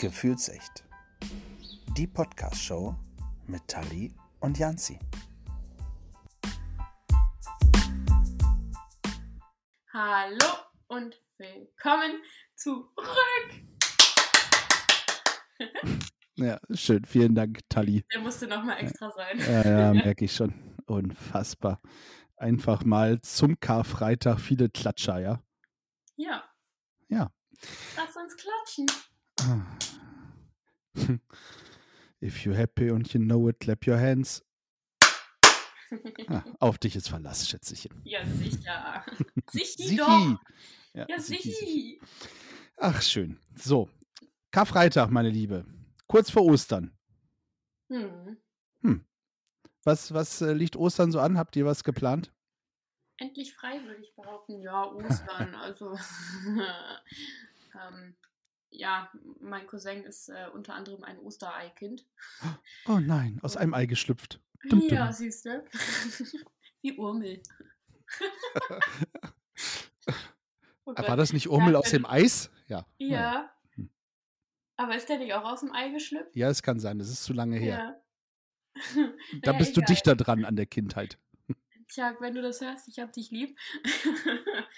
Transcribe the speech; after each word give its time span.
Gefühlsecht. 0.00 0.84
Die 1.96 2.06
Podcast-Show 2.06 2.94
mit 3.48 3.66
Tali 3.66 4.14
und 4.38 4.56
Janzi. 4.56 4.96
Hallo 9.92 10.52
und 10.86 11.20
willkommen 11.38 12.22
zurück. 12.54 12.94
Ja, 16.36 16.60
schön. 16.72 17.04
Vielen 17.04 17.34
Dank, 17.34 17.68
Tali. 17.68 18.04
Der 18.14 18.20
musste 18.20 18.46
nochmal 18.46 18.78
extra 18.78 19.10
sein. 19.10 19.40
Ja, 19.40 19.68
ja, 19.68 19.92
merke 20.04 20.26
ich 20.26 20.32
schon. 20.32 20.54
Unfassbar. 20.86 21.82
Einfach 22.36 22.84
mal 22.84 23.20
zum 23.22 23.58
Karfreitag 23.58 24.38
viele 24.38 24.68
Klatscher, 24.68 25.18
ja? 25.18 25.42
Ja. 26.14 26.44
Ja. 27.08 27.32
Lass 27.96 28.14
uns 28.14 28.36
klatschen. 28.36 28.86
If 32.20 32.44
you're 32.44 32.56
happy 32.56 32.88
and 32.88 33.12
you 33.14 33.20
know 33.20 33.48
it, 33.48 33.60
clap 33.60 33.86
your 33.86 33.96
hands. 33.98 34.42
Ah, 36.28 36.44
auf 36.60 36.76
dich 36.78 36.96
ist 36.96 37.08
Verlass, 37.08 37.48
Schätzchen. 37.48 38.02
ja, 38.04 38.26
sicher. 38.26 39.04
Sichi 39.50 39.96
doch. 39.96 40.38
Ja, 40.92 41.06
Ja, 41.08 41.18
Sichi, 41.18 41.52
Sichi. 41.52 42.00
Ach, 42.76 43.00
schön. 43.00 43.38
So, 43.54 43.88
Karfreitag, 44.50 45.10
meine 45.10 45.30
Liebe. 45.30 45.64
Kurz 46.06 46.30
vor 46.30 46.44
Ostern. 46.44 46.92
Hm. 47.88 48.36
Was, 49.84 50.12
was 50.12 50.42
äh, 50.42 50.52
liegt 50.52 50.76
Ostern 50.76 51.10
so 51.12 51.20
an? 51.20 51.38
Habt 51.38 51.56
ihr 51.56 51.64
was 51.64 51.82
geplant? 51.82 52.30
Endlich 53.16 53.54
frei, 53.54 53.82
würde 53.84 54.02
ich 54.02 54.14
behaupten. 54.14 54.60
Ja, 54.60 54.84
Ostern. 54.84 55.54
also, 55.62 55.94
ähm, 57.74 58.14
ja, 58.70 59.10
mein 59.40 59.66
Cousin 59.66 60.04
ist 60.04 60.28
äh, 60.28 60.46
unter 60.52 60.74
anderem 60.74 61.04
ein 61.04 61.18
Ostereikind. 61.18 62.06
Oh 62.86 62.98
nein, 62.98 63.38
aus 63.42 63.56
einem 63.56 63.74
Ei 63.74 63.86
geschlüpft. 63.86 64.40
Dum, 64.68 64.80
dum. 64.80 64.88
Ja, 64.88 65.12
siehst 65.12 65.44
du. 65.46 65.64
Wie 66.82 66.96
Urmel. 66.96 67.42
Oh 70.84 70.94
War 70.96 71.04
Gott. 71.04 71.18
das 71.18 71.34
nicht 71.34 71.50
Urmel 71.50 71.74
Ja, 71.74 71.78
aus 71.80 71.90
dem 71.90 72.06
Eis? 72.06 72.50
Ja. 72.66 72.86
Ja. 72.96 73.50
Hm. 73.74 73.90
Aber 74.76 74.96
ist 74.96 75.06
der 75.10 75.18
nicht 75.18 75.34
auch 75.34 75.44
aus 75.44 75.60
dem 75.60 75.70
Ei 75.74 75.90
geschlüpft? 75.90 76.34
Ja, 76.34 76.48
es 76.48 76.62
kann 76.62 76.80
sein. 76.80 76.98
Das 76.98 77.10
ist 77.10 77.24
zu 77.24 77.34
lange 77.34 77.58
her. 77.58 78.00
Ja. 78.74 79.04
Da 79.42 79.52
bist 79.52 79.76
du 79.76 79.80
egal. 79.80 79.94
dichter 79.94 80.16
dran 80.16 80.46
an 80.46 80.56
der 80.56 80.64
Kindheit. 80.64 81.18
Tja, 81.88 82.14
wenn 82.20 82.34
du 82.34 82.42
das 82.42 82.60
hörst, 82.60 82.86
ich 82.88 82.98
hab 82.98 83.12
dich 83.14 83.30
lieb. 83.30 83.58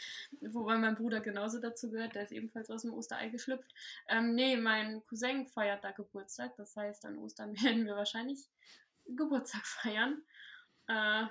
Wobei 0.53 0.79
mein 0.79 0.95
Bruder 0.95 1.21
genauso 1.21 1.59
dazu 1.59 1.91
gehört, 1.91 2.15
der 2.15 2.23
ist 2.23 2.31
ebenfalls 2.31 2.71
aus 2.71 2.83
dem 2.83 2.95
Osterei 2.95 3.29
geschlüpft. 3.31 3.75
Ähm, 4.07 4.37
nee, 4.37 4.57
mein 4.57 5.05
Cousin 5.07 5.47
feiert 5.49 5.83
da 5.83 5.91
Geburtstag. 5.91 6.55
Das 6.57 6.77
heißt, 6.77 7.05
an 7.07 7.19
Ostern 7.19 7.53
werden 7.63 7.85
wir 7.85 7.97
wahrscheinlich 7.97 8.49
Geburtstag 9.07 9.67
feiern. 9.67 10.23
Äh, 10.87 11.27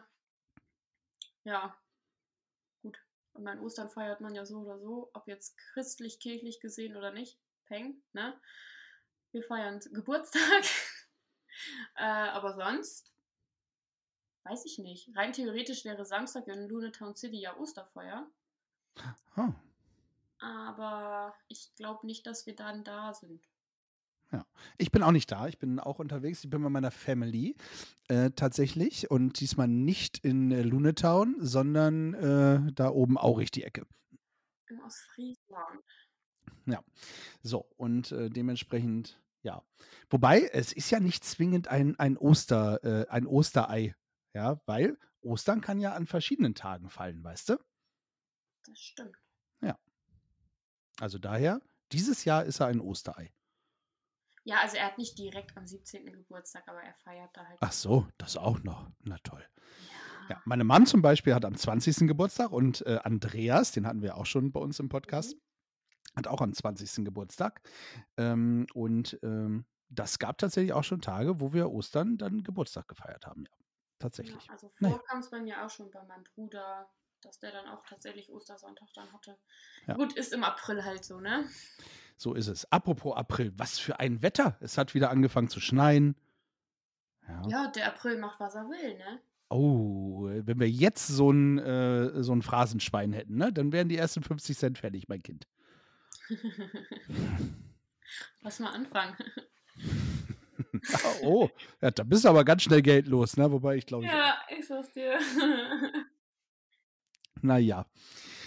ja, 1.45 1.77
gut. 2.81 2.99
Und 3.31 3.43
mein 3.43 3.61
Ostern 3.61 3.89
feiert 3.89 4.19
man 4.19 4.35
ja 4.35 4.45
so 4.45 4.59
oder 4.59 4.79
so, 4.79 5.09
ob 5.13 5.29
jetzt 5.29 5.57
christlich, 5.57 6.19
kirchlich 6.19 6.59
gesehen 6.59 6.97
oder 6.97 7.11
nicht. 7.11 7.39
Peng, 7.67 8.03
ne? 8.11 8.37
Wir 9.31 9.43
feiern 9.43 9.79
Geburtstag. 9.93 10.65
äh, 11.95 12.03
aber 12.03 12.55
sonst 12.55 13.08
weiß 14.49 14.65
ich 14.65 14.79
nicht. 14.79 15.15
Rein 15.15 15.33
theoretisch 15.33 15.85
wäre 15.85 16.05
Samstag 16.05 16.47
in 16.47 16.67
Lunetown 16.67 17.15
City 17.15 17.39
ja 17.39 17.55
Osterfeuer. 17.57 18.27
Oh, 19.37 19.53
Aber 20.39 21.33
ich 21.47 21.73
glaube 21.75 22.05
nicht, 22.05 22.25
dass 22.25 22.45
wir 22.45 22.55
dann 22.55 22.83
da 22.83 23.13
sind. 23.13 23.47
Ich 24.77 24.91
bin 24.91 25.01
auch 25.01 25.11
nicht 25.11 25.31
da. 25.31 25.47
Ich 25.47 25.57
bin 25.57 25.79
auch 25.79 25.99
unterwegs. 25.99 26.43
Ich 26.43 26.49
bin 26.49 26.61
bei 26.61 26.69
meiner 26.69 26.91
Family 26.91 27.55
äh, 28.07 28.29
tatsächlich. 28.31 29.09
Und 29.09 29.39
diesmal 29.39 29.67
nicht 29.67 30.19
in 30.19 30.51
äh, 30.51 30.61
Lunetown, 30.61 31.35
sondern 31.39 32.13
äh, 32.13 32.71
da 32.73 32.89
oben 32.89 33.17
Aurich 33.17 33.51
die 33.51 33.63
Ecke. 33.63 33.87
Im 34.67 34.79
Ostfriesland. 34.81 35.83
So, 37.41 37.65
und 37.77 38.11
äh, 38.11 38.29
dementsprechend, 38.29 39.19
ja. 39.41 39.63
Wobei, 40.09 40.49
es 40.53 40.73
ist 40.73 40.91
ja 40.91 40.99
nicht 40.99 41.23
zwingend 41.23 41.67
ein, 41.67 41.97
ein, 41.97 42.17
Oster, 42.17 42.83
äh, 42.83 43.07
ein 43.09 43.25
Osterei. 43.25 43.95
Ja, 44.33 44.61
weil 44.65 44.97
Ostern 45.21 45.61
kann 45.61 45.79
ja 45.79 45.93
an 45.93 46.05
verschiedenen 46.05 46.55
Tagen 46.55 46.89
fallen, 46.89 47.23
weißt 47.23 47.49
du? 47.49 47.57
Das 48.65 48.79
stimmt. 48.79 49.15
Also 50.99 51.17
daher, 51.17 51.61
dieses 51.91 52.25
Jahr 52.25 52.45
ist 52.45 52.59
er 52.59 52.67
ein 52.67 52.81
Osterei. 52.81 53.31
Ja, 54.43 54.61
also 54.61 54.77
er 54.77 54.87
hat 54.87 54.97
nicht 54.97 55.17
direkt 55.17 55.55
am 55.57 55.65
17. 55.65 56.05
Geburtstag, 56.05 56.63
aber 56.67 56.81
er 56.81 56.93
feiert 56.95 57.29
da 57.33 57.45
halt. 57.45 57.57
Ach 57.61 57.71
so, 57.71 58.07
das 58.17 58.37
auch 58.37 58.61
noch. 58.63 58.89
Na 58.99 59.17
toll. 59.23 59.45
Ja. 60.29 60.35
Ja, 60.35 60.41
meine 60.45 60.63
Mom 60.63 60.85
zum 60.85 61.01
Beispiel 61.01 61.33
hat 61.33 61.45
am 61.45 61.55
20. 61.55 62.07
Geburtstag 62.07 62.51
und 62.51 62.85
äh, 62.85 62.99
Andreas, 63.03 63.71
den 63.71 63.87
hatten 63.87 64.01
wir 64.01 64.15
auch 64.15 64.27
schon 64.27 64.51
bei 64.51 64.59
uns 64.59 64.79
im 64.79 64.87
Podcast, 64.87 65.35
hat 66.15 66.27
auch 66.27 66.41
am 66.41 66.53
20. 66.53 67.03
Geburtstag. 67.03 67.61
Ähm, 68.17 68.67
und 68.73 69.17
ähm, 69.23 69.65
das 69.89 70.19
gab 70.19 70.37
tatsächlich 70.37 70.73
auch 70.73 70.83
schon 70.83 71.01
Tage, 71.01 71.41
wo 71.41 71.53
wir 71.53 71.71
Ostern 71.71 72.17
dann 72.17 72.43
Geburtstag 72.43 72.87
gefeiert 72.87 73.25
haben. 73.25 73.45
Ja, 73.45 73.53
tatsächlich. 73.99 74.45
Ja, 74.45 74.51
also 74.53 74.69
Naja. 74.79 74.95
vor 74.95 75.03
kam 75.05 75.19
es 75.19 75.29
bei 75.29 75.39
mir 75.41 75.63
auch 75.65 75.69
schon 75.69 75.91
bei 75.91 76.03
meinem 76.03 76.23
Bruder, 76.35 76.89
dass 77.21 77.39
der 77.39 77.51
dann 77.51 77.67
auch 77.67 77.83
tatsächlich 77.85 78.31
Ostersonntag 78.31 78.87
dann 78.95 79.11
hatte. 79.13 79.37
Ja. 79.87 79.95
Gut, 79.95 80.13
ist 80.13 80.33
im 80.33 80.43
April 80.43 80.83
halt 80.83 81.03
so, 81.05 81.19
ne? 81.19 81.45
So 82.17 82.33
ist 82.33 82.47
es. 82.47 82.69
Apropos 82.71 83.15
April, 83.15 83.53
was 83.57 83.79
für 83.79 83.99
ein 83.99 84.21
Wetter. 84.21 84.57
Es 84.61 84.77
hat 84.77 84.93
wieder 84.93 85.09
angefangen 85.09 85.49
zu 85.49 85.59
schneien. 85.59 86.15
Ja. 87.27 87.41
Ja, 87.47 87.67
der 87.71 87.87
April 87.87 88.17
macht, 88.17 88.39
was 88.39 88.55
er 88.55 88.67
will, 88.69 88.97
ne? 88.97 89.21
Oh, 89.49 90.25
wenn 90.29 90.59
wir 90.59 90.69
jetzt 90.69 91.07
so 91.07 91.31
ein, 91.31 91.57
äh, 91.57 92.21
so 92.23 92.33
ein 92.33 92.41
Phrasenschwein 92.43 93.13
hätten, 93.13 93.35
ne, 93.35 93.51
dann 93.51 93.71
wären 93.71 93.89
die 93.89 93.97
ersten 93.97 94.21
50 94.21 94.57
Cent 94.57 94.77
fertig, 94.77 95.07
mein 95.07 95.23
Kind. 95.23 95.47
Lass 98.41 98.59
mal 98.59 98.71
anfangen. 98.73 99.15
oh, 101.23 101.49
ja, 101.81 101.91
da 101.91 102.03
bist 102.03 102.25
du 102.25 102.29
aber 102.29 102.43
ganz 102.43 102.63
schnell 102.63 102.81
Geld 102.81 103.07
los, 103.07 103.37
ne? 103.37 103.51
Wobei 103.51 103.75
ich 103.77 103.85
glaube, 103.85 104.05
ja, 104.05 104.37
ich 104.49 104.67
sag's 104.67 104.91
dir. 104.93 105.17
naja. 107.41 107.85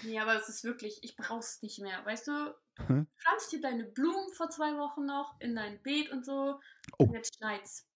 nee, 0.04 0.18
aber 0.18 0.36
es 0.36 0.48
ist 0.48 0.64
wirklich, 0.64 1.02
ich 1.02 1.16
brauch's 1.16 1.62
nicht 1.62 1.78
mehr. 1.80 2.04
Weißt 2.04 2.28
du, 2.28 2.54
Hm? 2.86 3.06
pflanzt 3.18 3.52
dir 3.52 3.60
deine 3.60 3.84
Blumen 3.84 4.32
vor 4.32 4.48
zwei 4.48 4.76
Wochen 4.78 5.04
noch 5.04 5.38
in 5.40 5.54
dein 5.54 5.82
Beet 5.82 6.10
und 6.10 6.24
so. 6.24 6.58
Oh. 6.98 7.04
Und 7.04 7.14
jetzt 7.14 7.36
schneit's. 7.36 7.86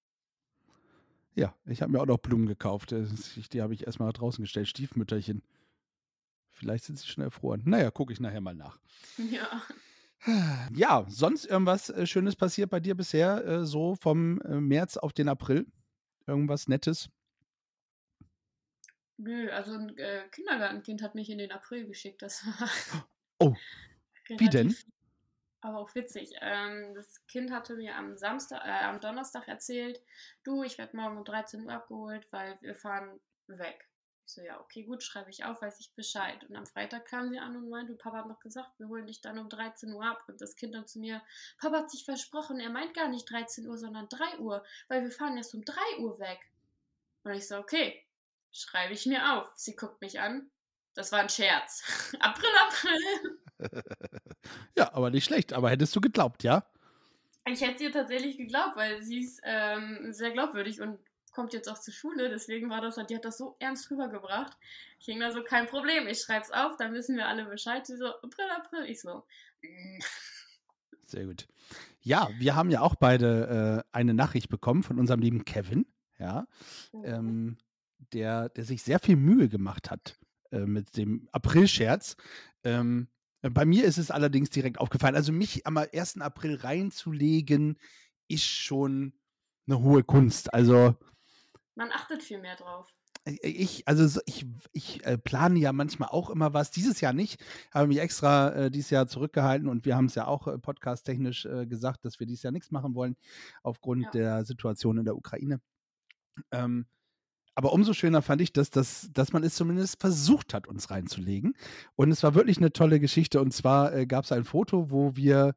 Ja, 1.35 1.55
ich 1.67 1.83
habe 1.83 1.93
mir 1.93 2.01
auch 2.01 2.07
noch 2.07 2.19
Blumen 2.19 2.47
gekauft. 2.47 2.93
Die 2.93 3.63
habe 3.63 3.75
ich 3.75 3.87
erstmal 3.87 4.13
draußen 4.13 4.43
gestellt. 4.43 4.69
Stiefmütterchen. 4.69 5.43
Vielleicht 6.51 6.85
sind 6.85 6.99
sie 6.99 7.07
schon 7.07 7.25
erfroren. 7.25 7.63
Naja, 7.67 7.91
gucke 7.91 8.13
ich 8.13 8.21
nachher 8.21 8.41
mal 8.41 8.55
nach. 8.55 8.79
Ja. 9.19 9.63
Ja, 10.75 11.05
sonst 11.09 11.45
irgendwas 11.45 11.91
äh, 11.91 12.07
Schönes 12.07 12.35
passiert 12.37 12.71
bei 12.71 12.81
dir 12.81 12.97
bisher, 12.97 13.45
äh, 13.45 13.65
so 13.65 13.95
vom 13.95 14.41
äh, 14.41 14.61
März 14.61 14.97
auf 14.97 15.13
den 15.13 15.29
April? 15.29 15.67
Irgendwas 16.27 16.67
Nettes? 16.67 17.09
Nö, 19.19 19.51
also 19.51 19.73
ein 19.75 19.97
äh, 19.97 20.29
Kindergartenkind 20.31 21.03
hat 21.03 21.15
mich 21.15 21.31
in 21.31 21.39
den 21.39 21.53
April 21.53 21.87
geschickt. 21.87 22.23
Das 22.23 22.45
war. 22.45 23.09
Oh, 23.39 23.55
wie 24.29 24.49
denn? 24.49 24.75
Aber 25.61 25.79
auch 25.79 25.95
witzig. 25.95 26.33
Ähm, 26.43 26.95
das 26.95 27.25
Kind 27.27 27.51
hatte 27.51 27.77
mir 27.77 27.97
am 27.97 28.17
Samstag, 28.17 28.63
äh, 28.65 28.85
am 28.85 29.01
Donnerstag 29.01 29.49
erzählt, 29.49 30.01
du, 30.45 30.63
ich 30.63 30.77
werde 30.79 30.97
morgen 30.97 31.17
um 31.19 31.25
13 31.25 31.65
Uhr 31.65 31.73
abgeholt, 31.73 32.27
weil 32.31 32.59
wir 32.61 32.75
fahren 32.75 33.21
weg. 33.47 33.89
Ich 34.27 34.33
so, 34.33 34.43
ja, 34.43 34.59
okay, 34.61 34.83
gut, 34.83 35.05
schreibe 35.05 35.31
ich 35.31 35.45
auf, 35.45 35.63
weiß 35.63 35.79
ich 35.79 35.95
Bescheid. 35.95 36.43
Und 36.49 36.57
am 36.57 36.67
Freitag 36.67 37.07
kam 37.07 37.31
sie 37.31 37.39
an 37.39 37.57
und 37.57 37.71
meinte, 37.71 37.93
du, 37.93 37.99
Papa 37.99 38.19
hat 38.19 38.27
noch 38.27 38.41
gesagt, 38.41 38.77
wir 38.79 38.89
holen 38.89 39.07
dich 39.07 39.21
dann 39.21 39.39
um 39.39 39.49
13 39.49 39.93
Uhr 39.93 40.05
ab. 40.05 40.25
Und 40.27 40.41
das 40.41 40.57
Kind 40.57 40.75
dann 40.75 40.89
zu 40.89 40.99
mir, 40.99 41.23
Papa 41.61 41.79
hat 41.79 41.91
sich 41.93 42.05
versprochen, 42.05 42.59
er 42.59 42.71
meint 42.71 42.93
gar 42.93 43.07
nicht 43.07 43.31
13 43.31 43.69
Uhr, 43.69 43.79
sondern 43.79 44.09
3 44.09 44.39
Uhr, 44.41 44.65
weil 44.89 45.05
wir 45.05 45.13
fahren 45.13 45.37
erst 45.37 45.55
um 45.55 45.65
3 45.65 45.77
Uhr 46.01 46.19
weg. 46.19 46.41
Und 47.23 47.35
ich 47.35 47.47
so, 47.47 47.57
okay, 47.57 48.05
schreibe 48.51 48.95
ich 48.95 49.07
mir 49.07 49.39
auf. 49.39 49.53
Sie 49.55 49.77
guckt 49.77 50.01
mich 50.01 50.19
an. 50.19 50.51
Das 50.95 51.13
war 51.13 51.21
ein 51.21 51.29
Scherz. 51.29 51.85
April, 52.19 52.51
April. 52.67 53.39
ja, 54.77 54.93
aber 54.93 55.11
nicht 55.11 55.25
schlecht. 55.25 55.53
Aber 55.53 55.71
hättest 55.71 55.95
du 55.95 56.01
geglaubt, 56.01 56.43
ja? 56.43 56.69
Ich 57.45 57.61
hätte 57.61 57.85
ihr 57.85 57.93
tatsächlich 57.93 58.39
geglaubt, 58.39 58.75
weil 58.75 59.03
sie 59.05 59.21
ist 59.21 59.41
ähm, 59.45 60.13
sehr 60.13 60.33
glaubwürdig 60.33 60.81
und 60.81 60.99
kommt 61.37 61.53
jetzt 61.53 61.69
auch 61.69 61.79
zur 61.79 61.93
Schule. 61.93 62.31
Deswegen 62.31 62.71
war 62.71 62.81
das, 62.81 62.99
die 63.07 63.15
hat 63.15 63.27
das 63.27 63.37
so 63.37 63.57
ernst 63.59 63.91
rübergebracht. 63.91 64.57
Ich 64.99 65.07
ging 65.07 65.21
da 65.21 65.31
so, 65.31 65.45
kein 65.45 65.67
Problem, 65.67 66.09
ich 66.09 66.21
schreib's 66.21 66.51
auf, 66.51 66.77
dann 66.79 66.95
wissen 66.95 67.17
wir 67.17 67.29
alle 67.29 67.45
Bescheid. 67.45 67.87
Sie 67.87 67.97
so, 67.97 68.07
April, 68.07 68.47
April. 68.57 68.85
Ich 68.87 69.03
so, 69.03 69.23
mm. 69.63 70.01
Sehr 71.05 71.27
gut. 71.27 71.47
Ja, 72.01 72.31
wir 72.39 72.57
haben 72.57 72.71
ja 72.71 72.81
auch 72.81 72.97
beide 72.97 73.85
äh, 73.93 73.97
eine 73.97 74.15
Nachricht 74.15 74.49
bekommen 74.49 74.83
von 74.83 74.99
unserem 74.99 75.21
lieben 75.21 75.45
Kevin, 75.45 75.87
ja, 76.19 76.47
ähm, 77.05 77.59
der, 78.13 78.49
der 78.49 78.65
sich 78.65 78.83
sehr 78.83 78.99
viel 78.99 79.17
Mühe 79.17 79.49
gemacht 79.49 79.91
hat 79.91 80.19
äh, 80.51 80.61
mit 80.61 80.97
dem 80.97 81.29
April-Scherz. 81.33 82.17
Ähm, 82.65 83.09
Bei 83.43 83.65
mir 83.65 83.85
ist 83.85 83.99
es 83.99 84.11
allerdings 84.11 84.51
direkt 84.51 84.81
aufgefallen. 84.81 85.15
Also 85.15 85.33
mich 85.33 85.67
am 85.67 85.77
1. 85.77 86.21
April 86.21 86.57
reinzulegen, 86.57 87.79
ist 88.27 88.47
schon 88.47 89.13
eine 89.67 89.81
hohe 89.81 90.03
Kunst. 90.03 90.53
Also 90.55 90.97
Man 91.77 91.91
achtet 91.93 92.23
viel 92.23 92.41
mehr 92.41 92.57
drauf. 92.57 92.89
ich, 93.43 93.87
also 93.87 94.07
so- 94.07 94.21
ich, 94.27 94.47
ich 94.73 95.05
äh, 95.05 95.19
plane 95.19 95.59
ja 95.59 95.73
manchmal 95.73 96.09
auch 96.11 96.31
immer 96.31 96.55
was. 96.55 96.71
Dieses 96.71 97.01
Jahr 97.01 97.13
nicht. 97.13 97.43
Habe 97.73 97.89
mich 97.89 97.99
extra 97.99 98.51
äh, 98.53 98.71
dieses 98.71 98.91
Jahr 98.91 99.07
zurückgehalten 99.09 99.69
und 99.69 99.85
wir 99.85 99.97
haben 99.97 100.07
es 100.07 100.15
ja 100.15 100.27
auch 100.27 100.47
äh, 100.49 100.59
podcast-technisch 100.59 101.45
äh, 101.47 101.67
gesagt, 101.67 102.05
dass 102.05 102.19
wir 102.21 102.27
dieses 102.27 102.43
Jahr 102.45 102.53
nichts 102.53 102.71
machen 102.71 102.95
wollen 102.95 103.17
aufgrund 103.63 104.05
Ja. 104.05 104.11
der 104.11 104.45
Situation 104.45 104.99
in 104.99 105.05
der 105.05 105.17
Ukraine. 105.17 105.61
Ähm, 106.53 106.87
aber 107.55 107.73
umso 107.73 107.95
schöner 107.95 108.21
fand 108.21 108.43
ich, 108.43 108.53
dass, 108.53 108.69
dass, 108.71 109.09
dass 109.13 109.33
man 109.33 109.43
es 109.43 109.55
zumindest 109.55 109.99
versucht 110.01 110.53
hat, 110.53 110.69
uns 110.69 110.91
reinzulegen. 110.91 111.55
Und 111.95 112.11
es 112.11 112.23
war 112.23 112.35
wirklich 112.35 112.59
eine 112.59 112.71
tolle 112.73 113.01
Geschichte. 113.01 113.41
Und 113.41 113.53
zwar 113.53 113.95
äh, 113.95 114.07
gab 114.07 114.25
es 114.25 114.33
ein 114.33 114.45
Foto, 114.45 114.91
wo 114.91 115.17
wir, 115.17 115.55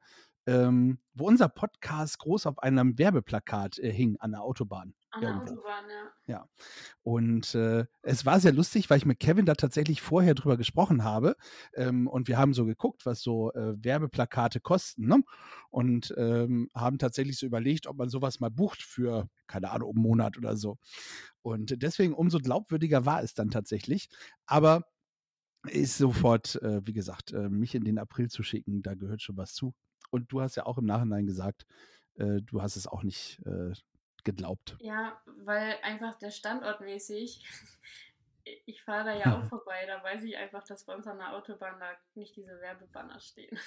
ähm, 0.49 0.97
wo 1.13 1.27
unser 1.27 1.47
Podcast 1.47 2.17
groß 2.19 2.47
auf 2.47 2.59
einem 2.59 2.97
Werbeplakat 2.97 3.77
äh, 3.77 3.91
hing 3.91 4.17
an 4.19 4.31
der 4.31 4.41
Autobahn. 4.41 4.95
An 5.11 5.21
der 5.21 5.29
Irgendwo. 5.29 5.53
Autobahn, 5.53 5.85
ja. 6.25 6.49
Und 7.03 7.53
äh, 7.53 7.85
es 8.01 8.25
war 8.25 8.39
sehr 8.39 8.51
lustig, 8.51 8.89
weil 8.89 8.97
ich 8.97 9.05
mit 9.05 9.19
Kevin 9.19 9.45
da 9.45 9.53
tatsächlich 9.53 10.01
vorher 10.01 10.33
drüber 10.33 10.57
gesprochen 10.57 11.03
habe. 11.03 11.35
Ähm, 11.75 12.07
und 12.07 12.27
wir 12.27 12.37
haben 12.37 12.53
so 12.53 12.65
geguckt, 12.65 13.05
was 13.05 13.21
so 13.21 13.53
äh, 13.53 13.75
Werbeplakate 13.83 14.59
kosten. 14.59 15.07
Ne? 15.07 15.23
Und 15.69 16.13
ähm, 16.17 16.69
haben 16.73 16.97
tatsächlich 16.97 17.37
so 17.37 17.45
überlegt, 17.45 17.85
ob 17.85 17.97
man 17.97 18.09
sowas 18.09 18.39
mal 18.39 18.49
bucht 18.49 18.81
für, 18.81 19.29
keine 19.45 19.69
Ahnung, 19.69 19.91
einen 19.95 20.01
Monat 20.01 20.37
oder 20.37 20.57
so. 20.57 20.77
Und 21.43 21.81
deswegen 21.83 22.13
umso 22.13 22.39
glaubwürdiger 22.39 23.05
war 23.05 23.21
es 23.21 23.35
dann 23.35 23.51
tatsächlich. 23.51 24.09
Aber 24.47 24.83
ist 25.67 25.97
sofort, 25.97 26.55
äh, 26.63 26.81
wie 26.85 26.93
gesagt, 26.93 27.33
äh, 27.33 27.49
mich 27.49 27.75
in 27.75 27.83
den 27.83 27.99
April 27.99 28.29
zu 28.29 28.41
schicken, 28.41 28.81
da 28.81 28.95
gehört 28.95 29.21
schon 29.21 29.37
was 29.37 29.53
zu. 29.53 29.73
Und 30.09 30.31
du 30.31 30.41
hast 30.41 30.55
ja 30.55 30.65
auch 30.65 30.77
im 30.77 30.85
Nachhinein 30.85 31.25
gesagt, 31.25 31.65
äh, 32.15 32.41
du 32.41 32.61
hast 32.61 32.75
es 32.75 32.87
auch 32.87 33.03
nicht 33.03 33.41
äh, 33.45 33.73
geglaubt. 34.23 34.77
Ja, 34.79 35.21
weil 35.43 35.75
einfach 35.83 36.15
der 36.15 36.31
Standort 36.31 36.81
mäßig, 36.81 37.45
ich 38.65 38.81
fahre 38.83 39.05
da 39.05 39.15
ja 39.15 39.39
auch 39.39 39.43
vorbei, 39.49 39.85
da 39.87 40.03
weiß 40.03 40.23
ich 40.23 40.37
einfach, 40.37 40.63
dass 40.63 40.85
bei 40.85 40.95
uns 40.95 41.07
an 41.07 41.17
der 41.17 41.33
Autobahn 41.33 41.79
da 41.79 41.91
nicht 42.15 42.35
diese 42.35 42.59
Werbebanner 42.59 43.19
stehen. 43.19 43.57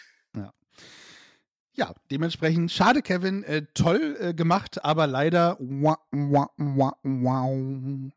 Ja, 1.75 1.95
dementsprechend 2.11 2.71
schade, 2.71 3.01
Kevin. 3.01 3.45
Äh, 3.45 3.63
toll 3.73 4.17
äh, 4.21 4.35
gemacht, 4.35 4.85
aber 4.85 5.07
leider 5.07 5.57
wah, 5.59 5.99
wah, 6.11 6.51
wah, 6.59 6.97
wow, 7.03 8.13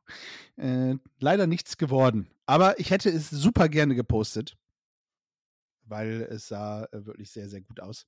äh, 0.58 0.96
leider 1.20 1.48
nichts 1.48 1.78
geworden. 1.78 2.30
Aber 2.46 2.80
ich 2.80 2.92
hätte 2.92 3.10
es 3.10 3.30
super 3.30 3.70
gerne 3.70 3.96
gepostet, 3.96 4.58
weil 5.86 6.24
es 6.24 6.48
sah 6.48 6.86
äh, 6.86 7.06
wirklich 7.06 7.32
sehr, 7.32 7.50
sehr 7.50 7.62
gut 7.62 7.80
aus. 7.80 8.06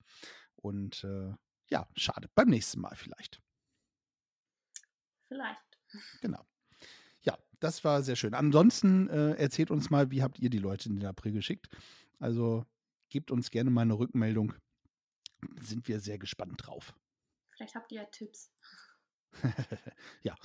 Und 0.55 1.03
äh, 1.03 1.33
ja, 1.69 1.87
schade. 1.95 2.29
Beim 2.35 2.49
nächsten 2.49 2.81
Mal 2.81 2.95
vielleicht. 2.95 3.41
Vielleicht. 5.27 5.79
Genau. 6.21 6.45
Ja, 7.21 7.37
das 7.59 7.83
war 7.83 8.01
sehr 8.03 8.15
schön. 8.15 8.33
Ansonsten 8.33 9.09
äh, 9.09 9.33
erzählt 9.33 9.71
uns 9.71 9.89
mal, 9.89 10.11
wie 10.11 10.23
habt 10.23 10.39
ihr 10.39 10.49
die 10.49 10.59
Leute 10.59 10.89
in 10.89 10.99
den 10.99 11.05
April 11.05 11.33
geschickt? 11.33 11.69
Also 12.19 12.65
gebt 13.09 13.31
uns 13.31 13.51
gerne 13.51 13.69
mal 13.69 13.81
eine 13.81 13.97
Rückmeldung. 13.97 14.53
Sind 15.59 15.87
wir 15.87 15.99
sehr 15.99 16.17
gespannt 16.17 16.65
drauf. 16.65 16.95
Vielleicht 17.51 17.75
habt 17.75 17.91
ihr 17.91 18.01
ja 18.01 18.05
Tipps. 18.05 18.51
ja, 20.23 20.35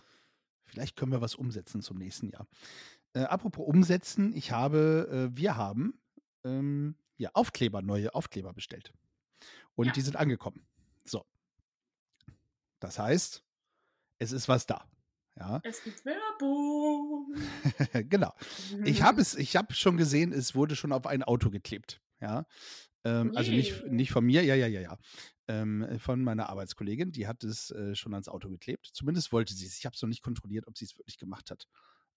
vielleicht 0.65 0.97
können 0.97 1.13
wir 1.13 1.21
was 1.21 1.35
umsetzen 1.35 1.83
zum 1.83 1.99
nächsten 1.99 2.29
Jahr. 2.29 2.47
Äh, 3.15 3.25
apropos 3.25 3.67
umsetzen, 3.67 4.35
ich 4.35 4.51
habe, 4.51 5.31
äh, 5.33 5.37
wir 5.37 5.57
haben 5.57 6.01
ähm, 6.45 6.97
ja, 7.19 7.31
Aufkleber, 7.35 7.83
neue 7.83 8.15
Aufkleber 8.15 8.53
bestellt. 8.53 8.93
Und 9.75 9.87
Ja. 9.87 9.93
die 9.93 10.01
sind 10.01 10.17
angekommen. 10.17 10.67
So. 11.05 11.25
Das 12.81 12.99
heißt, 12.99 13.45
es 14.19 14.33
ist 14.33 14.49
was 14.49 14.67
da. 14.67 14.89
Ja, 15.37 15.61
Es 15.65 15.83
gibt 15.83 16.05
Werbung. 16.05 17.35
genau. 18.11 18.35
Ich 18.85 19.03
habe 19.03 19.21
es, 19.23 19.35
ich 19.35 19.57
habe 19.57 19.73
schon 19.73 19.97
gesehen, 19.97 20.31
es 20.33 20.55
wurde 20.55 20.77
schon 20.77 20.93
auf 20.93 21.07
ein 21.07 21.23
Auto 21.23 21.49
geklebt. 21.49 22.03
Ja. 22.21 22.45
Ähm, 23.05 23.35
also 23.35 23.51
nicht, 23.51 23.85
nicht 23.87 24.11
von 24.13 24.25
mir, 24.27 24.45
ja, 24.45 24.55
ja, 24.55 24.67
ja, 24.67 24.81
ja. 24.83 24.99
Ähm, 25.49 25.99
von 25.99 26.23
meiner 26.23 26.51
Arbeitskollegin, 26.51 27.13
die 27.13 27.27
hat 27.27 27.45
es 27.45 27.71
äh, 27.71 27.95
schon 27.95 28.13
ans 28.13 28.29
Auto 28.29 28.49
geklebt. 28.51 28.91
Zumindest 28.93 29.33
wollte 29.33 29.55
sie 29.55 29.67
es. 29.67 29.79
Ich 29.79 29.87
habe 29.87 29.95
es 29.97 30.03
noch 30.03 30.09
nicht 30.09 30.23
kontrolliert, 30.23 30.67
ob 30.69 30.77
sie 30.77 30.85
es 30.85 30.97
wirklich 30.99 31.17
gemacht 31.17 31.51
hat. 31.51 31.67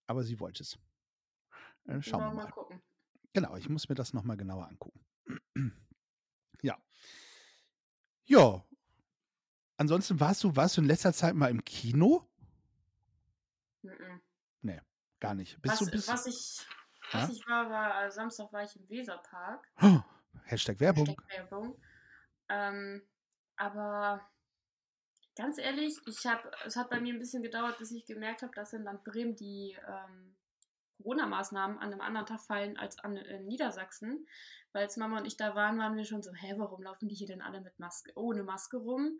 Aber 0.06 0.22
sie 0.22 0.38
wollte 0.38 0.62
es. 0.62 0.78
Äh, 1.86 2.02
schauen 2.02 2.20
wir 2.20 2.26
Wollen 2.26 2.36
mal. 2.36 2.50
gucken. 2.50 2.82
Genau, 3.36 3.54
ich 3.56 3.68
muss 3.68 3.90
mir 3.90 3.94
das 3.94 4.14
nochmal 4.14 4.38
genauer 4.38 4.66
angucken. 4.66 5.04
ja. 6.62 6.78
Ja. 8.24 8.64
Ansonsten 9.76 10.18
warst 10.20 10.42
du, 10.42 10.56
warst 10.56 10.78
du 10.78 10.80
in 10.80 10.86
letzter 10.86 11.12
Zeit 11.12 11.34
mal 11.34 11.50
im 11.50 11.62
Kino? 11.62 12.26
Mhm. 13.82 14.22
Gar 15.20 15.34
nicht. 15.34 15.60
Bist 15.62 15.72
Was, 15.72 15.78
du 15.80 15.90
bist, 15.90 16.08
was, 16.08 16.26
ich, 16.26 16.66
Ja? 17.12 17.22
was 17.22 17.30
ich 17.30 17.46
war, 17.48 17.70
war 17.70 18.04
äh, 18.04 18.10
Samstag 18.10 18.52
war 18.52 18.62
ich 18.62 18.76
im 18.76 18.88
Weserpark. 18.88 19.66
Oh, 19.80 20.00
Hashtag 20.44 20.78
Werbung. 20.80 21.06
Hashtag 21.06 21.30
Werbung. 21.30 21.80
Ähm, 22.48 23.02
aber 23.56 24.28
ganz 25.36 25.58
ehrlich, 25.58 25.98
ich 26.06 26.26
habe, 26.26 26.50
es 26.64 26.76
hat 26.76 26.90
bei 26.90 27.00
mir 27.00 27.14
ein 27.14 27.18
bisschen 27.18 27.42
gedauert, 27.42 27.78
bis 27.78 27.92
ich 27.92 28.04
gemerkt 28.04 28.42
habe, 28.42 28.54
dass 28.54 28.72
in 28.72 28.82
Land 28.82 29.04
Bremen 29.04 29.36
die 29.36 29.76
ähm, 29.88 30.35
Corona-Maßnahmen 30.96 31.78
an 31.78 31.92
einem 31.92 32.00
anderen 32.00 32.26
Tag 32.26 32.40
fallen 32.40 32.76
als 32.76 32.98
an, 32.98 33.16
in 33.16 33.46
Niedersachsen. 33.46 34.26
Weil 34.72 34.84
als 34.84 34.96
Mama 34.96 35.18
und 35.18 35.26
ich 35.26 35.36
da 35.36 35.54
waren, 35.54 35.78
waren 35.78 35.96
wir 35.96 36.04
schon 36.04 36.22
so, 36.22 36.32
hä, 36.32 36.54
warum 36.56 36.82
laufen 36.82 37.08
die 37.08 37.14
hier 37.14 37.26
denn 37.26 37.42
alle 37.42 37.60
mit 37.60 37.78
Maske, 37.78 38.12
ohne 38.14 38.42
Maske 38.42 38.76
rum? 38.76 39.18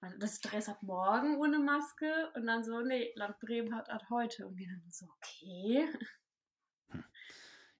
Und 0.00 0.22
Das 0.22 0.34
ist 0.34 0.40
Dress 0.42 0.68
ab 0.68 0.82
morgen 0.82 1.38
ohne 1.38 1.58
Maske 1.58 2.30
und 2.34 2.46
dann 2.46 2.62
so, 2.62 2.80
nee, 2.80 3.12
Land 3.16 3.38
Bremen 3.40 3.74
hat 3.74 3.88
ab 3.90 4.02
heute. 4.10 4.46
Und 4.46 4.56
wir 4.56 4.66
dann 4.68 4.82
so, 4.90 5.06
okay. 5.16 5.88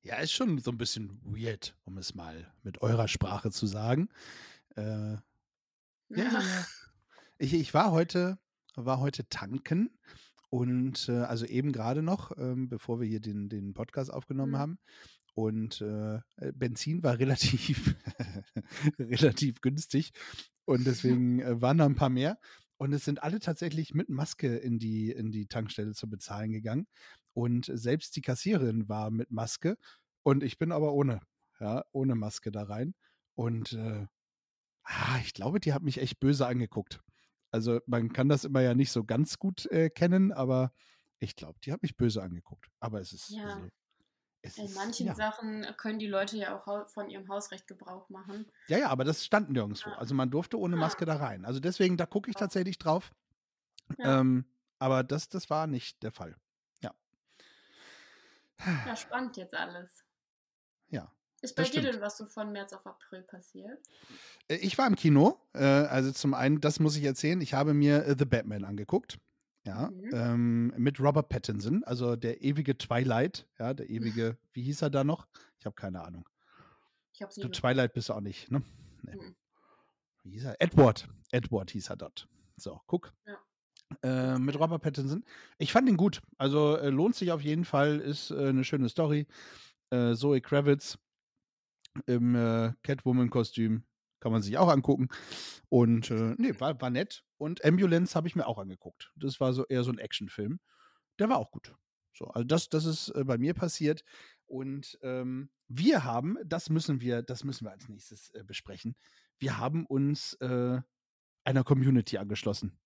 Ja, 0.03 0.17
ist 0.17 0.33
schon 0.33 0.59
so 0.59 0.71
ein 0.71 0.79
bisschen 0.79 1.21
weird, 1.23 1.77
um 1.85 1.97
es 1.99 2.15
mal 2.15 2.53
mit 2.63 2.83
eurer 2.83 3.09
Sprache 3.09 3.51
zu 3.51 3.67
sagen. 3.67 4.09
Äh, 4.77 5.13
ja, 5.13 5.23
ja. 6.09 6.43
Ich, 7.37 7.53
ich 7.53 7.75
war 7.75 7.91
heute, 7.91 8.39
war 8.77 9.01
heute 9.01 9.29
tanken 9.29 9.91
und 10.55 11.09
äh, 11.09 11.23
also 11.23 11.47
eben 11.47 11.73
gerade 11.73 12.01
noch, 12.01 12.31
ähm, 12.39 12.69
bevor 12.69 13.01
wir 13.01 13.09
hier 13.09 13.19
den, 13.21 13.49
den 13.49 13.75
Podcast 13.75 14.13
aufgenommen 14.13 14.53
Mhm. 14.53 14.59
haben. 14.59 14.79
Und 15.35 15.81
äh, 15.81 16.19
äh, 16.37 16.53
Benzin 16.55 17.03
war 17.03 17.19
relativ, 17.19 17.97
relativ 19.01 19.61
günstig. 19.61 20.13
Und 20.65 20.87
deswegen 20.87 21.41
äh, 21.41 21.61
waren 21.61 21.79
da 21.79 21.87
ein 21.87 21.97
paar 21.97 22.09
mehr. 22.09 22.39
Und 22.77 22.93
es 22.93 23.05
sind 23.05 23.21
alle 23.25 23.41
tatsächlich 23.41 23.95
mit 23.95 24.09
Maske 24.09 24.57
in 24.57 24.79
die, 24.79 25.11
in 25.11 25.33
die 25.33 25.47
Tankstelle 25.47 25.93
zu 25.93 26.09
bezahlen 26.09 26.53
gegangen. 26.53 26.87
Und 27.33 27.69
selbst 27.75 28.15
die 28.15 28.23
Kassiererin 28.23 28.89
war 28.89 29.11
mit 29.11 29.33
Maske. 29.33 29.77
Und 30.23 30.45
ich 30.45 30.57
bin 30.57 30.71
aber 30.71 30.93
ohne, 30.93 31.19
ja, 31.59 31.85
ohne 31.91 32.15
Maske 32.15 32.53
da 32.53 32.63
rein. 32.63 32.95
Und 33.35 33.73
äh, 33.73 34.07
ah, 34.85 35.19
ich 35.25 35.35
glaube, 35.35 35.59
die 35.59 35.73
hat 35.73 35.83
mich 35.83 35.99
echt 35.99 36.21
böse 36.21 36.47
angeguckt. 36.47 37.01
Also 37.55 37.79
man 37.87 38.13
kann 38.13 38.29
das 38.29 38.43
immer 38.45 38.63
ja 38.63 38.75
nicht 38.75 38.91
so 38.91 39.05
ganz 39.05 39.39
gut 39.39 39.67
äh, 39.67 39.89
kennen, 39.89 40.33
aber 40.33 40.73
ich 41.21 41.37
glaube, 41.37 41.57
die 41.63 41.71
hat 41.73 41.83
mich 41.83 41.97
böse 41.97 42.21
angeguckt. 42.21 42.69
Aber 42.81 43.01
es 43.01 43.13
ist, 43.13 43.29
Ja. 43.31 43.45
also, 43.45 43.69
es 44.43 44.59
In 44.59 44.65
ist 44.65 44.75
manchen 44.75 45.07
ja. 45.07 45.15
Sachen 45.15 45.65
können 45.77 46.01
die 46.01 46.09
Leute 46.09 46.37
ja 46.37 46.59
auch 46.59 46.89
von 46.91 47.09
ihrem 47.11 47.29
Hausrecht 47.29 47.69
Gebrauch 47.69 48.09
machen. 48.11 48.51
Ja, 48.67 48.79
ja, 48.79 48.89
aber 48.89 49.05
das 49.05 49.25
stand 49.25 49.51
nirgendwo. 49.51 49.89
Ja. 49.89 49.97
Also 49.99 50.17
man 50.17 50.33
durfte 50.33 50.59
ohne 50.59 50.75
Ah. 50.75 50.81
Maske 50.81 51.05
da 51.05 51.15
rein. 51.15 51.45
Also 51.45 51.61
deswegen, 51.61 51.97
da 51.97 52.07
gucke 52.07 52.29
ich 52.29 52.35
Ah. 52.37 52.41
tatsächlich 52.41 52.77
drauf. 52.79 53.13
Ja. 53.99 54.19
Ähm, 54.21 54.47
aber 54.81 55.05
das, 55.05 55.29
das 55.29 55.49
war 55.49 55.69
nicht 55.69 56.03
der 56.03 56.11
Fall. 56.11 56.37
Ja. 56.83 56.93
Ja, 58.85 58.97
spannend 58.97 59.37
jetzt 59.37 59.55
alles. 59.55 60.05
Ja. 60.89 61.13
Ist 61.45 61.57
bei 61.57 61.63
Das 61.63 61.73
dir 61.73 61.81
stimmt. 61.81 61.95
denn 61.97 62.01
was 62.01 62.17
so 62.17 62.27
von 62.27 62.51
März 62.53 62.73
auf 62.73 62.87
April 62.87 63.23
passiert? 63.23 63.79
Äh, 64.49 64.57
Ich 64.57 64.79
war 64.79 64.87
im 64.87 64.97
Kino. 64.97 65.39
Äh, 65.53 65.63
also 65.63 66.11
zum 66.11 66.33
einen, 66.35 66.61
das 66.61 66.81
muss 66.81 66.97
ich 66.97 67.05
erzählen, 67.05 67.41
ich 67.43 67.53
habe 67.55 67.75
mir 67.75 68.05
äh, 68.07 68.17
The 68.19 68.25
Batman 68.25 68.65
angeguckt. 68.65 69.19
Ja, 69.67 69.91
Mhm. 69.91 70.11
ähm, 70.13 70.67
mit 70.77 71.01
Robert 71.01 71.29
Pattinson, 71.31 71.85
also 71.85 72.17
der 72.17 72.43
ewige 72.43 72.77
Twilight, 72.77 73.47
ja, 73.59 73.73
der 73.73 73.89
ewige, 73.89 74.37
wie 74.53 74.63
hieß 74.63 74.83
er 74.83 74.91
da 74.91 75.05
noch? 75.05 75.27
Ich 75.59 75.65
habe 75.67 75.75
keine 75.75 76.03
Ahnung. 76.03 76.29
Ich 77.13 77.23
hab's 77.23 77.37
nie 77.37 77.45
Du. 77.45 77.49
Twilight 77.51 77.93
bist 77.95 78.09
du 78.09 78.15
auch 78.15 78.21
nicht, 78.21 78.51
ne? 78.51 78.63
Nee. 79.03 79.17
Mhm. 79.17 79.37
Wie 80.25 80.31
hieß 80.33 80.45
er? 80.45 80.61
Edward. 80.61 81.09
Edward 81.31 81.71
hieß 81.71 81.89
er 81.91 81.97
dort. 81.97 82.27
So, 82.57 82.81
guck. 82.87 83.13
Ja. 83.27 83.39
Äh, 84.35 84.39
mit 84.39 84.59
Robert 84.59 84.83
Pattinson. 84.83 85.25
Ich 85.59 85.73
fand 85.73 85.89
ihn 85.89 85.97
gut. 85.97 86.21
Also 86.39 86.77
äh, 86.77 86.89
lohnt 86.91 87.15
sich 87.17 87.33
auf 87.33 87.41
jeden 87.43 87.65
Fall. 87.65 88.01
Ist 88.01 88.31
äh, 88.31 88.49
eine 88.49 88.65
schöne 88.65 88.89
Story. 88.89 89.27
Zoe 89.91 90.41
Kravitz 90.41 90.99
im 92.07 92.35
äh, 92.35 92.73
Catwoman-Kostüm. 92.83 93.85
Kann 94.21 94.33
man 94.33 94.43
sich 94.43 94.57
auch 94.57 94.69
angucken. 94.69 95.09
Und 95.69 96.11
äh, 96.11 96.35
nee, 96.39 96.59
war, 96.59 96.81
war 96.81 96.91
nett. 96.91 97.25
Und 97.37 97.65
Ambulance 97.65 98.15
habe 98.15 98.27
ich 98.27 98.37
mir 98.37 98.47
auch 98.47 98.59
angeguckt. 98.59 99.13
Das 99.17 99.39
war 99.41 99.53
so 99.53 99.67
eher 99.67 99.85
so 99.85 99.91
ein 99.93 99.99
Actionfilm. 99.99 100.61
Der 101.19 101.29
war 101.29 101.37
auch 101.39 101.51
gut. 101.51 101.75
So, 102.15 102.27
also 102.29 102.45
das, 102.45 102.69
das 102.71 102.87
ist 102.87 103.09
äh, 103.11 103.25
bei 103.25 103.39
mir 103.39 103.55
passiert. 103.55 104.05
Und 104.47 104.99
ähm, 105.03 105.51
wir 105.69 106.05
haben, 106.05 106.39
das 106.45 106.71
müssen 106.71 107.01
wir, 107.01 107.23
das 107.23 107.45
müssen 107.45 107.67
wir 107.67 107.73
als 107.73 107.89
nächstes 107.89 108.31
äh, 108.31 108.45
besprechen. 108.45 108.97
Wir 109.39 109.59
haben 109.59 109.85
uns 109.87 110.35
äh, 110.35 110.81
einer 111.45 111.65
Community 111.65 112.19
angeschlossen. 112.19 112.79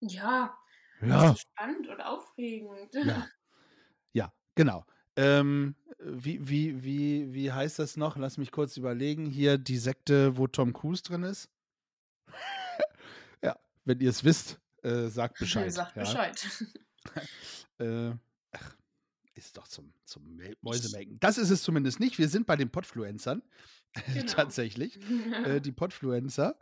Ja, 0.00 0.56
Ja, 1.00 1.30
richtig 1.30 1.42
spannend 1.42 1.88
und 1.88 2.00
aufregend. 2.00 2.94
ja, 3.02 3.26
ja, 4.12 4.32
genau. 4.54 4.84
Ähm, 5.16 5.74
wie, 5.98 6.48
wie, 6.48 6.82
wie, 6.84 7.32
wie 7.32 7.52
heißt 7.52 7.78
das 7.78 7.96
noch? 7.96 8.16
Lass 8.16 8.36
mich 8.36 8.50
kurz 8.50 8.76
überlegen. 8.76 9.26
Hier 9.26 9.58
die 9.58 9.78
Sekte, 9.78 10.36
wo 10.36 10.46
Tom 10.46 10.72
Cruise 10.72 11.02
drin 11.02 11.22
ist. 11.22 11.48
ja, 13.42 13.56
wenn 13.84 14.00
ihr 14.00 14.10
es 14.10 14.24
wisst, 14.24 14.58
äh, 14.82 15.08
sagt 15.08 15.38
Bescheid. 15.38 15.72
Sagt 15.72 15.96
ja. 15.96 16.02
Bescheid. 16.02 16.46
Äh, 17.78 18.12
ach, 18.52 18.76
ist 19.34 19.58
doch 19.58 19.66
zum, 19.68 19.92
zum 20.04 20.22
Mäu- 20.38 20.56
Mäusemelken. 20.62 21.18
Das 21.20 21.36
ist 21.38 21.50
es 21.50 21.62
zumindest 21.62 22.00
nicht. 22.00 22.18
Wir 22.18 22.28
sind 22.28 22.46
bei 22.46 22.56
den 22.56 22.70
Podfluencern. 22.70 23.42
Genau. 24.14 24.32
Tatsächlich. 24.32 24.98
Äh, 25.44 25.60
die 25.60 25.72
Podfluencer. 25.72 26.56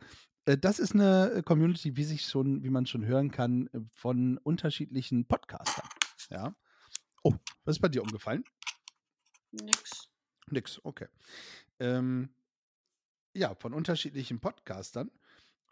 Äh, 0.46 0.56
das 0.58 0.78
ist 0.80 0.94
eine 0.94 1.42
Community, 1.44 1.96
wie 1.96 2.04
sich 2.04 2.22
schon, 2.22 2.64
wie 2.64 2.70
man 2.70 2.86
schon 2.86 3.04
hören 3.04 3.30
kann, 3.30 3.68
äh, 3.68 3.80
von 3.94 4.38
unterschiedlichen 4.38 5.26
Podcastern. 5.26 5.86
Ja. 6.30 6.56
Oh, 7.22 7.34
was 7.64 7.76
ist 7.76 7.80
bei 7.80 7.88
dir 7.88 8.02
umgefallen? 8.02 8.44
Nix. 9.52 10.08
Nix, 10.46 10.80
okay. 10.84 11.08
Ähm, 11.78 12.34
ja, 13.34 13.54
von 13.54 13.74
unterschiedlichen 13.74 14.40
Podcastern. 14.40 15.10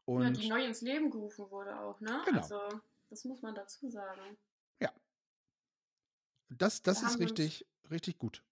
Ja, 0.07 0.15
Und 0.15 0.37
die 0.37 0.49
neu 0.49 0.65
ins 0.65 0.81
Leben 0.81 1.11
gerufen 1.11 1.51
wurde 1.51 1.79
auch, 1.79 2.01
ne? 2.01 2.23
Genau. 2.25 2.41
Also, 2.41 2.61
das 3.09 3.25
muss 3.25 3.43
man 3.43 3.55
dazu 3.55 3.89
sagen. 3.89 4.39
das, 6.51 6.83
das 6.83 7.01
Da 7.01 7.09
ist 7.09 7.21
richtig, 7.21 7.67
richtig 7.91 8.19
gut. 8.19 8.43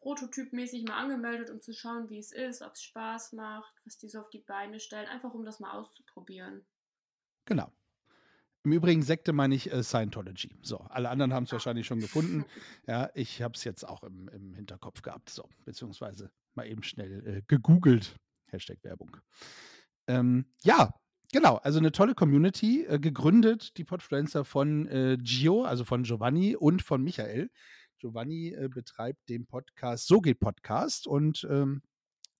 prototypmäßig 0.00 0.84
mal 0.84 0.98
angemeldet, 0.98 1.50
um 1.50 1.60
zu 1.60 1.72
schauen, 1.72 2.10
wie 2.10 2.18
es 2.18 2.32
ist, 2.32 2.62
ob 2.62 2.72
es 2.74 2.82
Spaß 2.82 3.32
macht, 3.32 3.74
was 3.84 3.98
die 3.98 4.08
so 4.08 4.20
auf 4.20 4.30
die 4.30 4.40
Beine 4.40 4.80
stellen, 4.80 5.08
einfach 5.08 5.32
um 5.32 5.44
das 5.44 5.60
mal 5.60 5.72
auszuprobieren. 5.72 6.66
Genau. 7.46 7.72
Im 8.64 8.72
Übrigen 8.72 9.02
Sekte 9.02 9.32
meine 9.32 9.54
ich 9.56 9.72
äh, 9.72 9.82
Scientology. 9.82 10.50
So, 10.62 10.78
alle 10.88 11.10
anderen 11.10 11.34
haben 11.34 11.44
es 11.44 11.52
wahrscheinlich 11.52 11.86
schon 11.86 12.00
gefunden. 12.00 12.44
Ja, 12.86 13.10
ich 13.14 13.42
habe 13.42 13.54
es 13.54 13.64
jetzt 13.64 13.84
auch 13.86 14.02
im, 14.02 14.28
im 14.28 14.54
Hinterkopf 14.54 15.02
gehabt. 15.02 15.30
So, 15.30 15.48
beziehungsweise 15.64 16.30
mal 16.54 16.66
eben 16.66 16.82
schnell 16.82 17.26
äh, 17.26 17.42
gegoogelt. 17.46 18.16
Hashtag 18.46 18.78
Werbung. 18.82 19.16
Ähm, 20.06 20.46
ja, 20.62 20.94
genau. 21.32 21.56
Also 21.56 21.78
eine 21.78 21.92
tolle 21.92 22.14
Community, 22.14 22.84
äh, 22.84 22.98
gegründet, 22.98 23.76
die 23.76 23.84
Podfluencer 23.84 24.44
von 24.44 24.86
äh, 24.88 25.16
Gio, 25.20 25.64
also 25.64 25.84
von 25.84 26.02
Giovanni 26.02 26.56
und 26.56 26.82
von 26.82 27.02
Michael. 27.02 27.50
Giovanni 27.98 28.52
äh, 28.52 28.68
betreibt 28.68 29.28
den 29.28 29.46
Podcast 29.46 30.06
So 30.06 30.20
geht 30.20 30.40
Podcast 30.40 31.06
und 31.06 31.46
ähm, 31.50 31.82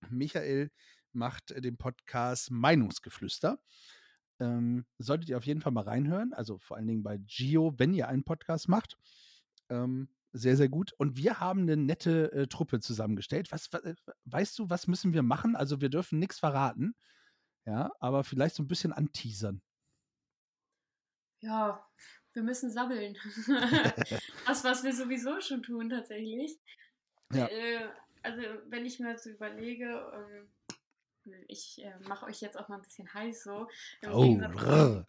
Michael 0.09 0.71
macht 1.13 1.51
äh, 1.51 1.61
den 1.61 1.77
Podcast 1.77 2.51
Meinungsgeflüster. 2.51 3.59
Ähm, 4.39 4.85
solltet 4.97 5.29
ihr 5.29 5.37
auf 5.37 5.45
jeden 5.45 5.61
Fall 5.61 5.71
mal 5.71 5.83
reinhören. 5.83 6.33
Also 6.33 6.57
vor 6.59 6.77
allen 6.77 6.87
Dingen 6.87 7.03
bei 7.03 7.17
Gio, 7.17 7.73
wenn 7.77 7.93
ihr 7.93 8.07
einen 8.07 8.23
Podcast 8.23 8.67
macht. 8.67 8.97
Ähm, 9.69 10.09
sehr, 10.31 10.57
sehr 10.57 10.69
gut. 10.69 10.93
Und 10.97 11.15
wir 11.17 11.39
haben 11.39 11.61
eine 11.61 11.77
nette 11.77 12.31
äh, 12.31 12.47
Truppe 12.47 12.79
zusammengestellt. 12.79 13.51
Was, 13.51 13.71
wa- 13.71 13.79
äh, 13.79 13.95
weißt 14.25 14.57
du, 14.57 14.69
was 14.69 14.87
müssen 14.87 15.13
wir 15.13 15.21
machen? 15.23 15.55
Also 15.55 15.79
wir 15.81 15.89
dürfen 15.89 16.19
nichts 16.19 16.39
verraten. 16.39 16.95
Ja, 17.65 17.91
aber 17.99 18.23
vielleicht 18.23 18.55
so 18.55 18.63
ein 18.63 18.67
bisschen 18.67 18.91
anteasern. 18.91 19.61
Ja, 21.39 21.87
wir 22.33 22.43
müssen 22.43 22.71
sabbeln. 22.71 23.15
das, 24.47 24.63
was 24.63 24.83
wir 24.83 24.93
sowieso 24.93 25.39
schon 25.39 25.61
tun, 25.61 25.89
tatsächlich. 25.89 26.57
Ja. 27.31 27.47
Äh, 27.47 27.89
also, 28.21 28.41
wenn 28.69 28.85
ich 28.85 28.99
mir 28.99 29.17
so 29.17 29.29
überlege, 29.29 29.85
ähm, 30.13 30.47
ich 31.47 31.83
äh, 31.83 31.97
mache 32.07 32.25
euch 32.25 32.41
jetzt 32.41 32.57
auch 32.57 32.67
mal 32.69 32.75
ein 32.75 32.81
bisschen 32.81 33.13
heiß 33.13 33.43
so. 33.43 33.67
Im 34.01 34.11
Oh, 34.11 35.03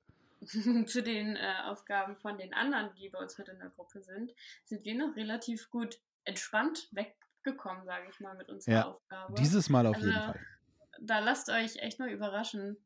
zu 0.87 1.03
den 1.03 1.37
äh, 1.37 1.55
Aufgaben 1.65 2.17
von 2.17 2.37
den 2.39 2.53
anderen, 2.53 2.95
die 2.95 3.09
bei 3.09 3.19
uns 3.19 3.39
mit 3.39 3.49
in 3.49 3.59
der 3.59 3.71
Gruppe 3.71 4.03
sind, 4.03 4.33
sind 4.65 4.85
wir 4.85 4.95
noch 4.95 5.17
relativ 5.17 5.71
gut 5.71 5.99
entspannt 6.25 6.89
weggekommen, 6.93 7.85
sage 7.85 8.09
ich 8.11 8.21
mal, 8.21 8.35
mit 8.37 8.49
unserer 8.49 8.75
Ja, 8.75 8.85
Aufgabe. 8.87 9.35
Dieses 9.35 9.69
Mal 9.69 9.87
auf 9.87 9.97
Also, 9.97 10.09
jeden 10.09 10.21
Fall. 10.21 10.41
Da 11.01 11.19
lasst 11.21 11.51
euch 11.51 11.77
echt 11.77 11.99
mal 11.99 12.11
überraschen. 12.11 12.77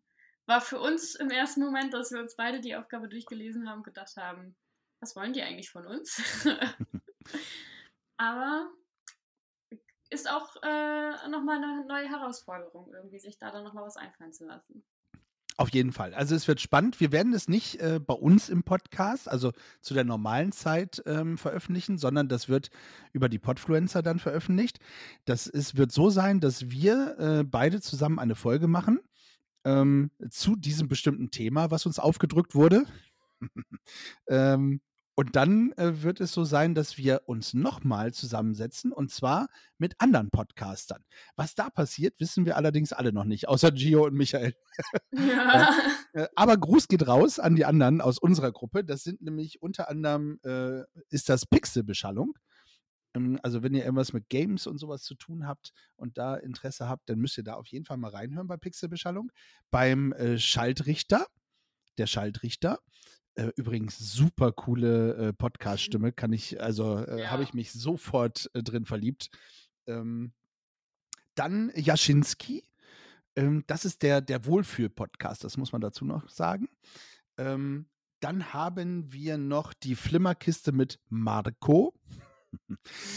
War 0.47 0.61
für 0.61 0.81
uns 0.81 1.15
im 1.15 1.31
ersten 1.31 1.61
Moment, 1.61 1.93
dass 1.93 2.11
wir 2.11 2.21
uns 2.21 2.37
beide 2.37 2.61
die 2.61 2.75
Aufgabe 2.75 3.09
durchgelesen 3.09 3.69
haben, 3.69 3.83
gedacht 3.83 4.17
haben, 4.17 4.57
was 5.01 5.15
wollen 5.15 5.33
die 5.33 5.43
eigentlich 5.43 5.71
von 5.71 5.87
uns? 5.87 6.23
Aber 8.17 8.71
ist 10.11 10.31
auch 10.31 10.57
äh, 10.63 11.29
nochmal 11.29 11.57
eine 11.57 11.85
neue 11.87 12.09
Herausforderung, 12.09 12.93
irgendwie 12.95 13.19
sich 13.19 13.39
da 13.39 13.51
dann 13.51 13.65
nochmal 13.65 13.85
was 13.85 13.97
einfallen 13.97 14.33
zu 14.33 14.47
lassen. 14.47 14.85
Auf 15.59 15.71
jeden 15.71 15.91
Fall. 15.91 16.15
Also 16.15 16.37
es 16.37 16.47
wird 16.47 16.61
spannend. 16.61 17.01
Wir 17.01 17.11
werden 17.11 17.35
es 17.35 17.49
nicht 17.49 17.81
äh, 17.81 17.99
bei 17.99 18.15
uns 18.15 18.49
im 18.49 18.63
Podcast, 18.63 19.29
also 19.29 19.53
zu 19.81 19.93
der 19.93 20.05
normalen 20.05 20.53
Zeit 20.53 21.03
ähm, 21.05 21.37
veröffentlichen, 21.37 21.99
sondern 21.99 22.29
das 22.29 22.49
wird 22.49 22.71
über 23.13 23.29
die 23.29 23.41
Podfluencer 23.41 24.01
dann 24.03 24.21
veröffentlicht. 24.21 24.79
Das 25.25 25.49
ist, 25.49 25.77
wird 25.77 25.91
so 25.91 26.11
sein, 26.11 26.39
dass 26.39 26.71
wir 26.71 27.19
äh, 27.19 27.45
beide 27.45 27.81
zusammen 27.81 28.21
eine 28.21 28.37
Folge 28.37 28.69
machen 28.69 29.01
ähm, 29.65 30.13
zu 30.31 30.55
diesem 30.55 30.87
bestimmten 30.87 31.33
Thema, 31.33 31.73
was 31.73 31.87
uns 31.87 31.99
aufgedrückt 31.99 32.55
wurde. 32.55 32.85
ähm, 34.29 34.81
und 35.19 35.35
dann 35.35 35.73
äh, 35.73 36.05
wird 36.05 36.21
es 36.21 36.31
so 36.31 36.45
sein, 36.45 36.77
dass 36.77 36.97
wir 36.97 37.23
uns 37.27 37.53
nochmal 37.53 38.15
zusammensetzen 38.15 38.93
und 38.93 39.11
zwar 39.11 39.49
mit 39.77 40.01
anderen 40.01 40.31
Podcastern. 40.31 41.05
Was 41.35 41.57
da 41.57 41.71
passiert, 41.71 42.21
wissen 42.21 42.47
wir 42.47 42.57
allerdings 42.57 42.93
alle 42.93 43.13
noch 43.13 43.25
nicht, 43.25 43.49
außer 43.49 43.73
Gio 43.73 44.07
und 44.07 44.15
Michael. 44.15 44.55
Ja. 45.11 45.75
Äh, 46.15 46.29
aber 46.37 46.57
Gruß 46.57 46.87
geht 46.87 47.07
raus 47.07 47.39
an 47.39 47.55
die 47.57 47.65
anderen 47.65 48.01
aus 48.01 48.19
unserer 48.19 48.51
Gruppe. 48.51 48.83
Das 48.83 49.03
sind 49.03 49.21
nämlich 49.21 49.61
unter 49.61 49.91
anderem, 49.91 50.39
äh, 50.43 50.85
ist 51.11 51.29
das 51.29 51.45
Pixelbeschallung. 51.45 52.39
Ähm, 53.15 53.41
also 53.43 53.65
wenn 53.65 53.75
ihr 53.75 53.83
irgendwas 53.83 54.13
mit 54.13 54.29
Games 54.29 54.69
und 54.69 54.79
sowas 54.79 55.03
zu 55.03 55.17
tun 55.17 55.49
habt 55.49 55.73
und 55.97 56.17
da 56.17 56.37
Interesse 56.37 56.89
habt, 56.89 57.11
dann 57.11 57.19
müsst 57.19 57.37
ihr 57.37 57.45
da 57.45 57.55
auf 57.55 57.67
jeden 57.67 57.85
Fall 57.85 57.97
mal 57.97 58.13
reinhören 58.13 58.47
bei 58.47 58.57
Pixelbeschallung. 58.57 59.33
Beim 59.71 60.13
äh, 60.13 60.39
Schaltrichter, 60.39 61.27
der 61.99 62.07
Schaltrichter. 62.07 62.79
Äh, 63.39 63.53
übrigens 63.55 63.97
super 63.99 64.51
coole 64.51 65.15
äh, 65.29 65.33
Podcast-Stimme, 65.33 66.11
kann 66.11 66.33
ich, 66.33 66.61
also 66.61 66.99
äh, 66.99 67.21
Ja. 67.23 67.31
habe 67.31 67.45
ich 67.45 67.55
mich 67.55 67.71
sofort 67.73 68.51
äh, 68.55 68.65
drin 68.65 68.85
verliebt. 68.85 69.31
Ähm, 69.87 70.33
dann 71.37 71.71
Jaschinski, 71.77 72.65
ähm, 73.37 73.63
das 73.69 73.85
ist 73.85 74.03
der, 74.03 74.21
der 74.21 74.45
Wohlfühl-Podcast, 74.45 75.45
das 75.45 75.57
muss 75.57 75.71
man 75.71 75.81
dazu 75.81 76.05
noch 76.05 76.29
sagen. 76.29 76.69
Ähm, 77.37 77.87
dann 78.19 78.53
haben 78.53 79.13
wir 79.13 79.39
noch 79.39 79.73
die 79.73 79.95
Flimmerkiste 79.95 80.73
mit 80.73 80.99
Marco. 81.09 81.95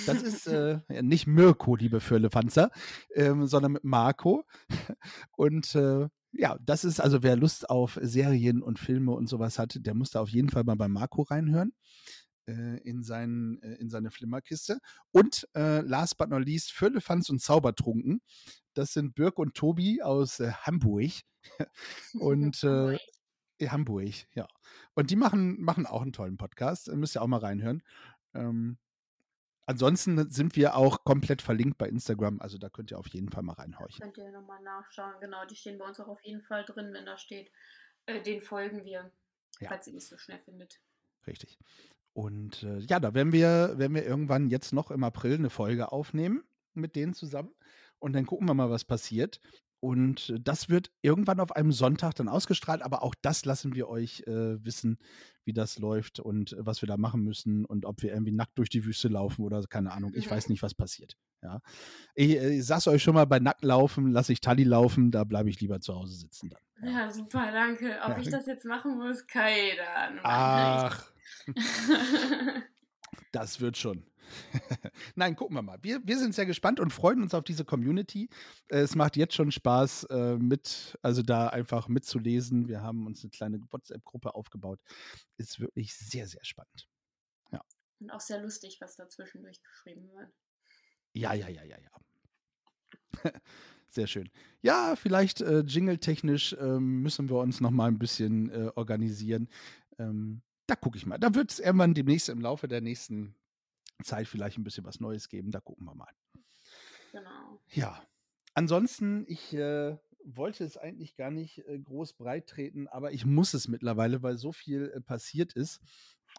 Das 0.05 0.21
ist 0.21 0.45
äh, 0.45 0.81
nicht 1.01 1.25
Mirko, 1.25 1.75
liebe 1.75 1.99
Firlefanzer, 1.99 2.69
ähm, 3.15 3.47
sondern 3.47 3.71
mit 3.71 3.83
Marco. 3.83 4.45
Und 5.35 5.73
äh, 5.73 6.07
ja, 6.33 6.57
das 6.61 6.83
ist 6.83 7.00
also, 7.00 7.23
wer 7.23 7.35
Lust 7.35 7.69
auf 7.69 8.00
Serien 8.01 8.61
und 8.61 8.79
Filme 8.79 9.11
und 9.11 9.27
sowas 9.27 9.59
hat, 9.59 9.77
der 9.85 9.93
muss 9.93 10.11
da 10.11 10.21
auf 10.21 10.29
jeden 10.29 10.50
Fall 10.50 10.63
mal 10.63 10.75
bei 10.75 10.88
Marco 10.88 11.23
reinhören. 11.23 11.73
Äh, 12.47 12.77
in, 12.79 13.03
seinen, 13.03 13.61
äh, 13.61 13.75
in 13.75 13.89
seine 13.89 14.09
Flimmerkiste. 14.09 14.79
Und 15.11 15.47
äh, 15.55 15.81
last 15.81 16.17
but 16.17 16.29
not 16.29 16.43
least, 16.43 16.71
Firlefanz 16.71 17.29
und 17.29 17.39
Zaubertrunken. 17.39 18.21
Das 18.73 18.93
sind 18.93 19.13
Birk 19.13 19.38
und 19.38 19.53
Tobi 19.53 20.01
aus 20.01 20.39
äh, 20.39 20.51
Hamburg. 20.51 21.11
und 22.13 22.63
äh, 22.63 22.97
Hamburg, 23.61 24.13
ja. 24.33 24.47
Und 24.95 25.11
die 25.11 25.15
machen, 25.15 25.61
machen 25.61 25.85
auch 25.85 26.01
einen 26.01 26.13
tollen 26.13 26.38
Podcast. 26.38 26.91
Müsst 26.91 27.15
ihr 27.15 27.21
auch 27.21 27.27
mal 27.27 27.39
reinhören. 27.39 27.83
Ähm, 28.33 28.79
ansonsten 29.71 30.29
sind 30.31 30.55
wir 30.55 30.75
auch 30.75 31.03
komplett 31.03 31.41
verlinkt 31.41 31.77
bei 31.77 31.87
Instagram. 31.89 32.39
Also 32.39 32.57
da 32.57 32.69
könnt 32.69 32.91
ihr 32.91 32.99
auf 32.99 33.07
jeden 33.07 33.29
Fall 33.29 33.43
mal 33.43 33.53
reinhorchen. 33.53 34.01
Könnt 34.01 34.17
ihr 34.17 34.31
nochmal 34.31 34.61
nachschauen. 34.61 35.13
Genau, 35.19 35.43
die 35.45 35.55
stehen 35.55 35.77
bei 35.77 35.85
uns 35.87 35.99
auch 35.99 36.07
auf 36.07 36.21
jeden 36.23 36.41
Fall 36.43 36.63
drin, 36.65 36.93
wenn 36.93 37.05
da 37.05 37.17
steht, 37.17 37.51
äh, 38.05 38.21
den 38.21 38.41
folgen 38.41 38.85
wir, 38.85 39.11
Ja. 39.59 39.69
falls 39.69 39.87
ihr 39.87 39.93
nicht 39.93 40.07
so 40.07 40.17
schnell 40.17 40.39
findet. 40.39 40.79
Richtig. 41.27 41.57
Und 42.13 42.63
äh, 42.63 42.79
ja, 42.79 42.99
da 42.99 43.13
werden 43.13 43.31
wir, 43.33 43.73
werden 43.77 43.95
wir 43.95 44.05
irgendwann 44.05 44.49
jetzt 44.49 44.73
noch 44.73 44.91
im 44.91 45.03
April 45.03 45.35
eine 45.35 45.49
Folge 45.49 45.91
aufnehmen 45.91 46.43
mit 46.73 46.95
denen 46.95 47.13
zusammen. 47.13 47.53
Und 47.99 48.13
dann 48.13 48.25
gucken 48.25 48.47
wir 48.47 48.53
mal, 48.53 48.69
was 48.69 48.83
passiert. 48.85 49.39
Und 49.81 50.29
äh, 50.29 50.39
das 50.39 50.69
wird 50.69 50.91
irgendwann 51.01 51.39
auf 51.39 51.55
einem 51.55 51.71
Sonntag 51.73 52.13
dann 52.15 52.29
ausgestrahlt, 52.29 52.81
aber 52.83 53.01
auch 53.03 53.15
das 53.21 53.45
lassen 53.45 53.75
wir 53.75 53.89
euch 53.89 54.21
äh, 54.27 54.63
wissen, 54.63 54.97
wie 55.43 55.53
das 55.53 55.79
läuft 55.79 56.19
und 56.19 56.53
äh, 56.53 56.65
was 56.65 56.81
wir 56.83 56.88
da 56.88 56.97
machen 56.97 57.23
müssen 57.23 57.65
und 57.65 57.85
ob 57.85 58.03
wir 58.03 58.11
irgendwie 58.13 58.31
nackt 58.31 58.57
durch 58.59 58.69
die 58.69 58.85
Wüste 58.85 59.07
laufen 59.07 59.43
oder 59.43 59.61
keine 59.63 59.91
Ahnung. 59.91 60.13
Ich 60.15 60.29
weiß 60.29 60.50
nicht, 60.50 60.61
was 60.61 60.75
passiert. 60.75 61.17
Ja. 61.41 61.61
Ich, 62.13 62.38
äh, 62.38 62.59
ich 62.59 62.65
sag's 62.65 62.88
euch 62.88 63.01
schon 63.01 63.15
mal, 63.15 63.25
bei 63.25 63.39
Nacktlaufen 63.39 64.11
lasse 64.11 64.31
ich 64.33 64.39
Tali 64.39 64.63
laufen, 64.63 65.09
da 65.09 65.23
bleibe 65.23 65.50
ich 65.50 65.59
lieber 65.59 65.79
zu 65.81 65.95
Hause 65.95 66.15
sitzen 66.15 66.50
dann. 66.51 66.61
Ja, 66.93 67.09
super, 67.11 67.51
danke. 67.51 67.97
Ob 68.03 68.09
Ja. 68.09 68.17
ich 68.19 68.29
das 68.29 68.45
jetzt 68.45 68.65
machen 68.65 68.97
muss, 69.00 69.25
keine 69.25 69.88
Ahnung. 69.95 70.19
Ach, 70.23 71.11
das 73.31 73.59
wird 73.59 73.77
schon. 73.77 74.03
Nein, 75.15 75.35
gucken 75.35 75.55
wir 75.55 75.61
mal. 75.61 75.77
Wir, 75.81 76.01
wir 76.03 76.17
sind 76.17 76.35
sehr 76.35 76.45
gespannt 76.45 76.79
und 76.79 76.91
freuen 76.91 77.21
uns 77.21 77.33
auf 77.33 77.43
diese 77.43 77.65
Community. 77.65 78.29
Es 78.67 78.95
macht 78.95 79.17
jetzt 79.17 79.35
schon 79.35 79.51
Spaß, 79.51 80.05
äh, 80.05 80.38
mit, 80.38 80.97
also 81.01 81.21
da 81.21 81.47
einfach 81.47 81.88
mitzulesen. 81.88 82.67
Wir 82.67 82.81
haben 82.81 83.05
uns 83.05 83.23
eine 83.23 83.31
kleine 83.31 83.59
WhatsApp-Gruppe 83.71 84.35
aufgebaut. 84.35 84.79
Ist 85.38 85.59
wirklich 85.59 85.95
sehr, 85.95 86.27
sehr 86.27 86.43
spannend. 86.43 86.88
Ja. 87.51 87.61
Und 88.00 88.11
auch 88.11 88.21
sehr 88.21 88.41
lustig, 88.41 88.77
was 88.79 88.95
dazwischen 88.95 89.41
durchgeschrieben 89.43 90.09
wird. 90.13 90.29
Ja, 91.13 91.33
ja, 91.33 91.50
ja, 91.50 91.63
ja, 91.63 91.77
ja. 91.77 91.91
Sehr 93.89 94.07
schön. 94.07 94.29
Ja, 94.61 94.95
vielleicht 94.95 95.41
äh, 95.41 95.59
jingle-technisch 95.59 96.55
ähm, 96.57 97.01
müssen 97.01 97.29
wir 97.29 97.39
uns 97.39 97.59
noch 97.59 97.71
mal 97.71 97.89
ein 97.89 98.00
bisschen 98.00 98.50
äh, 98.50 98.71
organisieren. 98.75 99.50
Ähm, 100.00 100.41
da 100.65 100.75
gucke 100.75 100.97
ich 100.97 101.05
mal. 101.05 101.17
Da 101.17 101.35
wird 101.35 101.51
es 101.51 101.59
irgendwann 101.59 101.93
demnächst 101.93 102.29
im 102.29 102.39
Laufe 102.39 102.69
der 102.69 102.79
nächsten 102.79 103.35
Zeit 104.03 104.27
vielleicht 104.27 104.58
ein 104.58 104.63
bisschen 104.63 104.86
was 104.86 105.00
Neues 105.00 105.29
geben. 105.29 105.51
Da 105.51 105.60
gucken 105.60 105.86
wir 105.86 105.96
mal. 105.96 106.13
Genau. 107.12 107.62
Ja. 107.70 108.01
Ansonsten, 108.53 109.25
ich 109.27 109.53
äh, 109.53 109.98
wollte 110.24 110.63
es 110.63 110.77
eigentlich 110.77 111.15
gar 111.15 111.31
nicht 111.31 111.60
äh, 111.67 111.79
groß 111.79 112.13
breit 112.13 112.48
treten, 112.48 112.88
aber 112.88 113.12
ich 113.12 113.25
muss 113.25 113.53
es 113.53 113.67
mittlerweile, 113.67 114.22
weil 114.24 114.38
so 114.38 114.51
viel 114.51 114.91
äh, 114.96 115.01
passiert 115.01 115.53
ist. 115.53 115.81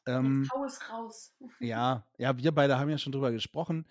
Ähm, 0.06 0.48
hau 0.52 0.64
es 0.64 0.90
raus. 0.90 1.34
Ja, 1.60 2.06
ja, 2.18 2.36
wir 2.36 2.52
beide 2.52 2.78
haben 2.78 2.90
ja 2.90 2.98
schon 2.98 3.12
drüber 3.12 3.32
gesprochen. 3.32 3.86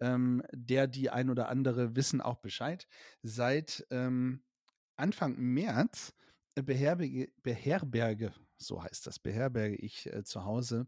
Ja. 0.00 0.14
Ähm, 0.14 0.42
der, 0.52 0.86
die 0.86 1.10
ein 1.10 1.30
oder 1.30 1.48
andere 1.48 1.96
wissen 1.96 2.20
auch 2.20 2.38
Bescheid. 2.38 2.86
Seit 3.22 3.86
ähm, 3.90 4.42
Anfang 4.96 5.36
März 5.36 6.14
beherberge, 6.54 7.30
beherberge, 7.42 8.32
so 8.56 8.82
heißt 8.82 9.06
das, 9.06 9.18
beherberge 9.18 9.76
ich 9.76 10.06
äh, 10.12 10.24
zu 10.24 10.44
Hause 10.44 10.86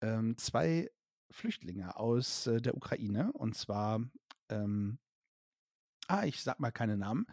ähm, 0.00 0.36
zwei 0.38 0.90
Flüchtlinge 1.32 1.96
aus 1.96 2.46
äh, 2.46 2.60
der 2.60 2.76
Ukraine. 2.76 3.32
Und 3.32 3.56
zwar, 3.56 4.00
ähm, 4.48 4.98
ah, 6.08 6.24
ich 6.24 6.42
sag 6.42 6.60
mal 6.60 6.70
keine 6.70 6.96
Namen. 6.96 7.26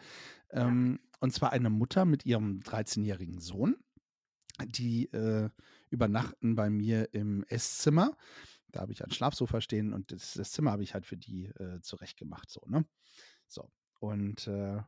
Ja. 0.51 0.67
Ähm, 0.67 0.99
und 1.19 1.33
zwar 1.33 1.51
eine 1.51 1.69
Mutter 1.69 2.05
mit 2.05 2.25
ihrem 2.25 2.59
13-jährigen 2.61 3.39
Sohn. 3.39 3.75
Die 4.65 5.05
äh, 5.13 5.49
übernachten 5.89 6.55
bei 6.55 6.69
mir 6.69 7.13
im 7.13 7.43
Esszimmer. 7.43 8.17
Da 8.71 8.81
habe 8.81 8.91
ich 8.91 9.03
ein 9.03 9.11
Schlafsofa 9.11 9.61
stehen 9.61 9.93
und 9.93 10.11
das, 10.11 10.33
das 10.33 10.51
Zimmer 10.51 10.71
habe 10.71 10.83
ich 10.83 10.93
halt 10.93 11.05
für 11.05 11.17
die 11.17 11.45
äh, 11.45 11.81
zurechtgemacht. 11.81 12.49
So, 12.49 12.61
ne? 12.67 12.85
So. 13.47 13.71
Und 13.99 14.47
äh, 14.47 14.81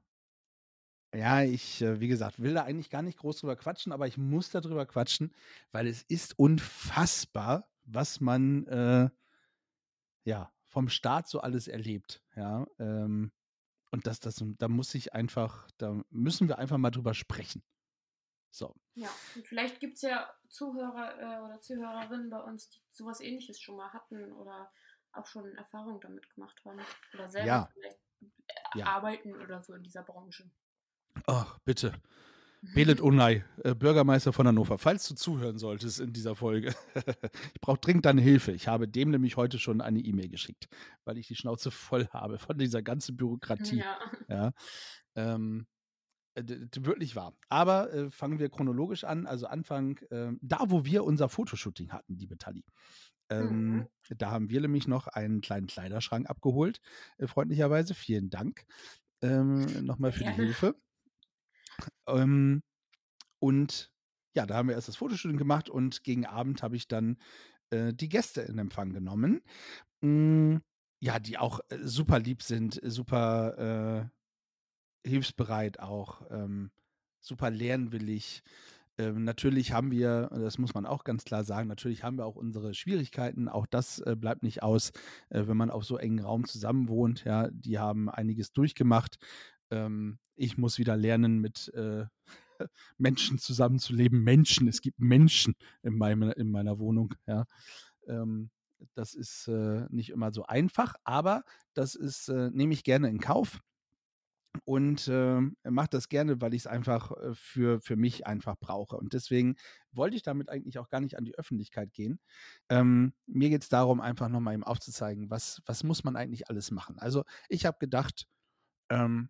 ja, 1.13 1.43
ich, 1.43 1.81
äh, 1.81 1.99
wie 1.99 2.07
gesagt, 2.07 2.41
will 2.41 2.53
da 2.53 2.63
eigentlich 2.63 2.89
gar 2.89 3.01
nicht 3.01 3.17
groß 3.17 3.39
drüber 3.39 3.55
quatschen, 3.55 3.91
aber 3.91 4.07
ich 4.07 4.17
muss 4.17 4.49
darüber 4.49 4.85
quatschen, 4.85 5.33
weil 5.71 5.87
es 5.87 6.03
ist 6.03 6.37
unfassbar, 6.39 7.67
was 7.93 8.19
man 8.21 8.65
äh, 8.67 9.09
ja 10.23 10.51
vom 10.65 10.89
Staat 10.89 11.27
so 11.27 11.41
alles 11.41 11.67
erlebt. 11.67 12.23
Ja, 12.35 12.65
ähm, 12.79 13.31
und 13.91 14.07
das, 14.07 14.19
das, 14.19 14.41
da 14.57 14.67
muss 14.67 14.95
ich 14.95 15.13
einfach, 15.13 15.69
da 15.77 16.01
müssen 16.09 16.47
wir 16.47 16.57
einfach 16.57 16.77
mal 16.77 16.91
drüber 16.91 17.13
sprechen. 17.13 17.61
So. 18.49 18.73
Ja, 18.95 19.09
und 19.35 19.47
vielleicht 19.47 19.79
gibt 19.79 19.95
es 19.95 20.01
ja 20.01 20.33
Zuhörer 20.49 21.19
äh, 21.19 21.41
oder 21.45 21.61
Zuhörerinnen 21.61 22.29
bei 22.29 22.39
uns, 22.39 22.69
die 22.69 22.81
sowas 22.91 23.21
ähnliches 23.21 23.59
schon 23.59 23.77
mal 23.77 23.91
hatten 23.93 24.31
oder 24.33 24.71
auch 25.13 25.25
schon 25.25 25.55
Erfahrung 25.55 25.99
damit 26.01 26.29
gemacht 26.33 26.61
haben. 26.65 26.79
Oder 27.13 27.29
selber 27.29 27.47
Ja. 27.47 27.69
vielleicht 27.73 27.99
äh, 28.21 28.79
Ja. 28.79 28.85
arbeiten 28.87 29.35
oder 29.35 29.61
so 29.61 29.73
in 29.73 29.83
dieser 29.83 30.03
Branche. 30.03 30.49
Ach, 31.27 31.59
bitte. 31.59 31.93
Belet 32.61 33.01
Unai, 33.01 33.43
äh, 33.63 33.73
Bürgermeister 33.73 34.33
von 34.33 34.47
Hannover, 34.47 34.77
falls 34.77 35.07
du 35.07 35.15
zuhören 35.15 35.57
solltest 35.57 35.99
in 35.99 36.13
dieser 36.13 36.35
Folge. 36.35 36.75
ich 37.55 37.61
brauche 37.61 37.79
dringend 37.79 38.05
deine 38.05 38.21
Hilfe. 38.21 38.51
Ich 38.51 38.67
habe 38.67 38.87
dem 38.87 39.09
nämlich 39.09 39.35
heute 39.35 39.57
schon 39.57 39.81
eine 39.81 39.99
E-Mail 39.99 40.29
geschickt, 40.29 40.67
weil 41.03 41.17
ich 41.17 41.27
die 41.27 41.35
Schnauze 41.35 41.71
voll 41.71 42.07
habe 42.09 42.37
von 42.37 42.57
dieser 42.57 42.83
ganzen 42.83 43.17
Bürokratie. 43.17 43.79
Ja. 43.79 43.99
Ja. 44.29 44.51
Ähm, 45.15 45.65
äh, 46.35 46.43
wirklich 46.79 47.15
wahr. 47.15 47.33
Aber 47.49 47.91
äh, 47.93 48.11
fangen 48.11 48.39
wir 48.39 48.49
chronologisch 48.49 49.03
an. 49.03 49.25
Also 49.25 49.47
Anfang, 49.47 49.99
ähm, 50.11 50.39
da 50.41 50.59
wo 50.67 50.85
wir 50.85 51.03
unser 51.03 51.29
Fotoshooting 51.29 51.91
hatten, 51.91 52.15
liebe 52.15 52.37
Tali. 52.37 52.63
Ähm, 53.29 53.71
Mhm. 53.71 53.87
Da 54.17 54.29
haben 54.29 54.49
wir 54.49 54.61
nämlich 54.61 54.87
noch 54.87 55.07
einen 55.07 55.41
kleinen 55.41 55.67
Kleiderschrank 55.67 56.29
abgeholt, 56.29 56.81
äh, 57.17 57.27
freundlicherweise. 57.27 57.93
Vielen 57.93 58.29
Dank 58.29 58.65
ähm, 59.21 59.85
nochmal 59.85 60.11
für 60.11 60.19
die 60.19 60.25
Gerne. 60.25 60.43
Hilfe. 60.43 60.75
Ähm, 62.07 62.61
und 63.39 63.91
ja, 64.35 64.45
da 64.45 64.55
haben 64.55 64.69
wir 64.69 64.75
erst 64.75 64.87
das 64.87 64.95
Fotoshooting 64.95 65.37
gemacht 65.37 65.69
und 65.69 66.03
gegen 66.03 66.25
Abend 66.25 66.63
habe 66.63 66.75
ich 66.75 66.87
dann 66.87 67.17
äh, 67.71 67.93
die 67.93 68.09
Gäste 68.09 68.41
in 68.41 68.57
Empfang 68.57 68.93
genommen. 68.93 69.41
Mm, 70.01 70.57
ja, 70.99 71.19
die 71.19 71.37
auch 71.37 71.59
äh, 71.69 71.77
super 71.83 72.19
lieb 72.19 72.43
sind, 72.43 72.79
super 72.83 74.09
äh, 75.05 75.09
hilfsbereit 75.09 75.79
auch, 75.79 76.21
ähm, 76.29 76.71
super 77.19 77.49
lernwillig. 77.49 78.43
Ähm, 78.97 79.23
natürlich 79.23 79.71
haben 79.71 79.91
wir, 79.91 80.29
das 80.31 80.57
muss 80.57 80.73
man 80.73 80.85
auch 80.85 81.03
ganz 81.03 81.23
klar 81.23 81.43
sagen, 81.43 81.67
natürlich 81.67 82.03
haben 82.03 82.17
wir 82.17 82.25
auch 82.25 82.35
unsere 82.35 82.73
Schwierigkeiten. 82.73 83.47
Auch 83.47 83.65
das 83.65 83.99
äh, 83.99 84.15
bleibt 84.15 84.43
nicht 84.43 84.63
aus, 84.63 84.91
äh, 85.29 85.47
wenn 85.47 85.57
man 85.57 85.71
auf 85.71 85.85
so 85.85 85.97
engen 85.97 86.19
Raum 86.19 86.45
zusammen 86.45 86.87
wohnt. 86.87 87.23
Ja, 87.23 87.49
die 87.51 87.79
haben 87.79 88.09
einiges 88.09 88.53
durchgemacht. 88.53 89.17
Ähm, 89.71 90.19
ich 90.35 90.57
muss 90.57 90.77
wieder 90.77 90.97
lernen, 90.97 91.39
mit 91.39 91.73
äh, 91.73 92.05
Menschen 92.97 93.37
zusammenzuleben. 93.37 94.23
Menschen, 94.23 94.67
es 94.67 94.81
gibt 94.81 94.99
Menschen 94.99 95.55
in, 95.83 95.97
meinem, 95.97 96.31
in 96.31 96.51
meiner 96.51 96.79
Wohnung. 96.79 97.13
Ja, 97.27 97.45
ähm, 98.07 98.49
das 98.95 99.13
ist 99.13 99.47
äh, 99.47 99.85
nicht 99.89 100.09
immer 100.09 100.31
so 100.33 100.43
einfach, 100.45 100.95
aber 101.03 101.43
das 101.73 101.95
ist, 101.95 102.29
äh, 102.29 102.49
nehme 102.51 102.73
ich 102.73 102.83
gerne 102.83 103.09
in 103.09 103.19
Kauf 103.19 103.59
und 104.65 105.07
äh, 105.07 105.39
mache 105.63 105.89
das 105.91 106.09
gerne, 106.09 106.41
weil 106.41 106.53
ich 106.53 106.63
es 106.63 106.67
einfach 106.67 107.11
äh, 107.11 107.33
für, 107.33 107.79
für 107.81 107.95
mich 107.95 108.27
einfach 108.27 108.55
brauche. 108.59 108.97
Und 108.97 109.13
deswegen 109.13 109.55
wollte 109.91 110.15
ich 110.15 110.23
damit 110.23 110.49
eigentlich 110.49 110.77
auch 110.79 110.89
gar 110.89 110.99
nicht 110.99 111.17
an 111.17 111.25
die 111.25 111.37
Öffentlichkeit 111.37 111.93
gehen. 111.93 112.19
Ähm, 112.69 113.13
mir 113.27 113.49
geht 113.49 113.63
es 113.63 113.69
darum, 113.69 114.01
einfach 114.01 114.29
nochmal 114.29 114.53
ihm 114.55 114.63
aufzuzeigen, 114.63 115.29
was, 115.29 115.61
was 115.65 115.83
muss 115.83 116.03
man 116.03 116.15
eigentlich 116.15 116.49
alles 116.49 116.71
machen. 116.71 116.99
Also 116.99 117.23
ich 117.49 117.65
habe 117.65 117.77
gedacht, 117.79 118.27
ähm, 118.89 119.29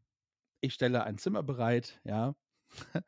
ich 0.62 0.74
stelle 0.74 1.04
ein 1.04 1.18
Zimmer 1.18 1.44
bereit, 1.44 2.00
ja, 2.04 2.36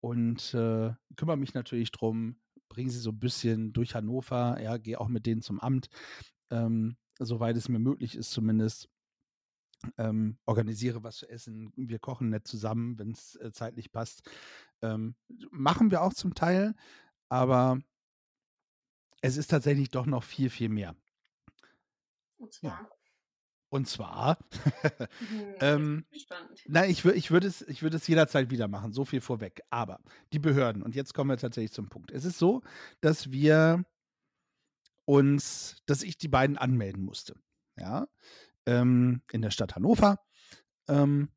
und 0.00 0.54
äh, 0.54 0.92
kümmere 1.16 1.36
mich 1.36 1.54
natürlich 1.54 1.90
drum, 1.92 2.40
bringe 2.68 2.90
sie 2.90 2.98
so 2.98 3.10
ein 3.10 3.18
bisschen 3.18 3.72
durch 3.72 3.94
Hannover, 3.94 4.60
ja, 4.60 4.76
gehe 4.76 5.00
auch 5.00 5.08
mit 5.08 5.26
denen 5.26 5.42
zum 5.42 5.60
Amt, 5.60 5.88
ähm, 6.50 6.96
soweit 7.18 7.56
es 7.56 7.68
mir 7.68 7.78
möglich 7.78 8.16
ist 8.16 8.30
zumindest 8.30 8.88
ähm, 9.98 10.38
organisiere 10.46 11.02
was 11.02 11.18
zu 11.18 11.28
essen, 11.28 11.72
wir 11.76 11.98
kochen 11.98 12.30
nett 12.30 12.46
zusammen, 12.46 12.98
wenn 12.98 13.10
es 13.10 13.36
äh, 13.36 13.52
zeitlich 13.52 13.92
passt. 13.92 14.28
Ähm, 14.82 15.14
machen 15.50 15.90
wir 15.90 16.02
auch 16.02 16.14
zum 16.14 16.34
Teil, 16.34 16.74
aber 17.28 17.78
es 19.20 19.36
ist 19.36 19.48
tatsächlich 19.48 19.90
doch 19.90 20.06
noch 20.06 20.22
viel, 20.22 20.50
viel 20.50 20.68
mehr. 20.68 20.94
Und 22.36 22.52
zwar. 22.52 22.90
Und 23.68 23.88
zwar, 23.88 24.38
Mhm, 25.20 25.54
ähm, 25.60 26.04
nein, 26.66 26.90
ich, 26.90 27.04
ich 27.04 27.30
würde 27.30 27.46
es, 27.48 27.62
ich 27.62 27.82
würde 27.82 27.96
es 27.96 28.06
jederzeit 28.06 28.50
wieder 28.50 28.68
machen, 28.68 28.92
so 28.92 29.04
viel 29.04 29.20
vorweg. 29.20 29.62
Aber 29.70 30.00
die 30.32 30.38
Behörden, 30.38 30.82
und 30.82 30.94
jetzt 30.94 31.14
kommen 31.14 31.30
wir 31.30 31.36
tatsächlich 31.36 31.72
zum 31.72 31.88
Punkt. 31.88 32.10
Es 32.10 32.24
ist 32.24 32.38
so, 32.38 32.62
dass 33.00 33.30
wir 33.32 33.84
uns, 35.04 35.76
dass 35.86 36.02
ich 36.02 36.18
die 36.18 36.28
beiden 36.28 36.58
anmelden 36.58 37.04
musste. 37.04 37.34
Ja, 37.78 38.08
ähm, 38.66 39.22
in 39.32 39.42
der 39.42 39.50
Stadt 39.50 39.76
Hannover. 39.76 40.18
Ähm, 40.88 41.30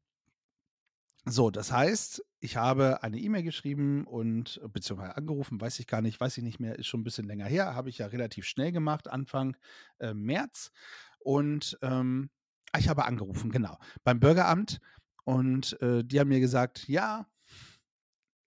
so, 1.26 1.52
das 1.52 1.72
heißt, 1.72 2.24
ich 2.39 2.58
habe 2.58 3.04
eine 3.04 3.20
E-Mail 3.20 3.44
geschrieben 3.44 4.06
und 4.06 4.60
beziehungsweise 4.72 5.15
angerufen, 5.15 5.62
weiß 5.62 5.80
ich 5.80 5.86
gar 5.86 6.02
nicht, 6.02 6.20
weiß 6.20 6.38
ich 6.38 6.44
nicht 6.44 6.60
mehr, 6.60 6.80
ist 6.80 6.88
schon 6.88 7.02
ein 7.02 7.04
bisschen 7.04 7.28
länger 7.28 7.46
her, 7.46 7.76
habe 7.76 7.89
ich 7.89 8.00
ja 8.00 8.08
relativ 8.08 8.46
schnell 8.46 8.72
gemacht, 8.72 9.08
Anfang 9.08 9.56
äh, 10.00 10.13
März. 10.13 10.72
Und 11.19 11.77
ähm, 11.82 12.29
ah, 12.71 12.79
ich 12.79 12.89
habe 12.89 13.05
angerufen, 13.05 13.51
genau, 13.51 13.77
beim 14.03 14.19
Bürgeramt. 14.19 14.79
Und 15.25 15.79
äh, 15.82 16.03
die 16.03 16.19
haben 16.19 16.29
mir 16.29 16.39
gesagt, 16.39 16.88
ja, 16.88 17.27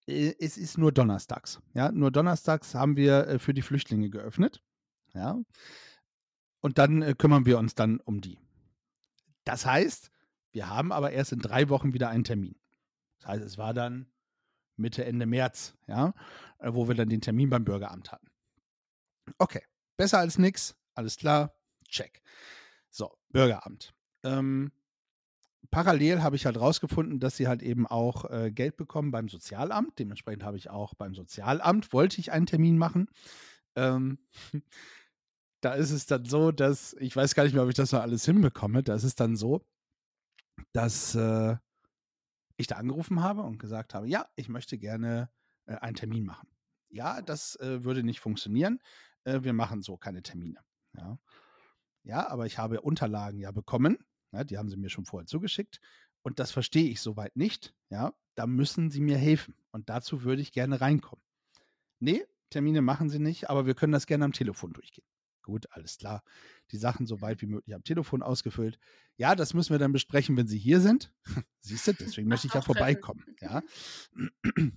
äh, 0.07 0.35
es 0.39 0.57
ist 0.57 0.79
nur 0.79 0.93
donnerstags. 0.93 1.61
Ja, 1.75 1.93
nur 1.93 2.11
donnerstags 2.11 2.75
haben 2.75 2.97
wir 2.97 3.27
äh, 3.29 3.39
für 3.39 3.55
die 3.55 3.63
Flüchtlinge 3.63 4.11
geöffnet. 4.11 4.63
Ja. 5.15 5.39
Und 6.61 6.79
dann 6.79 7.03
äh, 7.03 7.15
kümmern 7.17 7.47
wir 7.47 7.59
uns 7.59 7.75
dann 7.75 8.01
um 8.01 8.21
die. 8.21 8.39
Das 9.45 9.67
heißt, 9.67 10.11
wir 10.53 10.69
haben 10.69 10.93
aber 10.93 11.13
erst 11.13 11.33
in 11.33 11.41
drei 11.41 11.69
Wochen 11.69 11.95
wieder 11.95 12.09
einen 12.09 12.25
Termin. 12.25 12.57
Das 13.19 13.29
heißt, 13.29 13.45
es 13.45 13.59
war 13.59 13.75
dann 13.75 14.07
Mitte, 14.77 15.05
Ende 15.05 15.27
März, 15.27 15.75
ja, 15.87 16.15
äh, 16.59 16.73
wo 16.73 16.89
wir 16.89 16.95
dann 16.95 17.09
den 17.09 17.21
Termin 17.21 17.51
beim 17.51 17.65
Bürgeramt 17.65 18.13
hatten. 18.13 18.29
Okay, 19.39 19.63
besser 19.97 20.19
als 20.19 20.39
nix, 20.39 20.77
alles 20.95 21.17
klar, 21.17 21.55
check. 21.89 22.23
So, 22.93 23.11
Bürgeramt. 23.31 23.95
Ähm, 24.23 24.71
parallel 25.71 26.23
habe 26.23 26.37
ich 26.37 26.45
halt 26.45 26.61
rausgefunden, 26.61 27.21
dass 27.21 27.37
sie 27.37 27.49
halt 27.49 27.63
eben 27.63 27.87
auch 27.87 28.31
äh, 28.31 28.53
Geld 28.53 28.77
bekommen 28.77 29.11
beim 29.11 29.29
Sozialamt. 29.29 29.99
Dementsprechend 29.99 30.45
habe 30.45 30.59
ich 30.59 30.69
auch 30.69 30.95
beim 30.95 31.15
Sozialamt, 31.15 31.93
wollte 31.93 32.21
ich 32.21 32.33
einen 32.33 32.47
Termin 32.47 32.77
machen. 32.77 33.09
Ähm, 33.77 34.19
da 35.63 35.73
ist 35.73 35.91
es 35.91 36.05
dann 36.05 36.27
so, 36.27 36.53
dass, 36.53 36.95
ich 37.01 37.17
weiß 37.17 37.35
gar 37.35 37.45
nicht 37.45 37.55
mehr, 37.55 37.63
ob 37.63 37.71
ich 37.71 37.75
das 37.75 37.93
noch 37.93 38.03
alles 38.03 38.27
hinbekomme, 38.27 38.83
da 38.83 38.95
ist 38.95 39.05
es 39.05 39.15
dann 39.15 39.37
so, 39.37 39.65
dass 40.73 41.15
äh, 41.15 41.57
ich 42.59 42.67
da 42.67 42.77
angerufen 42.77 43.23
habe 43.23 43.43
und 43.43 43.59
gesagt 43.59 43.95
habe, 43.95 44.07
ja, 44.07 44.29
ich 44.37 44.51
möchte 44.51 44.77
gerne 44.77 45.31
äh, 45.65 45.77
einen 45.77 45.97
Termin 45.97 46.27
machen. 46.27 46.49
Ja, 46.91 47.23
das 47.23 47.57
äh, 47.57 47.85
würde 47.85 48.03
nicht 48.03 48.21
funktionieren. 48.21 48.81
Äh, 49.25 49.43
wir 49.45 49.55
machen 49.55 49.81
so 49.81 49.97
keine 49.97 50.23
Termine. 50.23 50.61
Ja. 50.95 51.19
Ja, 52.05 52.29
aber 52.29 52.47
ich 52.47 52.59
habe 52.59 52.81
Unterlagen 52.81 53.39
ja 53.39 53.51
bekommen. 53.51 53.99
Ja, 54.33 54.45
die 54.45 54.59
haben 54.59 54.69
sie 54.69 54.77
mir 54.77 54.91
schon 54.91 55.05
vorher 55.05 55.27
zugeschickt. 55.27 55.81
Und 56.23 56.39
das 56.39 56.51
verstehe 56.51 56.89
ich 56.89 57.01
soweit 57.01 57.37
nicht. 57.37 57.75
Ja, 57.91 58.15
da 58.35 58.47
müssen 58.47 58.91
sie 58.91 59.01
mir 59.01 59.19
helfen. 59.19 59.55
Und 59.71 59.89
dazu 59.89 60.23
würde 60.23 60.43
ich 60.43 60.53
gerne 60.53 60.81
reinkommen. 60.81 61.25
Nee, 61.99 62.25
Termine 62.51 62.83
machen 62.83 63.11
sie 63.11 63.19
nicht, 63.19 63.51
aber 63.51 63.67
wir 63.67 63.75
können 63.75 63.93
das 63.93 64.07
gerne 64.07 64.25
am 64.25 64.33
Telefon 64.33 64.73
durchgehen. 64.73 65.07
Gut, 65.43 65.67
alles 65.71 65.99
klar. 65.99 66.23
Die 66.71 66.77
Sachen 66.77 67.07
so 67.07 67.21
weit 67.21 67.43
wie 67.43 67.47
möglich 67.47 67.75
am 67.75 67.83
Telefon 67.83 68.23
ausgefüllt. 68.23 68.79
Ja, 69.17 69.35
das 69.35 69.55
müssen 69.55 69.71
wir 69.71 69.79
dann 69.79 69.93
besprechen, 69.93 70.37
wenn 70.37 70.47
Sie 70.47 70.59
hier 70.59 70.81
sind. 70.81 71.13
Siehst 71.61 71.89
du, 71.89 71.93
deswegen 71.95 72.29
möchte 72.29 72.47
ich 72.47 72.55
ja 72.55 72.63
vorbeikommen. 72.63 73.25
Ja. 73.41 73.63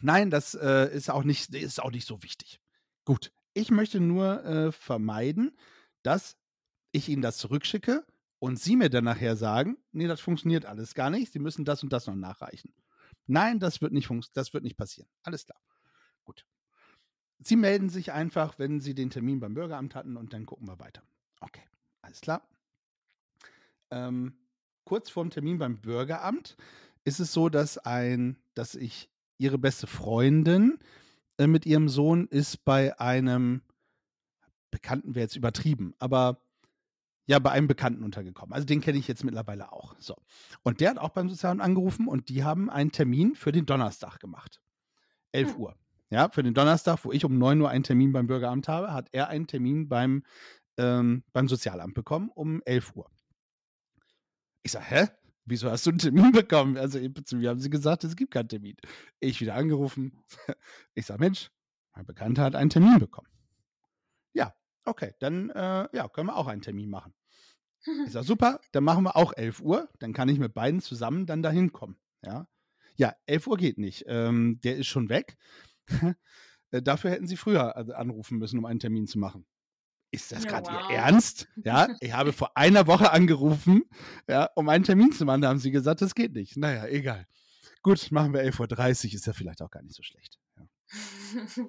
Nein, 0.00 0.30
das 0.30 0.54
äh, 0.54 0.94
ist, 0.94 1.10
auch 1.10 1.24
nicht, 1.24 1.52
ist 1.54 1.82
auch 1.82 1.90
nicht 1.90 2.06
so 2.06 2.22
wichtig. 2.22 2.60
Gut, 3.04 3.32
ich 3.54 3.70
möchte 3.70 3.98
nur 3.98 4.44
äh, 4.44 4.72
vermeiden, 4.72 5.56
dass 6.02 6.36
ich 6.92 7.08
Ihnen 7.08 7.22
das 7.22 7.38
zurückschicke 7.38 8.04
und 8.38 8.58
Sie 8.58 8.76
mir 8.76 8.90
dann 8.90 9.04
nachher 9.04 9.36
sagen, 9.36 9.76
nee, 9.92 10.06
das 10.06 10.20
funktioniert 10.20 10.64
alles 10.64 10.94
gar 10.94 11.10
nicht, 11.10 11.32
Sie 11.32 11.38
müssen 11.38 11.64
das 11.64 11.82
und 11.82 11.92
das 11.92 12.06
noch 12.06 12.14
nachreichen. 12.14 12.72
Nein, 13.26 13.60
das 13.60 13.80
wird 13.80 13.92
nicht, 13.92 14.10
das 14.34 14.54
wird 14.54 14.64
nicht 14.64 14.76
passieren. 14.76 15.08
Alles 15.22 15.44
klar. 15.44 15.60
Gut. 16.24 16.46
Sie 17.40 17.56
melden 17.56 17.88
sich 17.88 18.12
einfach, 18.12 18.58
wenn 18.58 18.80
Sie 18.80 18.94
den 18.94 19.10
Termin 19.10 19.40
beim 19.40 19.54
Bürgeramt 19.54 19.94
hatten 19.94 20.16
und 20.16 20.32
dann 20.32 20.46
gucken 20.46 20.66
wir 20.66 20.78
weiter. 20.78 21.02
Okay, 21.40 21.62
alles 22.02 22.20
klar. 22.20 22.48
Ähm, 23.90 24.36
kurz 24.84 25.10
vorm 25.10 25.30
Termin 25.30 25.58
beim 25.58 25.80
Bürgeramt 25.80 26.56
ist 27.04 27.20
es 27.20 27.32
so, 27.32 27.48
dass 27.48 27.78
ein, 27.78 28.38
dass 28.54 28.74
ich 28.74 29.10
ihre 29.38 29.58
beste 29.58 29.86
Freundin 29.86 30.78
äh, 31.38 31.46
mit 31.46 31.64
ihrem 31.64 31.88
Sohn 31.88 32.26
ist 32.28 32.64
bei 32.64 32.98
einem 32.98 33.62
Bekannten, 34.70 35.14
wäre 35.14 35.24
jetzt 35.24 35.36
übertrieben, 35.36 35.94
aber 35.98 36.42
ja, 37.28 37.38
bei 37.38 37.50
einem 37.50 37.68
Bekannten 37.68 38.02
untergekommen. 38.02 38.54
Also 38.54 38.66
den 38.66 38.80
kenne 38.80 38.98
ich 38.98 39.06
jetzt 39.06 39.22
mittlerweile 39.22 39.70
auch. 39.70 39.94
So. 39.98 40.16
Und 40.62 40.80
der 40.80 40.90
hat 40.90 40.98
auch 40.98 41.10
beim 41.10 41.28
Sozialen 41.28 41.60
angerufen 41.60 42.08
und 42.08 42.30
die 42.30 42.42
haben 42.42 42.70
einen 42.70 42.90
Termin 42.90 43.34
für 43.34 43.52
den 43.52 43.66
Donnerstag 43.66 44.18
gemacht. 44.18 44.62
11 45.32 45.54
hm. 45.54 45.60
Uhr. 45.60 45.76
Ja, 46.08 46.30
für 46.30 46.42
den 46.42 46.54
Donnerstag, 46.54 47.04
wo 47.04 47.12
ich 47.12 47.26
um 47.26 47.36
9 47.36 47.60
Uhr 47.60 47.68
einen 47.68 47.84
Termin 47.84 48.12
beim 48.12 48.26
Bürgeramt 48.26 48.66
habe, 48.66 48.94
hat 48.94 49.10
er 49.12 49.28
einen 49.28 49.46
Termin 49.46 49.90
beim, 49.90 50.24
ähm, 50.78 51.22
beim 51.34 51.48
Sozialamt 51.48 51.92
bekommen 51.92 52.30
um 52.34 52.62
11 52.64 52.96
Uhr. 52.96 53.10
Ich 54.62 54.72
sage, 54.72 54.86
hä? 54.86 55.08
Wieso 55.44 55.70
hast 55.70 55.84
du 55.84 55.90
einen 55.90 55.98
Termin 55.98 56.32
bekommen? 56.32 56.78
Also 56.78 56.98
zu 57.24 57.36
mir 57.36 57.50
haben 57.50 57.60
sie 57.60 57.68
gesagt, 57.68 58.04
es 58.04 58.16
gibt 58.16 58.32
keinen 58.32 58.48
Termin. 58.48 58.76
Ich 59.20 59.38
wieder 59.40 59.54
angerufen. 59.54 60.24
Ich 60.94 61.04
sage, 61.04 61.20
Mensch, 61.20 61.50
mein 61.94 62.06
Bekannter 62.06 62.42
hat 62.42 62.54
einen 62.54 62.70
Termin 62.70 62.98
bekommen. 62.98 63.28
Ja, 64.32 64.54
okay, 64.86 65.12
dann 65.20 65.50
äh, 65.50 65.88
ja, 65.92 66.08
können 66.08 66.28
wir 66.28 66.36
auch 66.36 66.46
einen 66.46 66.62
Termin 66.62 66.88
machen. 66.88 67.12
Ich 68.06 68.12
sage, 68.12 68.26
super, 68.26 68.60
dann 68.72 68.84
machen 68.84 69.04
wir 69.04 69.16
auch 69.16 69.32
11 69.34 69.60
Uhr. 69.60 69.88
Dann 69.98 70.12
kann 70.12 70.28
ich 70.28 70.38
mit 70.38 70.54
beiden 70.54 70.80
zusammen 70.80 71.26
dann 71.26 71.42
dahin 71.42 71.72
kommen. 71.72 71.96
Ja, 72.24 72.48
ja 72.96 73.14
11 73.26 73.46
Uhr 73.46 73.56
geht 73.56 73.78
nicht. 73.78 74.04
Ähm, 74.06 74.60
der 74.62 74.76
ist 74.76 74.86
schon 74.86 75.08
weg. 75.08 75.36
Äh, 76.70 76.82
dafür 76.82 77.10
hätten 77.10 77.26
sie 77.26 77.38
früher 77.38 77.74
äh, 77.76 77.94
anrufen 77.94 78.36
müssen, 78.36 78.58
um 78.58 78.66
einen 78.66 78.78
Termin 78.78 79.06
zu 79.06 79.18
machen 79.18 79.46
ist 80.10 80.32
das 80.32 80.44
ja, 80.44 80.50
gerade 80.50 80.70
wow. 80.70 80.90
Ihr 80.90 80.96
Ernst? 80.96 81.48
Ja, 81.64 81.88
ich 82.00 82.12
habe 82.12 82.32
vor 82.32 82.56
einer 82.56 82.86
Woche 82.86 83.10
angerufen, 83.12 83.84
ja, 84.28 84.48
um 84.54 84.68
einen 84.68 84.84
Termin 84.84 85.12
zu 85.12 85.24
machen. 85.24 85.42
Da 85.42 85.48
haben 85.48 85.58
sie 85.58 85.70
gesagt, 85.70 86.02
das 86.02 86.14
geht 86.14 86.32
nicht. 86.32 86.56
Naja, 86.56 86.86
egal. 86.86 87.26
Gut, 87.82 88.10
machen 88.10 88.32
wir 88.32 88.42
11.30 88.42 89.08
Uhr, 89.08 89.14
ist 89.14 89.26
ja 89.26 89.32
vielleicht 89.32 89.62
auch 89.62 89.70
gar 89.70 89.82
nicht 89.82 89.94
so 89.94 90.02
schlecht. 90.02 90.38
Ja. 90.56 90.68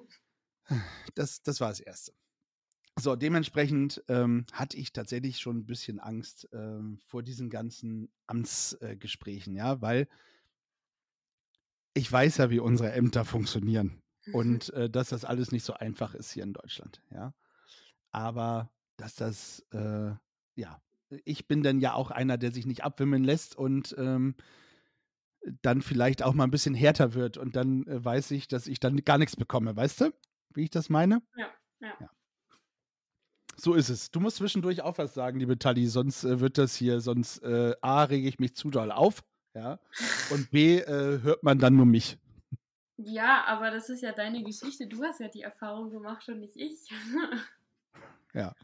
Das, 1.16 1.42
das 1.42 1.60
war 1.60 1.70
das 1.70 1.80
Erste. 1.80 2.12
So, 3.00 3.16
dementsprechend 3.16 4.02
ähm, 4.08 4.46
hatte 4.52 4.76
ich 4.76 4.92
tatsächlich 4.92 5.38
schon 5.38 5.58
ein 5.58 5.66
bisschen 5.66 6.00
Angst 6.00 6.48
ähm, 6.52 6.98
vor 7.06 7.22
diesen 7.22 7.50
ganzen 7.50 8.10
Amtsgesprächen, 8.26 9.54
äh, 9.54 9.58
ja, 9.58 9.80
weil 9.80 10.08
ich 11.94 12.10
weiß 12.10 12.36
ja, 12.38 12.50
wie 12.50 12.60
unsere 12.60 12.92
Ämter 12.92 13.24
funktionieren 13.24 14.02
und 14.32 14.68
äh, 14.74 14.88
dass 14.88 15.08
das 15.08 15.24
alles 15.24 15.50
nicht 15.50 15.64
so 15.64 15.72
einfach 15.72 16.14
ist 16.14 16.32
hier 16.32 16.44
in 16.44 16.52
Deutschland, 16.52 17.02
ja 17.10 17.34
aber 18.12 18.70
dass 18.96 19.14
das, 19.14 19.64
äh, 19.72 20.12
ja, 20.54 20.82
ich 21.24 21.48
bin 21.48 21.62
dann 21.62 21.80
ja 21.80 21.94
auch 21.94 22.10
einer, 22.10 22.38
der 22.38 22.52
sich 22.52 22.66
nicht 22.66 22.84
abwimmeln 22.84 23.24
lässt 23.24 23.56
und 23.56 23.94
ähm, 23.98 24.36
dann 25.62 25.82
vielleicht 25.82 26.22
auch 26.22 26.34
mal 26.34 26.44
ein 26.44 26.50
bisschen 26.50 26.74
härter 26.74 27.14
wird 27.14 27.36
und 27.36 27.56
dann 27.56 27.86
äh, 27.86 28.04
weiß 28.04 28.30
ich, 28.32 28.46
dass 28.46 28.66
ich 28.66 28.78
dann 28.78 29.04
gar 29.04 29.18
nichts 29.18 29.36
bekomme, 29.36 29.74
weißt 29.74 30.02
du, 30.02 30.14
wie 30.50 30.64
ich 30.64 30.70
das 30.70 30.90
meine? 30.90 31.22
Ja, 31.36 31.50
ja. 31.80 31.94
ja. 32.00 32.10
So 33.60 33.74
ist 33.74 33.90
es. 33.90 34.10
Du 34.10 34.20
musst 34.20 34.38
zwischendurch 34.38 34.80
auch 34.80 34.96
was 34.96 35.12
sagen, 35.12 35.38
liebe 35.38 35.58
Tali, 35.58 35.86
sonst 35.86 36.24
äh, 36.24 36.40
wird 36.40 36.56
das 36.56 36.74
hier, 36.74 37.00
sonst 37.00 37.42
äh, 37.42 37.74
A, 37.82 38.04
rege 38.04 38.26
ich 38.26 38.38
mich 38.38 38.54
zu 38.54 38.70
doll 38.70 38.90
auf, 38.90 39.22
ja, 39.54 39.78
und 40.30 40.50
B, 40.50 40.78
äh, 40.78 41.20
hört 41.20 41.42
man 41.42 41.58
dann 41.58 41.76
nur 41.76 41.84
mich. 41.84 42.16
Ja, 42.96 43.44
aber 43.44 43.70
das 43.70 43.90
ist 43.90 44.02
ja 44.02 44.12
deine 44.12 44.42
Geschichte. 44.42 44.86
Du 44.86 45.02
hast 45.04 45.20
ja 45.20 45.28
die 45.28 45.42
Erfahrung 45.42 45.90
gemacht 45.90 46.26
und 46.28 46.40
nicht 46.40 46.56
ich. 46.56 46.88
Ja. 48.32 48.54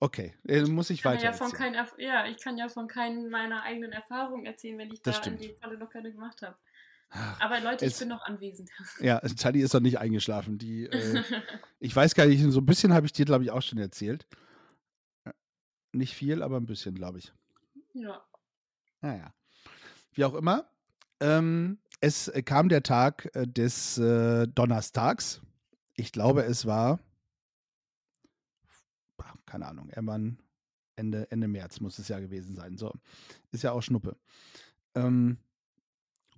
Okay, 0.00 0.34
äh, 0.48 0.62
muss 0.62 0.88
ich 0.88 1.04
weiter. 1.04 1.24
Ja, 1.24 1.34
von 1.34 1.52
kein, 1.52 1.74
ja, 1.98 2.26
ich 2.26 2.38
kann 2.38 2.56
ja 2.56 2.70
von 2.70 2.88
keinen 2.88 3.28
meiner 3.28 3.62
eigenen 3.64 3.92
Erfahrungen 3.92 4.46
erzählen, 4.46 4.78
wenn 4.78 4.90
ich 4.90 5.02
das 5.02 5.16
da 5.16 5.20
stimmt. 5.20 5.42
in 5.42 5.48
dem 5.48 5.56
Falle 5.58 5.76
noch 5.76 5.90
keine 5.90 6.10
gemacht 6.10 6.40
habe. 6.40 6.56
Aber 7.40 7.60
Leute, 7.60 7.86
ich 7.86 7.98
bin 7.98 8.08
noch 8.08 8.22
anwesend. 8.24 8.70
Ja, 9.00 9.20
Tali 9.20 9.60
ist 9.60 9.72
noch 9.74 9.80
nicht 9.80 9.98
eingeschlafen. 9.98 10.58
Die, 10.58 10.86
äh, 10.86 11.22
ich 11.80 11.94
weiß 11.94 12.14
gar 12.14 12.26
nicht, 12.26 12.42
so 12.42 12.60
ein 12.60 12.66
bisschen 12.66 12.92
habe 12.92 13.06
ich 13.06 13.12
dir, 13.12 13.24
glaube 13.24 13.44
ich, 13.44 13.50
auch 13.50 13.62
schon 13.62 13.78
erzählt. 13.78 14.26
Äh, 15.24 15.32
nicht 15.92 16.14
viel, 16.14 16.42
aber 16.42 16.56
ein 16.56 16.66
bisschen, 16.66 16.94
glaube 16.94 17.18
ich. 17.18 17.32
Ja. 17.92 18.24
Naja. 19.00 19.32
Wie 20.12 20.24
auch 20.24 20.34
immer. 20.34 20.68
Ähm, 21.20 21.78
es 22.00 22.30
kam 22.44 22.68
der 22.68 22.82
Tag 22.82 23.30
äh, 23.34 23.46
des 23.46 23.98
äh, 23.98 24.46
Donnerstags. 24.48 25.40
Ich 25.96 26.10
glaube, 26.12 26.42
es 26.44 26.66
war 26.66 26.98
keine 29.54 29.66
Ahnung, 29.66 29.88
irgendwann 29.90 30.38
Ende, 30.96 31.30
Ende 31.30 31.46
März 31.46 31.78
muss 31.78 32.00
es 32.00 32.08
ja 32.08 32.18
gewesen 32.18 32.56
sein. 32.56 32.76
So, 32.76 32.92
ist 33.52 33.62
ja 33.62 33.70
auch 33.70 33.82
Schnuppe. 33.82 34.16
Ähm, 34.96 35.38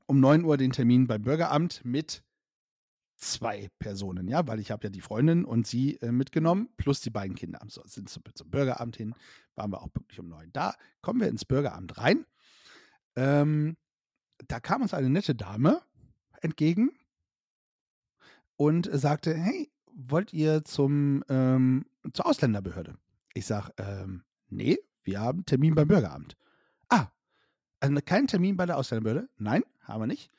um 0.07 0.21
9 0.21 0.45
Uhr 0.45 0.57
den 0.57 0.73
Termin 0.73 1.07
beim 1.07 1.23
Bürgeramt 1.23 1.85
mit 1.85 2.23
zwei 3.17 3.69
Personen, 3.79 4.29
ja, 4.29 4.47
weil 4.47 4.61
ich 4.61 4.71
habe 4.71 4.85
ja 4.85 4.91
die 4.91 5.01
Freundin 5.01 5.45
und 5.45 5.67
sie 5.67 5.97
äh, 5.97 6.13
mitgenommen, 6.13 6.69
plus 6.77 7.01
die 7.01 7.11
beiden 7.11 7.35
Kinder. 7.35 7.61
So, 7.69 7.83
sind 7.87 8.09
zum, 8.09 8.23
zum 8.35 8.51
Bürgeramt 8.51 8.97
hin, 8.97 9.15
waren 9.55 9.73
wir 9.73 9.83
auch 9.83 9.93
pünktlich 9.93 10.21
um 10.21 10.29
9 10.29 10.53
da. 10.53 10.75
Kommen 11.01 11.21
wir 11.21 11.29
ins 11.29 11.45
Bürgeramt 11.45 11.97
rein. 11.99 12.27
Ähm, 13.17 13.77
da 14.49 14.61
kam 14.61 14.83
uns 14.83 14.93
eine 14.93 15.09
nette 15.09 15.35
Dame 15.35 15.81
entgegen 16.43 16.91
und 18.57 18.89
sagte, 18.93 19.35
hey, 19.35 19.71
wollt 19.93 20.33
ihr 20.33 20.65
zum, 20.65 21.25
ähm, 21.29 21.87
zur 22.13 22.27
Ausländerbehörde? 22.27 22.99
Ich 23.33 23.47
sage, 23.47 23.73
ähm, 23.79 24.25
nee, 24.49 24.79
wir 25.05 25.21
haben 25.21 25.47
Termin 25.47 25.75
beim 25.75 25.89
Bürgeramt. 25.89 26.37
Ah, 26.89 27.09
also 27.81 27.97
keinen 28.05 28.27
Termin 28.27 28.57
bei 28.57 28.67
der 28.67 28.77
Ausländerbehörde? 28.77 29.29
Nein, 29.39 29.63
haben 29.87 30.03
wir 30.03 30.07
nicht. 30.07 30.31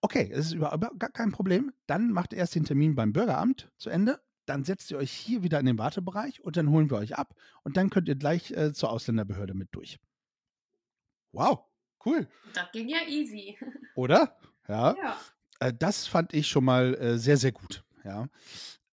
Okay, 0.00 0.30
es 0.32 0.46
ist 0.46 0.52
überhaupt 0.52 0.98
gar 0.98 1.10
kein 1.10 1.32
Problem. 1.32 1.72
Dann 1.86 2.10
macht 2.10 2.32
erst 2.32 2.54
den 2.54 2.64
Termin 2.64 2.94
beim 2.94 3.12
Bürgeramt 3.12 3.70
zu 3.78 3.90
Ende. 3.90 4.20
Dann 4.46 4.64
setzt 4.64 4.90
ihr 4.90 4.98
euch 4.98 5.12
hier 5.12 5.42
wieder 5.42 5.60
in 5.60 5.66
den 5.66 5.78
Wartebereich 5.78 6.40
und 6.42 6.56
dann 6.56 6.70
holen 6.70 6.90
wir 6.90 6.98
euch 6.98 7.16
ab. 7.16 7.34
Und 7.62 7.76
dann 7.76 7.90
könnt 7.90 8.08
ihr 8.08 8.16
gleich 8.16 8.50
äh, 8.50 8.72
zur 8.72 8.90
Ausländerbehörde 8.90 9.54
mit 9.54 9.68
durch. 9.72 9.98
Wow, 11.32 11.64
cool. 12.04 12.28
Das 12.54 12.70
ging 12.72 12.88
ja 12.88 12.98
easy. 13.06 13.58
Oder? 13.94 14.36
Ja. 14.68 14.94
ja. 14.96 15.16
Äh, 15.60 15.72
das 15.78 16.06
fand 16.06 16.32
ich 16.34 16.48
schon 16.48 16.64
mal 16.64 16.94
äh, 16.94 17.18
sehr, 17.18 17.36
sehr 17.36 17.52
gut. 17.52 17.84
Ja. 18.04 18.28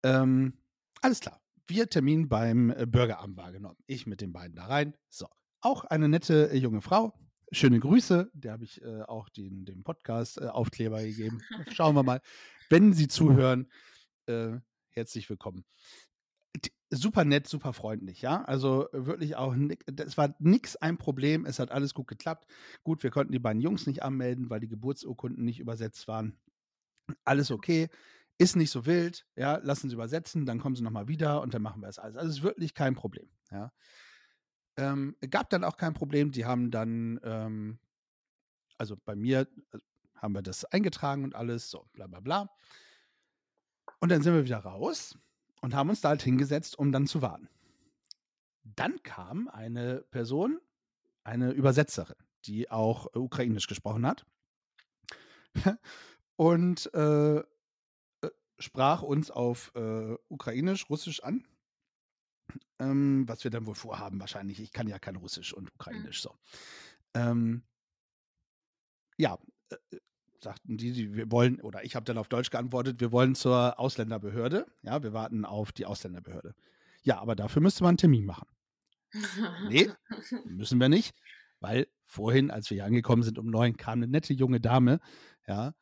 Ähm, 0.04 0.58
alles 1.02 1.20
klar 1.20 1.44
wir 1.68 1.90
Termin 1.90 2.30
beim 2.30 2.72
äh, 2.72 2.86
Bürgeramt 2.86 3.38
wahrgenommen. 3.38 3.78
Ich 3.88 4.08
mit 4.08 4.22
den 4.22 4.34
beiden 4.34 4.56
da 4.56 4.66
rein. 4.66 4.96
So. 5.10 5.28
Auch 5.62 5.86
eine 5.86 6.10
nette 6.10 6.52
äh, 6.52 6.58
junge 6.58 6.82
Frau. 6.82 7.14
Schöne 7.54 7.80
Grüße. 7.80 8.32
Der 8.34 8.54
habe 8.54 8.64
ich 8.64 8.82
äh, 8.82 9.04
auch 9.04 9.30
den, 9.30 9.64
dem 9.64 9.84
Podcast-Aufkleber 9.84 11.02
äh, 11.04 11.10
gegeben. 11.10 11.40
Schauen 11.72 11.96
wir 11.96 12.02
mal. 12.02 12.20
Wenn 12.68 12.94
Sie 12.94 13.08
zuhören, 13.08 13.70
äh, 14.26 14.54
herzlich 14.90 15.30
willkommen. 15.30 15.64
Super 16.90 17.26
nett, 17.26 17.48
super 17.48 17.74
freundlich, 17.74 18.24
ja. 18.24 18.44
Also 18.44 18.88
wirklich 18.92 19.36
auch, 19.36 19.56
es 19.56 20.18
war 20.18 20.36
nichts 20.40 20.78
ein 20.78 20.98
Problem, 20.98 21.46
es 21.46 21.60
hat 21.60 21.70
alles 21.70 21.94
gut 21.94 22.08
geklappt. 22.08 22.48
Gut, 22.84 23.04
wir 23.04 23.12
konnten 23.12 23.32
die 23.32 23.40
beiden 23.40 23.62
Jungs 23.62 23.86
nicht 23.86 24.02
anmelden, 24.02 24.50
weil 24.50 24.60
die 24.60 24.68
Geburtsurkunden 24.68 25.46
nicht 25.46 25.60
übersetzt 25.60 26.08
waren. 26.08 26.40
Alles 27.24 27.52
okay 27.52 27.88
ist 28.40 28.56
nicht 28.56 28.72
so 28.72 28.88
wild, 28.88 29.28
ja, 29.36 29.58
lassen 29.58 29.90
Sie 29.90 29.96
übersetzen, 29.96 30.48
dann 30.48 30.60
kommen 30.60 30.76
Sie 30.76 30.84
nochmal 30.84 31.08
wieder 31.08 31.42
und 31.42 31.54
dann 31.54 31.62
machen 31.62 31.84
wir 31.84 31.88
es 31.88 32.00
alles. 32.00 32.16
Also 32.18 32.30
es 32.30 32.38
ist 32.38 32.44
wirklich 32.44 32.74
kein 32.74 32.96
Problem, 32.96 33.30
ja. 33.52 33.72
Ähm, 34.78 35.16
gab 35.30 35.50
dann 35.50 35.64
auch 35.64 35.78
kein 35.78 35.94
Problem, 35.94 36.32
die 36.32 36.46
haben 36.46 36.72
dann, 36.72 37.20
ähm, 37.24 37.80
also 38.78 38.98
bei 38.98 39.16
mir 39.16 39.42
äh, 39.72 39.78
haben 40.16 40.34
wir 40.34 40.42
das 40.42 40.66
eingetragen 40.66 41.24
und 41.24 41.36
alles, 41.36 41.70
so, 41.70 41.86
bla 41.94 42.08
bla 42.08 42.20
bla. 42.20 42.50
Und 44.00 44.10
dann 44.10 44.22
sind 44.22 44.34
wir 44.34 44.46
wieder 44.46 44.60
raus 44.60 45.18
und 45.62 45.74
haben 45.76 45.90
uns 45.90 46.02
da 46.02 46.10
halt 46.10 46.24
hingesetzt, 46.24 46.78
um 46.78 46.92
dann 46.92 47.08
zu 47.08 47.22
warten. 47.22 47.50
Dann 48.64 49.02
kam 49.04 49.48
eine 49.48 50.02
Person, 50.12 50.60
eine 51.24 51.52
Übersetzerin, 51.52 52.16
die 52.46 52.72
auch 52.72 53.14
äh, 53.16 53.20
ukrainisch 53.20 53.68
gesprochen 53.68 54.06
hat. 54.06 54.26
und 56.36 56.94
äh, 56.94 57.38
äh, 57.38 57.44
sprach 58.60 59.02
uns 59.04 59.30
auf 59.32 59.72
äh, 59.76 60.16
ukrainisch, 60.30 60.90
russisch 60.90 61.22
an. 61.24 61.46
Ähm, 62.80 63.28
was 63.28 63.44
wir 63.44 63.52
dann 63.52 63.66
wohl 63.66 63.76
vorhaben, 63.76 64.20
wahrscheinlich. 64.20 64.60
Ich 64.60 64.72
kann 64.72 64.88
ja 64.88 65.00
kein 65.00 65.16
Russisch 65.16 65.54
und 65.54 65.66
Mhm. 65.66 65.72
Ukrainisch 65.76 66.22
so. 66.22 66.36
Ähm, 67.14 67.64
ja, 69.18 69.38
äh, 69.70 69.76
äh, 69.92 70.00
sagten 70.42 70.78
die, 70.78 70.92
die, 70.92 71.14
wir 71.14 71.32
wollen, 71.32 71.62
oder 71.62 71.86
ich 71.86 71.96
habe 71.96 72.06
dann 72.06 72.18
auf 72.18 72.28
Deutsch 72.28 72.50
geantwortet, 72.50 73.00
wir 73.00 73.12
wollen 73.12 73.36
zur 73.36 73.80
Ausländerbehörde. 73.80 74.66
Ja, 74.82 75.02
wir 75.04 75.14
warten 75.14 75.46
auf 75.46 75.72
die 75.72 75.86
Ausländerbehörde. 75.86 76.54
Ja, 77.04 77.20
aber 77.20 77.36
dafür 77.36 77.62
müsste 77.62 77.84
man 77.84 77.92
einen 77.92 77.98
Termin 77.98 78.26
machen. 78.26 78.48
Nee, 79.70 79.90
müssen 80.46 80.80
wir 80.80 80.90
nicht, 80.90 81.16
weil 81.60 81.88
vorhin, 82.06 82.52
als 82.52 82.70
wir 82.70 82.76
hier 82.76 82.86
angekommen 82.86 83.24
sind 83.24 83.38
um 83.38 83.48
neun, 83.48 83.78
kam 83.78 84.00
eine 84.00 84.08
nette 84.08 84.34
junge 84.34 84.60
Dame, 84.60 85.00
ja, 85.48 85.74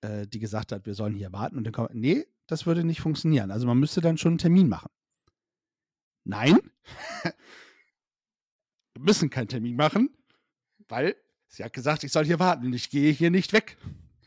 äh, 0.00 0.26
die 0.26 0.40
gesagt 0.40 0.72
hat, 0.72 0.84
wir 0.84 0.94
sollen 0.94 1.14
hier 1.14 1.32
warten 1.32 1.56
und 1.56 1.64
dann 1.64 1.72
kommt, 1.72 1.94
nee, 1.94 2.26
das 2.46 2.66
würde 2.66 2.84
nicht 2.84 3.00
funktionieren. 3.00 3.50
Also 3.50 3.66
man 3.66 3.78
müsste 3.78 4.00
dann 4.00 4.18
schon 4.18 4.32
einen 4.32 4.38
Termin 4.38 4.68
machen. 4.68 4.90
Nein, 6.28 6.58
wir 8.94 9.02
müssen 9.02 9.30
keinen 9.30 9.46
Termin 9.48 9.76
machen, 9.76 10.10
weil 10.88 11.16
sie 11.46 11.62
hat 11.62 11.72
gesagt, 11.72 12.02
ich 12.02 12.10
soll 12.10 12.24
hier 12.24 12.40
warten 12.40 12.66
und 12.66 12.72
ich 12.72 12.90
gehe 12.90 13.12
hier 13.12 13.30
nicht 13.30 13.52
weg. 13.52 13.76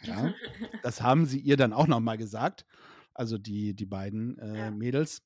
Ja, 0.03 0.33
das 0.83 1.01
haben 1.01 1.25
sie 1.25 1.39
ihr 1.39 1.57
dann 1.57 1.73
auch 1.73 1.87
nochmal 1.87 2.17
gesagt. 2.17 2.65
Also 3.13 3.37
die, 3.37 3.73
die 3.75 3.85
beiden 3.85 4.37
äh, 4.39 4.57
Ja. 4.57 4.71
Mädels 4.71 5.23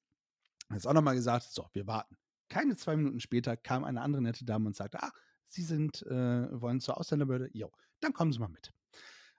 haben 0.69 0.77
es 0.77 0.88
auch 0.88 0.93
nochmal 0.93 1.13
gesagt, 1.15 1.43
so, 1.43 1.67
wir 1.73 1.86
warten. 1.86 2.17
Keine 2.49 2.75
zwei 2.75 2.95
Minuten 2.95 3.19
später 3.19 3.55
kam 3.55 3.83
eine 3.83 4.01
andere 4.01 4.23
nette 4.23 4.43
Dame 4.45 4.65
und 4.67 4.75
sagte, 4.75 5.01
ah, 5.03 5.12
Sie 5.49 5.62
sind, 5.62 6.01
äh, 6.07 6.59
wollen 6.59 6.79
zur 6.79 6.97
Ausländerbehörde? 6.97 7.49
Jo, 7.53 7.71
dann 7.99 8.13
kommen 8.13 8.33
Sie 8.33 8.39
mal 8.39 8.47
mit. 8.47 8.71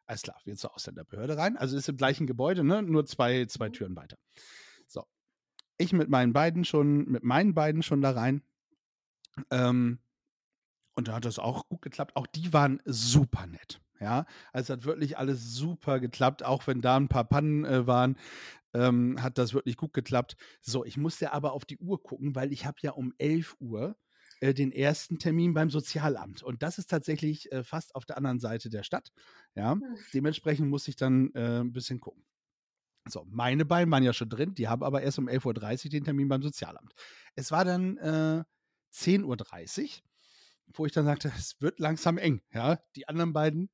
Alles 0.07 0.23
klar, 0.23 0.41
wir 0.45 0.55
zur 0.55 0.73
Ausländerbehörde 0.73 1.37
rein. 1.37 1.57
Also 1.57 1.77
ist 1.77 1.89
im 1.89 1.97
gleichen 1.97 2.29
Gebäude, 2.29 2.63
ne? 2.63 2.83
Nur 2.83 3.05
zwei, 3.07 3.47
zwei 3.47 3.69
Mhm. 3.71 3.73
Türen 3.73 3.97
weiter. 3.97 4.17
Ich 5.79 5.93
mit 5.93 6.09
meinen 6.09 6.33
beiden 6.33 6.65
schon, 6.65 7.07
mit 7.11 7.25
meinen 7.25 7.55
beiden 7.55 7.83
schon 7.83 8.01
da 8.01 8.11
rein. 8.13 8.43
Ähm, 9.51 9.99
und 10.97 11.09
da 11.09 11.15
hat 11.15 11.25
das 11.25 11.39
auch 11.39 11.69
gut 11.69 11.83
geklappt. 11.83 12.17
Auch 12.17 12.27
die 12.27 12.53
waren 12.53 12.81
super 12.85 13.47
nett. 13.47 13.81
Ja, 14.01 14.27
also 14.53 14.75
hat 14.75 14.85
wirklich 14.85 15.19
alles 15.19 15.55
super 15.55 16.01
geklappt, 16.01 16.43
auch 16.45 16.67
wenn 16.67 16.83
da 16.83 16.97
ein 16.97 17.09
paar 17.09 17.25
Pannen 17.25 17.65
äh, 17.65 17.87
waren, 17.87 18.19
ähm, 18.75 19.23
hat 19.23 19.39
das 19.39 19.55
wirklich 19.55 19.77
gut 19.77 19.93
geklappt. 19.95 20.37
So, 20.63 20.85
ich 20.85 20.97
musste 20.97 21.33
aber 21.33 21.53
auf 21.53 21.65
die 21.65 21.79
Uhr 21.79 22.03
gucken, 22.03 22.35
weil 22.35 22.53
ich 22.53 22.67
habe 22.67 22.79
ja 22.83 22.93
um 22.93 23.15
11 23.19 23.57
Uhr 23.61 23.97
äh, 24.41 24.55
den 24.55 24.73
ersten 24.73 25.19
Termin 25.19 25.55
beim 25.55 25.71
Sozialamt. 25.71 26.43
Und 26.43 26.63
das 26.63 26.79
ist 26.79 26.91
tatsächlich 26.91 27.53
äh, 27.53 27.65
fast 27.65 27.95
auf 27.95 28.05
der 28.07 28.19
anderen 28.19 28.41
Seite 28.41 28.71
der 28.71 28.85
Stadt. 28.85 29.11
Ja, 29.55 29.81
Hm. 29.81 30.05
dementsprechend 30.15 30.69
muss 30.69 30.89
ich 30.89 30.97
dann 30.97 31.33
äh, 31.35 31.61
ein 31.61 31.73
bisschen 31.73 32.01
gucken. 32.01 32.25
So, 33.07 33.27
meine 33.29 33.65
beiden 33.65 33.91
waren 33.93 34.03
ja 34.03 34.13
schon 34.13 34.31
drin, 34.31 34.55
die 34.55 34.69
haben 34.69 34.83
aber 34.83 35.03
erst 35.03 35.19
um 35.19 35.29
11.30 35.29 35.85
Uhr 35.87 35.91
den 35.91 36.05
Termin 36.05 36.29
beim 36.29 36.43
Sozialamt. 36.43 36.95
Es 37.35 37.51
war 37.51 37.65
dann 37.65 37.99
äh, 37.99 38.45
10.30 38.93 39.83
Uhr, 39.83 39.89
wo 40.75 40.87
ich 40.87 40.93
dann 40.93 41.05
sagte, 41.05 41.31
es 41.37 41.61
wird 41.61 41.79
langsam 41.81 42.17
eng. 42.19 42.41
Ja, 42.53 42.79
die 42.97 43.07
anderen 43.09 43.33
beiden 43.33 43.69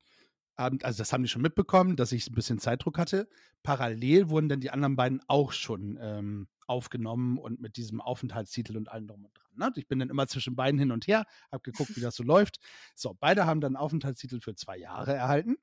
haben, 0.57 0.79
also 0.83 0.97
das 0.97 1.13
haben 1.13 1.23
die 1.23 1.29
schon 1.29 1.41
mitbekommen, 1.41 1.95
dass 1.95 2.11
ich 2.11 2.29
ein 2.29 2.35
bisschen 2.35 2.59
Zeitdruck 2.59 2.97
hatte. 2.97 3.29
Parallel 3.63 4.29
wurden 4.29 4.49
dann 4.49 4.59
die 4.59 4.71
anderen 4.71 4.95
beiden 4.97 5.21
auch 5.27 5.53
schon 5.53 5.97
ähm, 6.01 6.47
aufgenommen 6.67 7.37
und 7.37 7.61
mit 7.61 7.77
diesem 7.77 8.01
Aufenthaltstitel 8.01 8.75
und 8.75 8.89
allem 8.89 9.07
drum 9.07 9.25
und 9.25 9.37
dran. 9.37 9.51
Ne? 9.55 9.71
Ich 9.75 9.87
bin 9.87 9.99
dann 9.99 10.09
immer 10.09 10.27
zwischen 10.27 10.55
beiden 10.55 10.77
hin 10.79 10.91
und 10.91 11.07
her, 11.07 11.25
habe 11.51 11.61
geguckt, 11.63 11.95
wie 11.95 12.01
das 12.01 12.15
so 12.15 12.23
läuft. 12.23 12.59
So, 12.95 13.15
beide 13.19 13.45
haben 13.45 13.61
dann 13.61 13.75
einen 13.75 13.83
Aufenthaltstitel 13.83 14.41
für 14.41 14.55
zwei 14.55 14.77
Jahre 14.77 15.13
erhalten. 15.13 15.55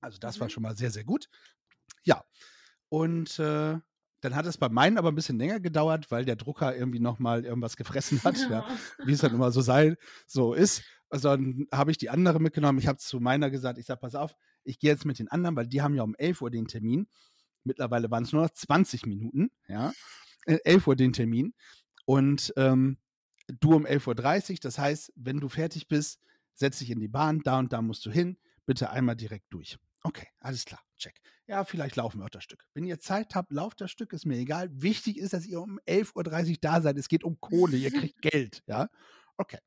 Also 0.00 0.18
das 0.18 0.40
war 0.40 0.46
Mhm. 0.46 0.50
schon 0.50 0.62
mal 0.62 0.76
sehr, 0.76 0.90
sehr 0.90 1.04
gut. 1.04 1.28
Ja, 2.04 2.24
und 2.90 3.38
äh, 3.38 3.78
dann 4.20 4.34
hat 4.34 4.44
es 4.44 4.58
bei 4.58 4.68
meinen 4.68 4.98
aber 4.98 5.08
ein 5.10 5.14
bisschen 5.14 5.38
länger 5.38 5.60
gedauert, 5.60 6.10
weil 6.10 6.26
der 6.26 6.36
Drucker 6.36 6.76
irgendwie 6.76 7.00
nochmal 7.00 7.44
irgendwas 7.44 7.76
gefressen 7.76 8.22
hat, 8.24 8.38
ja, 8.50 8.66
wie 9.04 9.12
es 9.12 9.20
dann 9.20 9.32
immer 9.32 9.50
so 9.50 9.62
sei, 9.62 9.96
so 10.26 10.52
ist. 10.52 10.82
Also 11.08 11.30
dann 11.30 11.66
habe 11.72 11.90
ich 11.90 11.98
die 11.98 12.10
andere 12.10 12.38
mitgenommen. 12.38 12.78
Ich 12.78 12.86
habe 12.86 12.98
zu 12.98 13.18
meiner 13.18 13.50
gesagt, 13.50 13.78
ich 13.78 13.86
sage, 13.86 14.00
pass 14.00 14.14
auf, 14.14 14.36
ich 14.62 14.78
gehe 14.78 14.90
jetzt 14.90 15.06
mit 15.06 15.18
den 15.18 15.28
anderen, 15.28 15.56
weil 15.56 15.66
die 15.66 15.82
haben 15.82 15.94
ja 15.94 16.02
um 16.02 16.14
11 16.14 16.42
Uhr 16.42 16.50
den 16.50 16.66
Termin. 16.66 17.08
Mittlerweile 17.64 18.10
waren 18.10 18.24
es 18.24 18.32
nur 18.32 18.42
noch 18.42 18.50
20 18.50 19.06
Minuten, 19.06 19.50
ja. 19.66 19.92
Äh, 20.44 20.58
11 20.64 20.86
Uhr 20.86 20.96
den 20.96 21.12
Termin. 21.12 21.54
Und 22.04 22.52
ähm, 22.56 22.98
du 23.60 23.74
um 23.74 23.86
11.30 23.86 24.50
Uhr. 24.50 24.56
Das 24.62 24.78
heißt, 24.78 25.12
wenn 25.16 25.40
du 25.40 25.48
fertig 25.48 25.88
bist, 25.88 26.20
setz 26.54 26.78
dich 26.78 26.90
in 26.90 27.00
die 27.00 27.08
Bahn, 27.08 27.40
da 27.42 27.58
und 27.58 27.72
da 27.72 27.82
musst 27.82 28.04
du 28.06 28.10
hin, 28.10 28.38
bitte 28.66 28.90
einmal 28.90 29.16
direkt 29.16 29.46
durch. 29.52 29.78
Okay, 30.02 30.26
alles 30.40 30.64
klar, 30.64 30.80
check. 30.96 31.20
Ja, 31.46 31.64
vielleicht 31.64 31.96
laufen 31.96 32.20
wir 32.20 32.24
auch 32.24 32.30
das 32.30 32.44
Stück. 32.44 32.64
Wenn 32.74 32.84
ihr 32.84 33.00
Zeit 33.00 33.34
habt, 33.34 33.52
lauft 33.52 33.80
das 33.80 33.90
Stück, 33.90 34.12
ist 34.12 34.24
mir 34.24 34.38
egal. 34.38 34.70
Wichtig 34.72 35.18
ist, 35.18 35.32
dass 35.32 35.46
ihr 35.46 35.60
um 35.60 35.78
11.30 35.86 36.50
Uhr 36.50 36.56
da 36.60 36.80
seid. 36.80 36.96
Es 36.96 37.08
geht 37.08 37.24
um 37.24 37.40
Kohle, 37.40 37.76
ihr 37.76 37.90
kriegt 38.14 38.22
Geld, 38.22 38.62
ja. 38.66 38.88
Okay. 39.36 39.58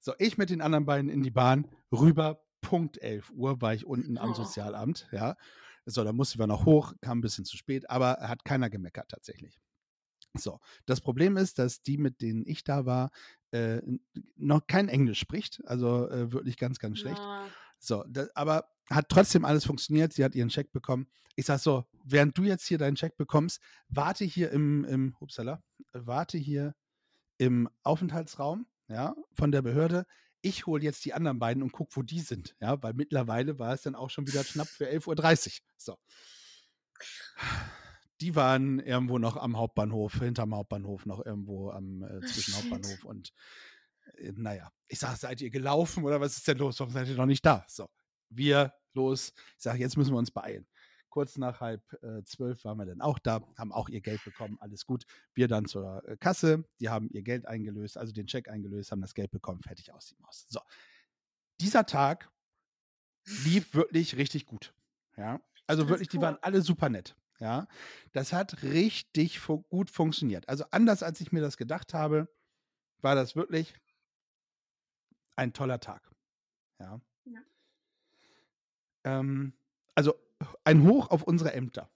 So, 0.00 0.14
ich 0.18 0.36
mit 0.36 0.50
den 0.50 0.60
anderen 0.60 0.84
beiden 0.84 1.10
in 1.10 1.22
die 1.22 1.30
Bahn, 1.30 1.68
rüber, 1.92 2.42
Punkt 2.60 2.98
11 2.98 3.30
Uhr 3.30 3.60
war 3.60 3.74
ich 3.74 3.86
unten 3.86 4.18
am 4.18 4.30
Oh. 4.30 4.34
Sozialamt, 4.34 5.08
ja. 5.12 5.36
So, 5.84 6.04
da 6.04 6.12
mussten 6.12 6.38
wir 6.38 6.46
noch 6.46 6.64
hoch, 6.64 6.94
kam 7.00 7.18
ein 7.18 7.22
bisschen 7.22 7.44
zu 7.44 7.56
spät, 7.56 7.90
aber 7.90 8.18
hat 8.20 8.44
keiner 8.44 8.70
gemeckert 8.70 9.10
tatsächlich. 9.10 9.60
So, 10.34 10.60
das 10.86 11.00
Problem 11.00 11.36
ist, 11.36 11.58
dass 11.58 11.82
die, 11.82 11.98
mit 11.98 12.20
denen 12.22 12.46
ich 12.46 12.64
da 12.64 12.86
war, 12.86 13.10
äh, 13.50 13.82
noch 14.36 14.66
kein 14.66 14.88
Englisch 14.88 15.18
spricht, 15.18 15.60
also 15.66 16.08
äh, 16.08 16.32
wirklich 16.32 16.56
ganz, 16.56 16.78
ganz 16.78 16.98
schlecht. 16.98 17.18
Ja. 17.18 17.46
So, 17.82 18.04
da, 18.08 18.26
aber 18.34 18.68
hat 18.88 19.08
trotzdem 19.08 19.44
alles 19.44 19.64
funktioniert. 19.64 20.12
Sie 20.12 20.24
hat 20.24 20.34
ihren 20.34 20.48
Check 20.48 20.70
bekommen. 20.70 21.08
Ich 21.34 21.46
sag 21.46 21.58
so, 21.58 21.84
während 22.04 22.36
du 22.38 22.44
jetzt 22.44 22.66
hier 22.66 22.78
deinen 22.78 22.94
Check 22.94 23.16
bekommst, 23.16 23.60
warte 23.88 24.24
hier 24.24 24.50
im, 24.52 24.84
im 24.84 25.16
upsala, 25.18 25.62
warte 25.92 26.38
hier 26.38 26.74
im 27.38 27.68
Aufenthaltsraum, 27.82 28.66
ja, 28.88 29.14
von 29.32 29.50
der 29.50 29.62
Behörde. 29.62 30.06
Ich 30.42 30.66
hole 30.66 30.82
jetzt 30.82 31.04
die 31.04 31.14
anderen 31.14 31.38
beiden 31.38 31.62
und 31.62 31.72
guck, 31.72 31.96
wo 31.96 32.02
die 32.02 32.20
sind, 32.20 32.54
ja, 32.60 32.80
weil 32.82 32.94
mittlerweile 32.94 33.58
war 33.58 33.72
es 33.72 33.82
dann 33.82 33.94
auch 33.94 34.10
schon 34.10 34.26
wieder 34.26 34.44
knapp 34.44 34.68
für 34.68 34.88
11.30 34.88 35.46
Uhr. 35.46 35.66
So. 35.76 35.98
Die 38.20 38.36
waren 38.36 38.78
irgendwo 38.78 39.18
noch 39.18 39.36
am 39.36 39.56
Hauptbahnhof, 39.56 40.20
hinterm 40.20 40.54
Hauptbahnhof, 40.54 41.06
noch 41.06 41.24
irgendwo 41.24 41.70
am 41.70 42.02
äh, 42.02 42.20
zwischen. 42.20 42.54
Hauptbahnhof 42.54 43.04
und 43.04 43.32
naja, 44.34 44.70
ich 44.88 44.98
sage, 44.98 45.16
seid 45.16 45.40
ihr 45.40 45.50
gelaufen 45.50 46.04
oder 46.04 46.20
was 46.20 46.36
ist 46.36 46.48
denn 46.48 46.58
los? 46.58 46.78
Warum 46.80 46.92
seid 46.92 47.08
ihr 47.08 47.16
noch 47.16 47.26
nicht 47.26 47.44
da? 47.44 47.64
So, 47.68 47.88
wir 48.28 48.72
los. 48.94 49.32
Ich 49.56 49.62
sage, 49.62 49.78
jetzt 49.78 49.96
müssen 49.96 50.12
wir 50.12 50.18
uns 50.18 50.30
beeilen. 50.30 50.66
Kurz 51.08 51.36
nach 51.36 51.60
halb 51.60 51.82
äh, 52.02 52.22
zwölf 52.24 52.64
waren 52.64 52.78
wir 52.78 52.86
dann 52.86 53.02
auch 53.02 53.18
da, 53.18 53.42
haben 53.58 53.72
auch 53.72 53.90
ihr 53.90 54.00
Geld 54.00 54.24
bekommen, 54.24 54.56
alles 54.60 54.86
gut. 54.86 55.04
Wir 55.34 55.46
dann 55.46 55.66
zur 55.66 56.02
äh, 56.08 56.16
Kasse, 56.16 56.64
die 56.80 56.88
haben 56.88 57.10
ihr 57.10 57.22
Geld 57.22 57.46
eingelöst, 57.46 57.98
also 57.98 58.12
den 58.12 58.26
Check 58.26 58.48
eingelöst, 58.48 58.92
haben 58.92 59.02
das 59.02 59.12
Geld 59.12 59.30
bekommen, 59.30 59.60
fertig 59.62 59.92
aus 59.92 60.06
die 60.06 60.16
Maus. 60.20 60.46
So, 60.48 60.60
dieser 61.60 61.84
Tag 61.84 62.30
lief 63.44 63.74
wirklich 63.74 64.16
richtig 64.16 64.46
gut. 64.46 64.74
Ja, 65.16 65.40
also 65.66 65.88
wirklich, 65.88 66.08
die 66.08 66.16
cool. 66.16 66.22
waren 66.22 66.38
alle 66.40 66.62
super 66.62 66.88
nett. 66.88 67.14
Ja, 67.40 67.66
das 68.12 68.32
hat 68.32 68.62
richtig 68.62 69.38
fu 69.38 69.62
gut 69.64 69.90
funktioniert. 69.90 70.48
Also 70.48 70.64
anders 70.70 71.02
als 71.02 71.20
ich 71.20 71.32
mir 71.32 71.40
das 71.40 71.56
gedacht 71.56 71.92
habe, 71.92 72.28
war 73.02 73.14
das 73.14 73.36
wirklich 73.36 73.74
ein 75.36 75.52
toller 75.52 75.80
Tag. 75.80 76.02
Ja. 76.78 77.00
Ja. 77.24 77.40
Ähm, 79.04 79.52
also 79.94 80.14
ein 80.64 80.82
Hoch 80.84 81.10
auf 81.10 81.22
unsere 81.22 81.52
Ämter. 81.52 81.90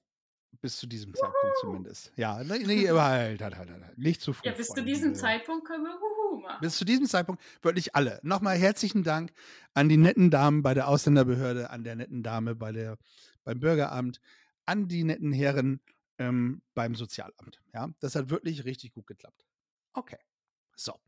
Bis 0.62 0.78
zu 0.78 0.86
diesem 0.86 1.14
Zeitpunkt 1.14 1.58
zumindest. 1.60 2.12
Ja, 2.16 2.42
nee, 2.42 2.58
nee, 2.66 2.88
halt, 2.88 3.42
halt, 3.42 3.56
halt, 3.56 3.70
halt. 3.70 3.98
Nicht 3.98 4.20
zu 4.20 4.32
früh. 4.32 4.48
Ja, 4.48 4.54
bis 4.54 4.68
zu 4.68 4.82
diesem 4.82 5.14
Zeitpunkt 5.14 5.66
können 5.66 5.84
wir 5.84 5.94
Huhu 5.94 6.40
machen. 6.40 6.58
Bis 6.60 6.76
zu 6.78 6.84
diesem 6.84 7.06
Zeitpunkt 7.06 7.42
wirklich 7.62 7.94
alle. 7.94 8.20
Nochmal 8.22 8.56
herzlichen 8.56 9.02
Dank 9.02 9.32
an 9.74 9.88
die 9.88 9.96
netten 9.96 10.30
Damen 10.30 10.62
bei 10.62 10.72
der 10.74 10.88
Ausländerbehörde, 10.88 11.70
an 11.70 11.84
der 11.84 11.96
netten 11.96 12.22
Dame 12.22 12.54
bei 12.54 12.72
der, 12.72 12.96
beim 13.44 13.60
Bürgeramt, 13.60 14.20
an 14.64 14.88
die 14.88 15.04
netten 15.04 15.32
Herren 15.32 15.80
ähm, 16.18 16.62
beim 16.74 16.94
Sozialamt. 16.94 17.60
Ja, 17.74 17.90
das 18.00 18.14
hat 18.14 18.30
wirklich 18.30 18.64
richtig 18.64 18.92
gut 18.92 19.06
geklappt. 19.06 19.44
Okay. 19.92 20.18
So. 20.74 20.98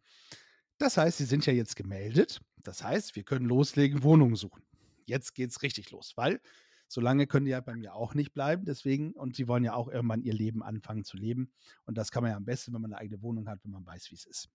Das 0.78 0.96
heißt, 0.96 1.18
Sie 1.18 1.24
sind 1.24 1.46
ja 1.46 1.52
jetzt 1.52 1.76
gemeldet. 1.76 2.40
Das 2.62 2.82
heißt, 2.84 3.16
wir 3.16 3.24
können 3.24 3.46
loslegen, 3.46 4.02
Wohnungen 4.02 4.36
suchen. 4.36 4.62
Jetzt 5.06 5.34
geht's 5.34 5.62
richtig 5.62 5.90
los, 5.90 6.12
weil 6.16 6.40
So 6.88 7.00
lange 7.02 7.26
können 7.26 7.44
die 7.44 7.52
ja 7.52 7.60
bei 7.60 7.76
mir 7.76 7.94
auch 7.94 8.14
nicht 8.14 8.32
bleiben. 8.32 8.64
Deswegen, 8.64 9.12
und 9.12 9.36
sie 9.36 9.46
wollen 9.46 9.62
ja 9.64 9.74
auch 9.74 9.88
irgendwann 9.88 10.22
ihr 10.22 10.32
Leben 10.32 10.62
anfangen 10.62 11.04
zu 11.04 11.16
leben. 11.18 11.52
Und 11.84 11.98
das 11.98 12.10
kann 12.10 12.22
man 12.22 12.30
ja 12.32 12.36
am 12.36 12.46
besten, 12.46 12.72
wenn 12.72 12.80
man 12.80 12.92
eine 12.92 13.00
eigene 13.00 13.22
Wohnung 13.22 13.48
hat, 13.48 13.62
wenn 13.64 13.72
man 13.72 13.86
weiß, 13.86 14.10
wie 14.10 14.14
es 14.14 14.24
ist. 14.24 14.48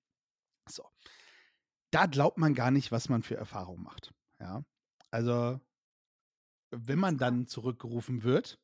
So. 0.70 0.84
Da 1.92 2.08
glaubt 2.08 2.40
man 2.40 2.56
gar 2.56 2.72
nicht, 2.72 2.92
was 2.92 3.08
man 3.08 3.22
für 3.22 3.36
Erfahrungen 3.38 3.84
macht. 3.84 4.14
Ja. 4.40 4.66
Also, 5.12 5.60
wenn 6.72 6.98
man 7.00 7.20
dann 7.20 7.46
zurückgerufen 7.48 8.24
wird, 8.24 8.60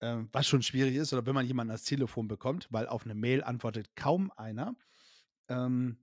äh, 0.00 0.18
was 0.32 0.46
schon 0.46 0.62
schwierig 0.62 0.96
ist, 0.96 1.12
oder 1.12 1.26
wenn 1.26 1.34
man 1.34 1.46
jemanden 1.46 1.72
ans 1.72 1.84
Telefon 1.84 2.28
bekommt, 2.28 2.68
weil 2.70 2.86
auf 2.88 3.04
eine 3.04 3.14
Mail 3.14 3.44
antwortet 3.44 3.94
kaum 3.94 4.32
einer. 4.36 4.74
Ähm, 5.48 5.98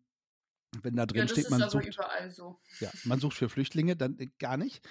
wenn 0.81 0.95
da 0.95 1.05
drin 1.05 1.21
Ja, 1.21 1.27
steht, 1.27 1.49
man 1.49 1.61
sucht, 1.69 1.87
überall 1.87 2.31
so. 2.31 2.59
ja, 2.79 2.91
man 3.03 3.19
sucht 3.19 3.37
für 3.37 3.49
Flüchtlinge, 3.49 3.95
dann 3.95 4.17
äh, 4.19 4.27
gar 4.39 4.57
nicht. 4.57 4.87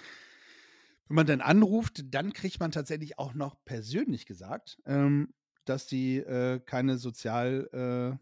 Wenn 1.09 1.17
man 1.17 1.27
dann 1.27 1.41
anruft, 1.41 2.15
dann 2.15 2.33
kriegt 2.33 2.61
man 2.61 2.71
tatsächlich 2.71 3.19
auch 3.19 3.35
noch 3.35 3.57
persönlich 3.65 4.27
gesagt, 4.27 4.81
ähm, 4.87 5.35
dass 5.65 5.87
die 5.87 6.19
äh, 6.19 6.61
keine 6.61 6.99
sozial 6.99 8.19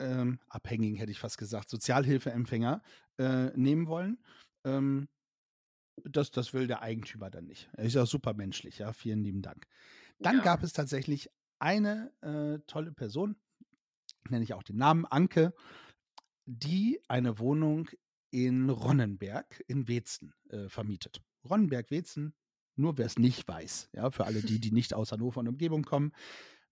äh, 0.00 0.04
ähm, 0.04 0.40
Abhängigen, 0.48 0.96
hätte 0.96 1.12
ich 1.12 1.18
fast 1.18 1.38
gesagt, 1.38 1.70
Sozialhilfeempfänger 1.70 2.82
äh, 3.18 3.46
nehmen 3.56 3.86
wollen. 3.86 4.18
Ähm, 4.64 5.08
das, 6.04 6.30
das 6.30 6.52
will 6.54 6.66
der 6.66 6.82
Eigentümer 6.82 7.30
dann 7.30 7.44
nicht. 7.46 7.70
Er 7.74 7.84
ist 7.84 7.94
ja 7.94 8.06
super 8.06 8.34
menschlich, 8.34 8.78
ja. 8.78 8.92
Vielen 8.92 9.22
lieben 9.22 9.42
Dank. 9.42 9.66
Dann 10.20 10.36
Ja. 10.36 10.42
gab 10.42 10.62
es 10.62 10.72
tatsächlich 10.72 11.30
eine 11.58 12.12
äh, 12.22 12.58
tolle 12.66 12.92
Person, 12.92 13.36
nenne 14.28 14.44
ich 14.44 14.54
auch 14.54 14.62
den 14.62 14.76
Namen, 14.76 15.04
Anke, 15.06 15.54
die 16.46 17.00
eine 17.08 17.38
Wohnung 17.38 17.88
in 18.30 18.70
Ronnenberg 18.70 19.62
in 19.66 19.88
Wetzen 19.88 20.34
äh, 20.48 20.68
vermietet. 20.68 21.22
Ronnenberg-Wetzen, 21.48 22.34
nur 22.76 22.98
wer 22.98 23.06
es 23.06 23.18
nicht 23.18 23.46
weiß, 23.46 23.90
ja, 23.92 24.10
für 24.10 24.24
alle 24.24 24.40
die, 24.40 24.60
die 24.60 24.72
nicht 24.72 24.94
aus 24.94 25.12
Hannover 25.12 25.40
und 25.40 25.48
Umgebung 25.48 25.82
kommen, 25.82 26.12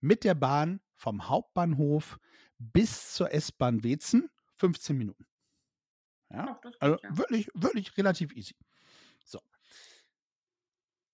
mit 0.00 0.24
der 0.24 0.34
Bahn 0.34 0.80
vom 0.94 1.28
Hauptbahnhof 1.28 2.18
bis 2.58 3.14
zur 3.14 3.32
S-Bahn 3.32 3.84
Wetzen 3.84 4.30
15 4.56 4.96
Minuten. 4.96 5.26
Ja, 6.30 6.60
Ach, 6.62 6.70
also 6.78 6.98
ja. 7.02 7.16
wirklich, 7.16 7.48
wirklich 7.54 7.96
relativ 7.96 8.34
easy. 8.34 8.54
So. 9.24 9.40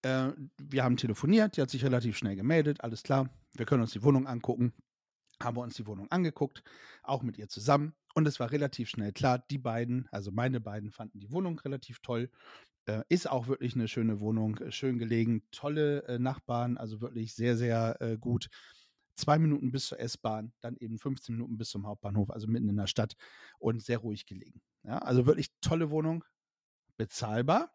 Äh, 0.02 0.32
wir 0.58 0.84
haben 0.84 0.96
telefoniert, 0.96 1.56
die 1.56 1.62
hat 1.62 1.70
sich 1.70 1.84
relativ 1.84 2.16
schnell 2.16 2.36
gemeldet, 2.36 2.82
alles 2.82 3.02
klar. 3.02 3.30
Wir 3.54 3.66
können 3.66 3.82
uns 3.82 3.92
die 3.92 4.02
Wohnung 4.02 4.26
angucken. 4.26 4.72
Haben 5.42 5.56
wir 5.56 5.62
uns 5.62 5.74
die 5.74 5.86
Wohnung 5.86 6.10
angeguckt, 6.10 6.62
auch 7.02 7.22
mit 7.22 7.38
ihr 7.38 7.48
zusammen. 7.48 7.94
Und 8.16 8.26
es 8.26 8.40
war 8.40 8.50
relativ 8.50 8.88
schnell 8.88 9.12
klar, 9.12 9.44
die 9.50 9.58
beiden, 9.58 10.08
also 10.10 10.32
meine 10.32 10.58
beiden, 10.58 10.90
fanden 10.90 11.20
die 11.20 11.30
Wohnung 11.30 11.58
relativ 11.58 11.98
toll. 12.00 12.30
Äh, 12.86 13.02
ist 13.10 13.28
auch 13.28 13.46
wirklich 13.46 13.74
eine 13.74 13.88
schöne 13.88 14.20
Wohnung, 14.20 14.56
äh, 14.56 14.72
schön 14.72 14.98
gelegen, 14.98 15.42
tolle 15.50 16.02
äh, 16.04 16.18
Nachbarn, 16.18 16.78
also 16.78 17.02
wirklich 17.02 17.34
sehr, 17.34 17.58
sehr 17.58 18.00
äh, 18.00 18.16
gut. 18.16 18.48
Zwei 19.16 19.38
Minuten 19.38 19.70
bis 19.70 19.88
zur 19.88 20.00
S-Bahn, 20.00 20.54
dann 20.62 20.76
eben 20.78 20.98
15 20.98 21.34
Minuten 21.34 21.58
bis 21.58 21.68
zum 21.68 21.86
Hauptbahnhof, 21.86 22.30
also 22.30 22.46
mitten 22.46 22.70
in 22.70 22.76
der 22.76 22.86
Stadt 22.86 23.16
und 23.58 23.82
sehr 23.82 23.98
ruhig 23.98 24.24
gelegen. 24.24 24.62
Ja, 24.82 24.96
also 24.98 25.26
wirklich 25.26 25.50
tolle 25.60 25.90
Wohnung, 25.90 26.24
bezahlbar. 26.96 27.70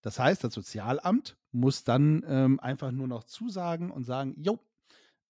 Das 0.00 0.18
heißt, 0.18 0.44
das 0.44 0.54
Sozialamt 0.54 1.36
muss 1.52 1.84
dann 1.84 2.24
ähm, 2.26 2.58
einfach 2.58 2.90
nur 2.90 3.08
noch 3.08 3.24
zusagen 3.24 3.90
und 3.90 4.04
sagen, 4.04 4.34
jo, 4.38 4.60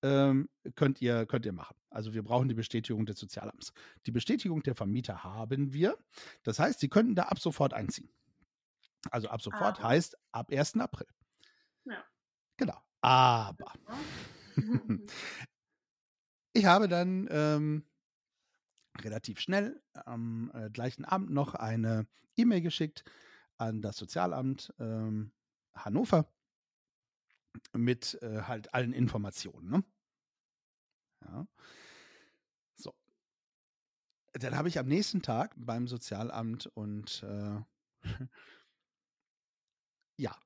ähm, 0.04 0.50
könnt, 0.74 1.00
ihr, 1.00 1.24
könnt 1.24 1.46
ihr 1.46 1.52
machen. 1.54 1.76
Also 1.88 2.12
wir 2.12 2.22
brauchen 2.22 2.46
die 2.46 2.54
Bestätigung 2.54 3.06
des 3.06 3.18
Sozialamts. 3.18 3.72
Die 4.04 4.10
Bestätigung 4.10 4.62
der 4.62 4.74
Vermieter 4.74 5.24
haben 5.24 5.72
wir. 5.72 5.96
Das 6.42 6.58
heißt, 6.58 6.78
sie 6.78 6.90
könnten 6.90 7.14
da 7.14 7.24
ab 7.24 7.38
sofort 7.38 7.72
einziehen. 7.72 8.10
Also 9.10 9.28
ab 9.28 9.40
sofort 9.40 9.78
Aber. 9.78 9.88
heißt 9.88 10.18
ab 10.30 10.52
1. 10.52 10.76
April. 10.76 11.06
Ja. 11.84 12.04
Genau. 12.58 12.78
Aber 13.00 13.72
ich 16.52 16.66
habe 16.66 16.86
dann 16.88 17.26
ähm, 17.30 17.86
relativ 19.00 19.40
schnell 19.40 19.82
am 19.94 20.50
äh, 20.52 20.68
gleichen 20.68 21.06
Abend 21.06 21.30
noch 21.30 21.54
eine 21.54 22.06
E-Mail 22.36 22.60
geschickt 22.60 23.04
an 23.56 23.80
das 23.80 23.96
Sozialamt 23.96 24.74
ähm, 24.78 25.32
Hannover 25.74 26.30
mit 27.72 28.18
äh, 28.20 28.42
halt 28.42 28.74
allen 28.74 28.92
Informationen. 28.92 29.70
Ne? 29.70 29.84
Ja. 31.24 31.46
So. 32.76 32.94
Dann 34.32 34.56
habe 34.56 34.68
ich 34.68 34.78
am 34.78 34.86
nächsten 34.86 35.22
Tag 35.22 35.54
beim 35.56 35.86
Sozialamt 35.86 36.66
und 36.74 37.22
äh, 37.22 37.60
ja, 40.16 40.36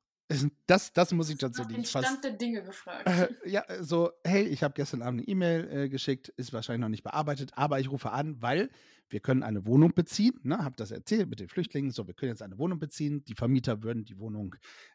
das, 0.66 0.92
das 0.92 1.12
muss 1.12 1.30
ich 1.30 1.38
tatsächlich 1.38 1.88
fast 1.88 2.06
Stand 2.06 2.24
der 2.24 2.32
Dinge 2.32 2.62
gefragt. 2.62 3.06
äh, 3.06 3.28
ja, 3.48 3.64
so, 3.80 4.12
hey, 4.24 4.42
ich 4.42 4.62
habe 4.62 4.74
gestern 4.74 5.00
Abend 5.00 5.20
eine 5.20 5.28
E-Mail 5.28 5.68
äh, 5.70 5.88
geschickt, 5.88 6.28
ist 6.28 6.52
wahrscheinlich 6.52 6.82
noch 6.82 6.90
nicht 6.90 7.02
bearbeitet, 7.02 7.52
aber 7.54 7.80
ich 7.80 7.90
rufe 7.90 8.10
an, 8.10 8.40
weil 8.42 8.70
wir 9.08 9.20
können 9.20 9.42
eine 9.42 9.64
Wohnung 9.64 9.94
beziehen, 9.94 10.38
ne, 10.42 10.58
habe 10.58 10.76
das 10.76 10.90
erzählt 10.90 11.30
mit 11.30 11.40
den 11.40 11.48
Flüchtlingen, 11.48 11.90
so, 11.92 12.06
wir 12.06 12.12
können 12.12 12.30
jetzt 12.30 12.42
eine 12.42 12.58
Wohnung 12.58 12.78
beziehen, 12.78 13.24
die 13.24 13.34
Vermieter 13.34 13.82
würden 13.82 14.04
die 14.04 14.18
Wohnung 14.18 14.54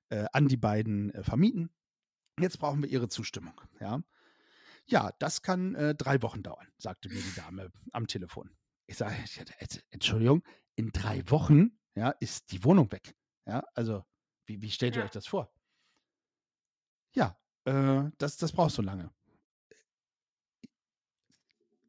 äh, 0.10 0.26
an 0.34 0.48
die 0.48 0.58
beiden 0.58 1.10
äh, 1.16 1.24
vermieten. 1.24 1.72
Jetzt 2.40 2.60
brauchen 2.60 2.84
wir 2.84 2.90
ihre 2.90 3.10
Zustimmung, 3.10 3.60
ja. 3.80 4.04
Ja, 4.86 5.12
das 5.20 5.42
kann 5.42 5.76
äh, 5.76 5.96
drei 5.96 6.22
Wochen 6.22 6.44
dauern, 6.44 6.68
sagte 6.78 7.10
mir 7.10 7.22
die 7.22 7.36
Dame 7.36 7.72
am 7.92 8.08
Telefon. 8.08 8.50
Ich 8.86 8.98
sage, 8.98 9.16
Entschuldigung, 9.92 10.44
in 10.76 10.92
drei 10.92 11.24
Wochen, 11.30 11.80
ja, 11.96 12.10
ist 12.10 12.52
die 12.52 12.64
Wohnung 12.64 12.92
weg. 12.92 13.16
Ja, 13.46 13.64
also, 13.76 14.04
wie, 14.46 14.62
wie 14.62 14.72
stellt 14.72 14.96
ihr 14.96 15.00
Ja. 15.00 15.06
euch 15.06 15.12
das 15.12 15.28
vor? 15.28 15.54
Ja, 17.16 17.40
äh, 17.66 18.10
das, 18.18 18.38
das 18.38 18.52
brauchst 18.52 18.78
du 18.78 18.82
lange. 18.82 19.12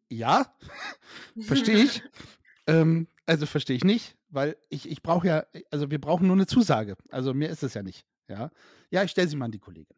Ja, 0.09 0.55
verstehe 1.41 1.83
ich. 1.83 2.03
ähm, 2.67 3.09
also 3.27 3.47
verstehe 3.47 3.77
ich 3.77 3.85
nicht, 3.85 4.17
weil 4.29 4.57
ich, 4.69 4.89
ich 4.89 5.03
brauche 5.03 5.27
ja, 5.27 5.47
also 5.71 5.91
wir 5.91 6.01
brauchen 6.01 6.27
nur 6.27 6.37
eine 6.37 6.47
Zusage. 6.47 6.97
Also 7.11 7.35
mir 7.35 7.49
ist 7.49 7.63
es 7.63 7.75
ja 7.75 7.83
nicht. 7.83 8.07
Ja, 8.29 8.51
ja 8.91 9.03
ich 9.03 9.11
stelle 9.11 9.29
sie 9.29 9.37
mal 9.37 9.47
an 9.47 9.53
die 9.53 9.59
Kollegin. 9.59 9.97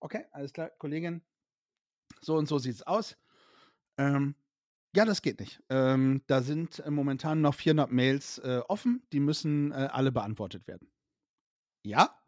Okay, 0.00 0.24
alles 0.30 0.52
klar, 0.52 0.70
Kollegin. 0.78 1.22
So 2.20 2.36
und 2.36 2.48
so 2.48 2.58
sieht 2.58 2.74
es 2.74 2.82
aus. 2.86 3.16
Ähm, 3.96 4.34
ja, 4.94 5.04
das 5.04 5.22
geht 5.22 5.40
nicht. 5.40 5.62
Ähm, 5.68 6.22
da 6.26 6.42
sind 6.42 6.80
äh, 6.80 6.90
momentan 6.90 7.40
noch 7.40 7.54
400 7.54 7.92
Mails 7.92 8.38
äh, 8.38 8.60
offen. 8.68 9.02
Die 9.12 9.20
müssen 9.20 9.72
äh, 9.72 9.88
alle 9.92 10.12
beantwortet 10.12 10.66
werden. 10.66 10.90
Ja, 11.84 12.18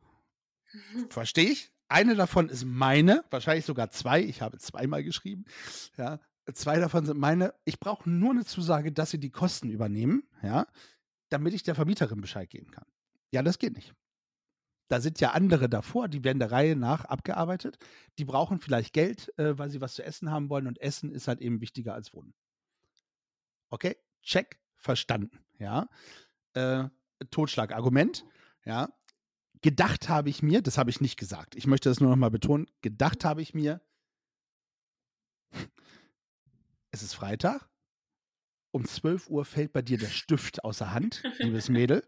verstehe 1.10 1.50
ich. 1.50 1.72
Eine 1.88 2.14
davon 2.14 2.48
ist 2.48 2.64
meine, 2.64 3.24
wahrscheinlich 3.30 3.64
sogar 3.64 3.90
zwei. 3.90 4.22
Ich 4.22 4.42
habe 4.42 4.58
zweimal 4.58 5.02
geschrieben. 5.02 5.44
Ja, 5.96 6.20
zwei 6.54 6.78
davon 6.78 7.04
sind 7.04 7.18
meine. 7.18 7.54
Ich 7.64 7.80
brauche 7.80 8.08
nur 8.08 8.30
eine 8.30 8.44
Zusage, 8.44 8.92
dass 8.92 9.10
sie 9.10 9.18
die 9.18 9.30
Kosten 9.30 9.70
übernehmen, 9.70 10.22
ja, 10.42 10.66
damit 11.30 11.54
ich 11.54 11.64
der 11.64 11.74
Vermieterin 11.74 12.20
Bescheid 12.20 12.48
geben 12.48 12.70
kann. 12.70 12.86
Ja, 13.32 13.42
das 13.42 13.58
geht 13.58 13.74
nicht. 13.74 13.92
Da 14.90 15.00
sind 15.00 15.20
ja 15.20 15.30
andere 15.30 15.68
davor, 15.68 16.08
die 16.08 16.24
werden 16.24 16.40
der 16.40 16.50
Reihe 16.50 16.74
nach 16.74 17.04
abgearbeitet. 17.04 17.78
Die 18.18 18.24
brauchen 18.24 18.58
vielleicht 18.58 18.92
Geld, 18.92 19.32
äh, 19.38 19.56
weil 19.56 19.70
sie 19.70 19.80
was 19.80 19.94
zu 19.94 20.02
essen 20.02 20.32
haben 20.32 20.50
wollen 20.50 20.66
und 20.66 20.80
Essen 20.80 21.12
ist 21.12 21.28
halt 21.28 21.40
eben 21.40 21.60
wichtiger 21.60 21.94
als 21.94 22.12
Wohnen. 22.12 22.34
Okay, 23.68 23.96
check, 24.24 24.58
verstanden, 24.74 25.38
ja. 25.60 25.88
Äh, 26.54 26.88
Totschlagargument, 27.30 28.26
ja. 28.64 28.92
Gedacht 29.62 30.08
habe 30.08 30.28
ich 30.28 30.42
mir, 30.42 30.60
das 30.60 30.76
habe 30.76 30.90
ich 30.90 31.00
nicht 31.00 31.16
gesagt, 31.16 31.54
ich 31.54 31.68
möchte 31.68 31.88
das 31.88 32.00
nur 32.00 32.10
noch 32.10 32.16
mal 32.16 32.32
betonen, 32.32 32.66
gedacht 32.82 33.24
habe 33.24 33.42
ich 33.42 33.54
mir, 33.54 33.80
es 36.90 37.04
ist 37.04 37.14
Freitag, 37.14 37.68
um 38.72 38.84
12 38.84 39.30
Uhr 39.30 39.44
fällt 39.44 39.72
bei 39.72 39.82
dir 39.82 39.98
der 39.98 40.08
Stift 40.08 40.64
aus 40.64 40.78
der 40.78 40.92
Hand, 40.92 41.22
liebes 41.38 41.68
Mädel, 41.68 42.04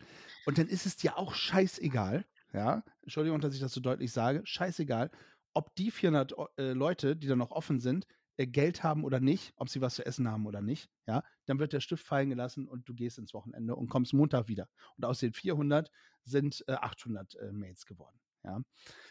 und 0.46 0.58
dann 0.58 0.66
ist 0.66 0.84
es 0.84 0.96
dir 0.96 1.16
auch 1.16 1.36
scheißegal, 1.36 2.24
ja, 2.52 2.84
Entschuldigung, 3.02 3.40
dass 3.40 3.54
ich 3.54 3.60
das 3.60 3.72
so 3.72 3.80
deutlich 3.80 4.12
sage, 4.12 4.42
scheißegal, 4.44 5.10
ob 5.54 5.74
die 5.74 5.90
400 5.90 6.36
O- 6.38 6.48
äh, 6.56 6.72
Leute, 6.72 7.16
die 7.16 7.26
da 7.26 7.36
noch 7.36 7.50
offen 7.50 7.80
sind, 7.80 8.06
äh, 8.36 8.46
Geld 8.46 8.82
haben 8.82 9.04
oder 9.04 9.20
nicht, 9.20 9.52
ob 9.56 9.68
sie 9.68 9.80
was 9.80 9.94
zu 9.96 10.06
essen 10.06 10.28
haben 10.28 10.46
oder 10.46 10.62
nicht, 10.62 10.90
ja, 11.06 11.22
dann 11.46 11.58
wird 11.58 11.72
der 11.72 11.80
Stift 11.80 12.06
fallen 12.06 12.30
gelassen 12.30 12.66
und 12.68 12.88
du 12.88 12.94
gehst 12.94 13.18
ins 13.18 13.34
Wochenende 13.34 13.76
und 13.76 13.88
kommst 13.88 14.14
Montag 14.14 14.48
wieder. 14.48 14.68
Und 14.96 15.04
aus 15.04 15.18
den 15.20 15.32
400 15.32 15.90
sind 16.24 16.64
äh, 16.68 16.72
800 16.72 17.34
äh, 17.36 17.52
Mails 17.52 17.84
geworden, 17.86 18.18
ja. 18.44 18.60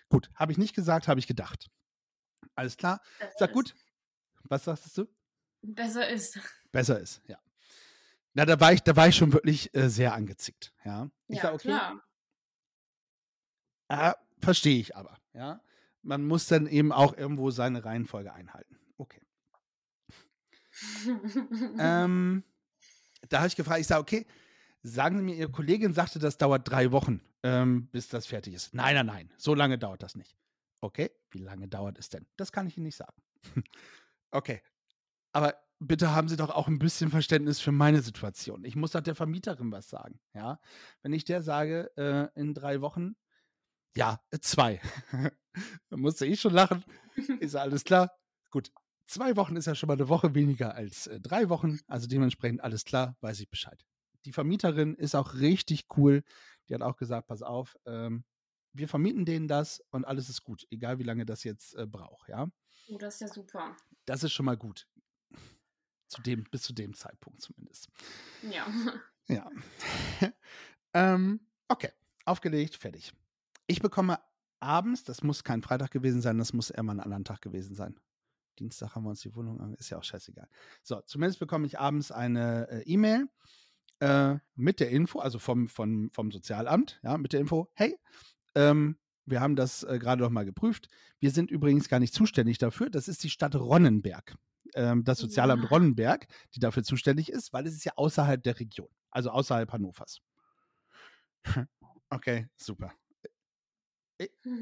Gut, 0.10 0.30
habe 0.36 0.52
ich 0.52 0.58
nicht 0.58 0.74
gesagt, 0.76 1.08
habe 1.08 1.20
ich 1.20 1.28
gedacht. 1.28 1.70
Alles 2.56 2.76
klar, 2.78 3.02
Besser 3.20 3.34
sag 3.38 3.50
ist. 3.50 3.54
gut, 3.54 3.76
was 4.44 4.64
sagst 4.64 4.98
du? 4.98 5.06
Besser 5.62 6.10
ist. 6.10 6.40
Besser 6.72 7.00
ist, 7.00 7.22
ja. 7.28 7.38
Na, 8.34 8.46
da 8.46 8.60
war 8.60 8.74
ich, 8.74 8.82
da 8.82 8.96
war 8.96 9.08
ich 9.08 9.16
schon 9.16 9.34
wirklich 9.34 9.74
äh, 9.76 9.90
sehr 9.90 10.14
angezickt, 10.14 10.74
ja. 10.86 11.12
Ich 11.28 11.38
ja, 11.38 11.44
sag, 11.44 11.54
okay, 11.54 11.68
klar. 11.68 12.04
Ah, 13.92 14.16
verstehe 14.40 14.80
ich 14.80 14.96
aber, 14.96 15.18
ja. 15.34 15.62
Man 16.02 16.26
muss 16.26 16.48
dann 16.48 16.66
eben 16.66 16.94
auch 16.94 17.16
irgendwo 17.18 17.52
seine 17.52 17.84
Reihenfolge 17.84 18.32
einhalten. 18.32 18.78
Okay. 18.98 19.22
Ähm, 21.78 22.44
da 23.28 23.40
habe 23.40 23.48
ich 23.48 23.56
gefragt, 23.58 23.82
ich 23.82 23.88
sage, 23.88 24.02
okay, 24.02 24.26
sagen 24.82 25.18
Sie 25.18 25.24
mir, 25.24 25.36
Ihre 25.36 25.52
Kollegin 25.52 25.94
sagte, 25.94 26.20
das 26.20 26.38
dauert 26.38 26.70
drei 26.70 26.94
Wochen, 26.94 27.20
ähm, 27.44 27.88
bis 27.88 28.08
das 28.08 28.28
fertig 28.28 28.54
ist. 28.54 28.74
Nein, 28.74 28.96
nein, 28.96 29.06
nein, 29.06 29.34
so 29.38 29.54
lange 29.54 29.78
dauert 29.78 30.02
das 30.02 30.16
nicht. 30.16 30.38
Okay, 30.80 31.12
wie 31.30 31.40
lange 31.40 31.68
dauert 31.68 32.00
es 32.00 32.08
denn? 32.08 32.26
Das 32.38 32.54
kann 32.54 32.68
ich 32.68 32.78
Ihnen 32.78 32.86
nicht 32.86 32.96
sagen. 32.96 33.22
okay, 34.32 34.62
aber 35.34 35.56
bitte 35.80 36.12
haben 36.16 36.30
Sie 36.30 36.38
doch 36.38 36.50
auch 36.50 36.70
ein 36.70 36.80
bisschen 36.80 37.12
Verständnis 37.12 37.60
für 37.60 37.74
meine 37.74 38.02
Situation. 38.02 38.64
Ich 38.64 38.78
muss 38.78 38.92
doch 38.92 39.02
der 39.02 39.16
Vermieterin 39.16 39.70
was 39.74 39.90
sagen, 39.90 40.22
ja? 40.34 40.62
Wenn 41.02 41.12
ich 41.12 41.26
der 41.26 41.44
sage, 41.44 41.92
äh, 41.98 42.40
in 42.40 42.54
drei 42.54 42.80
Wochen, 42.80 43.18
ja, 43.96 44.22
äh, 44.32 44.40
zwei. 44.40 44.82
Dann 45.90 46.00
musste 46.00 46.26
ich 46.26 46.40
schon 46.40 46.54
lachen. 46.54 46.84
Ist 47.40 47.56
alles 47.56 47.84
klar? 47.84 48.12
Gut. 48.50 48.72
Zwei 49.08 49.36
Wochen 49.36 49.58
ist 49.58 49.66
ja 49.66 49.76
schon 49.76 49.88
mal 49.88 49.94
eine 49.94 50.08
Woche 50.08 50.34
weniger 50.36 50.74
als 50.74 51.08
äh, 51.08 51.20
drei 51.20 51.50
Wochen. 51.50 51.80
Also 51.88 52.08
dementsprechend 52.08 52.62
alles 52.62 52.86
klar, 52.86 53.18
weiß 53.20 53.42
ich 53.42 53.50
Bescheid. 53.50 53.86
Die 54.24 54.32
Vermieterin 54.32 54.96
ist 54.96 55.16
auch 55.16 55.34
richtig 55.36 55.88
cool. 55.98 56.24
Die 56.70 56.74
hat 56.74 56.82
auch 56.82 56.96
gesagt, 56.96 57.28
pass 57.28 57.42
auf, 57.42 57.78
ähm, 57.86 58.24
wir 58.74 58.88
vermieten 58.88 59.26
denen 59.26 59.48
das 59.48 59.84
und 59.90 60.06
alles 60.06 60.30
ist 60.30 60.44
gut, 60.44 60.66
egal 60.70 61.00
wie 61.00 61.04
lange 61.04 61.26
das 61.26 61.44
jetzt 61.44 61.76
äh, 61.76 61.86
braucht, 61.86 62.30
ja. 62.30 62.50
Oh, 62.88 62.98
das 62.98 63.16
ist 63.16 63.22
ja 63.22 63.28
super. 63.28 63.76
Das 64.06 64.24
ist 64.24 64.32
schon 64.32 64.46
mal 64.46 64.58
gut. 64.58 64.88
Zu 66.08 66.22
dem, 66.22 66.46
bis 66.46 66.64
zu 66.64 66.74
dem 66.74 66.94
Zeitpunkt 66.94 67.42
zumindest. 67.42 67.90
Ja. 68.50 68.68
Ja. 69.28 69.50
ähm, 70.94 71.46
okay, 71.68 71.92
aufgelegt, 72.26 72.76
fertig. 72.76 73.14
Ich 73.72 73.82
bekomme 73.82 74.20
abends, 74.60 75.06
das 75.06 75.24
muss 75.24 75.46
kein 75.46 75.62
Freitag 75.62 75.92
gewesen 75.92 76.22
sein, 76.22 76.38
das 76.38 76.52
muss 76.52 76.72
eher 76.72 76.84
mal 76.84 76.92
ein 76.92 77.00
anderen 77.00 77.24
Tag 77.24 77.42
gewesen 77.42 77.74
sein. 77.74 77.98
Dienstag 78.60 78.96
haben 78.96 79.04
wir 79.04 79.12
uns 79.12 79.22
die 79.22 79.34
Wohnung 79.34 79.62
an, 79.62 79.76
ist 79.76 79.90
ja 79.90 79.98
auch 79.98 80.04
scheißegal. 80.04 80.50
So, 80.84 81.00
zumindest 81.06 81.40
bekomme 81.40 81.66
ich 81.66 81.80
abends 81.80 82.12
eine 82.12 82.68
äh, 82.70 82.82
E-Mail 82.82 83.30
äh, 84.00 84.36
mit 84.56 84.82
der 84.82 84.90
Info, 84.90 85.20
also 85.20 85.40
vom, 85.40 85.70
vom, 85.70 86.12
vom 86.12 86.32
Sozialamt, 86.34 87.00
ja, 87.02 87.18
mit 87.18 87.32
der 87.32 87.40
Info, 87.40 87.72
hey, 87.74 87.98
ähm, 88.56 88.98
wir 89.26 89.40
haben 89.40 89.56
das 89.56 89.84
äh, 89.84 90.00
gerade 90.00 90.22
noch 90.22 90.32
mal 90.32 90.44
geprüft. 90.44 90.90
Wir 91.20 91.32
sind 91.32 91.50
übrigens 91.50 91.88
gar 91.88 92.00
nicht 92.02 92.14
zuständig 92.14 92.58
dafür. 92.58 92.90
Das 92.90 93.08
ist 93.08 93.24
die 93.24 93.30
Stadt 93.30 93.56
Ronnenberg, 93.56 94.36
ähm, 94.76 95.06
das 95.06 95.20
Sozialamt 95.20 95.64
Ja. 95.64 95.70
Ronnenberg, 95.70 96.28
die 96.56 96.60
dafür 96.60 96.84
zuständig 96.84 97.32
ist, 97.32 97.54
weil 97.54 97.66
es 97.66 97.74
ist 97.74 97.86
ja 97.86 97.94
außerhalb 97.96 98.44
der 98.44 98.60
Region, 98.60 98.90
also 99.12 99.30
außerhalb 99.30 99.72
Hannovers. 99.72 100.20
okay, 102.10 102.50
super. 102.58 102.92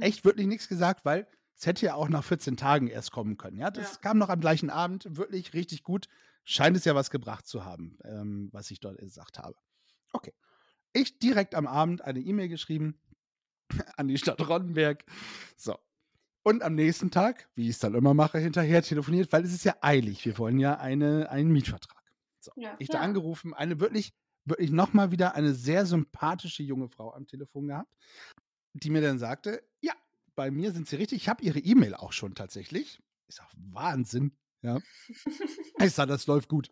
Echt 0.02 0.26
wirklich 0.26 0.48
nichts 0.48 0.68
gesagt, 0.68 1.06
weil 1.06 1.28
es 1.56 1.66
hätte 1.66 1.86
ja 1.86 1.96
auch 1.96 2.10
nach 2.10 2.24
14 2.24 2.56
Tagen 2.58 2.88
erst 2.88 3.12
kommen 3.12 3.38
können. 3.38 3.58
Ja, 3.58 3.70
das 3.72 3.94
Ja. 3.94 3.98
kam 4.02 4.18
noch 4.18 4.30
am 4.30 4.40
gleichen 4.40 4.70
Abend, 4.70 5.18
wirklich 5.18 5.54
richtig 5.54 5.84
gut. 5.84 6.08
Scheint 6.46 6.76
es 6.78 6.86
ja 6.86 6.96
was 6.96 7.10
gebracht 7.12 7.46
zu 7.48 7.66
haben, 7.66 7.98
ähm, 8.06 8.50
was 8.54 8.72
ich 8.72 8.80
dort 8.80 8.98
gesagt 8.98 9.40
habe. 9.40 9.56
Okay. 10.14 10.34
Ich 10.94 11.20
direkt 11.20 11.54
am 11.54 11.68
Abend 11.68 12.02
eine 12.02 12.20
E-Mail 12.20 12.48
geschrieben 12.50 13.00
an 13.98 14.08
die 14.08 14.18
Stadt 14.18 14.48
Ronnenberg. 14.48 15.04
So. 15.58 15.78
Und 16.42 16.64
am 16.64 16.74
nächsten 16.76 17.12
Tag, 17.12 17.50
wie 17.56 17.64
ich 17.66 17.72
es 17.72 17.80
dann 17.80 17.94
immer 17.94 18.14
mache, 18.14 18.40
hinterher 18.40 18.82
telefoniert, 18.82 19.32
weil 19.32 19.44
es 19.44 19.54
ist 19.54 19.66
ja 19.66 19.76
eilig. 19.82 20.26
Wir 20.26 20.38
wollen 20.38 20.58
ja 20.58 20.78
eine, 20.80 21.30
einen 21.30 21.52
Mietvertrag. 21.52 22.02
So. 22.40 22.52
Ja, 22.56 22.76
Ich 22.80 22.88
da 22.88 23.02
angerufen, 23.02 23.54
eine 23.54 23.80
wirklich, 23.82 24.14
wirklich 24.46 24.72
nochmal 24.72 25.12
wieder 25.12 25.36
eine 25.36 25.54
sehr 25.54 25.86
sympathische 25.86 26.64
junge 26.64 26.88
Frau 26.90 27.14
am 27.14 27.28
Telefon 27.28 27.68
gehabt, 27.68 27.92
die 28.80 28.90
mir 28.90 29.02
dann 29.02 29.20
sagte, 29.20 29.64
ja, 29.82 29.94
bei 30.36 30.52
mir 30.52 30.72
sind 30.72 30.88
sie 30.88 30.96
richtig. 30.96 31.22
Ich 31.22 31.30
habe 31.30 31.44
ihre 31.44 31.60
E-Mail 31.60 31.96
auch 31.96 32.14
schon 32.14 32.36
tatsächlich. 32.36 33.02
Ist 33.28 33.42
auch 33.42 33.54
Wahnsinn. 33.56 34.32
Ja. 34.62 34.80
Ich 35.82 35.94
sage, 35.94 36.12
das 36.12 36.28
läuft 36.28 36.50
gut. 36.50 36.70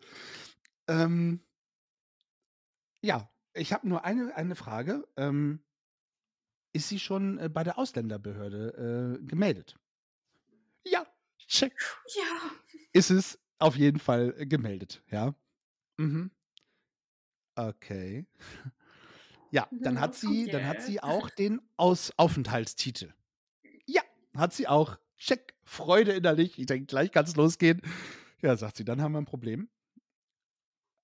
Ähm, 0.89 1.39
ja, 3.01 3.31
ich 3.53 3.71
habe 3.71 3.87
nur 3.87 4.03
eine, 4.03 4.35
eine 4.35 4.55
Frage. 4.55 5.07
Ähm, 5.15 5.63
ist 6.73 6.89
sie 6.89 6.99
schon 6.99 7.37
äh, 7.39 7.47
bei 7.47 7.63
der 7.63 7.77
Ausländerbehörde 7.77 9.19
äh, 9.21 9.25
gemeldet? 9.25 9.79
Ja, 10.85 11.07
check. 11.47 11.73
Ja. 12.17 12.51
Ist 12.91 13.09
es 13.11 13.39
auf 13.59 13.77
jeden 13.77 13.99
Fall 13.99 14.35
äh, 14.37 14.45
gemeldet, 14.45 15.01
ja. 15.09 15.33
Mhm. 15.97 16.31
Okay. 17.55 18.27
Ja, 19.51 19.67
dann 19.71 19.95
Mhm, 19.95 19.99
hat 19.99 20.15
sie, 20.15 20.47
dann 20.47 20.65
hat 20.65 20.81
sie 20.81 20.99
auch 21.03 21.29
den 21.29 21.61
Aus 21.77 22.11
Aufenthaltstitel. 22.17 23.13
Ja, 23.85 24.01
hat 24.35 24.53
sie 24.53 24.67
auch. 24.67 24.97
Check. 25.17 25.55
Freude 25.63 26.13
innerlich. 26.13 26.57
Ich 26.59 26.65
denke, 26.65 26.85
gleich 26.85 27.11
kann 27.11 27.25
es 27.25 27.35
losgehen. 27.35 27.81
Ja, 28.41 28.55
sagt 28.55 28.77
sie, 28.77 28.85
dann 28.85 29.01
haben 29.01 29.11
wir 29.13 29.17
ein 29.19 29.25
Problem. 29.25 29.69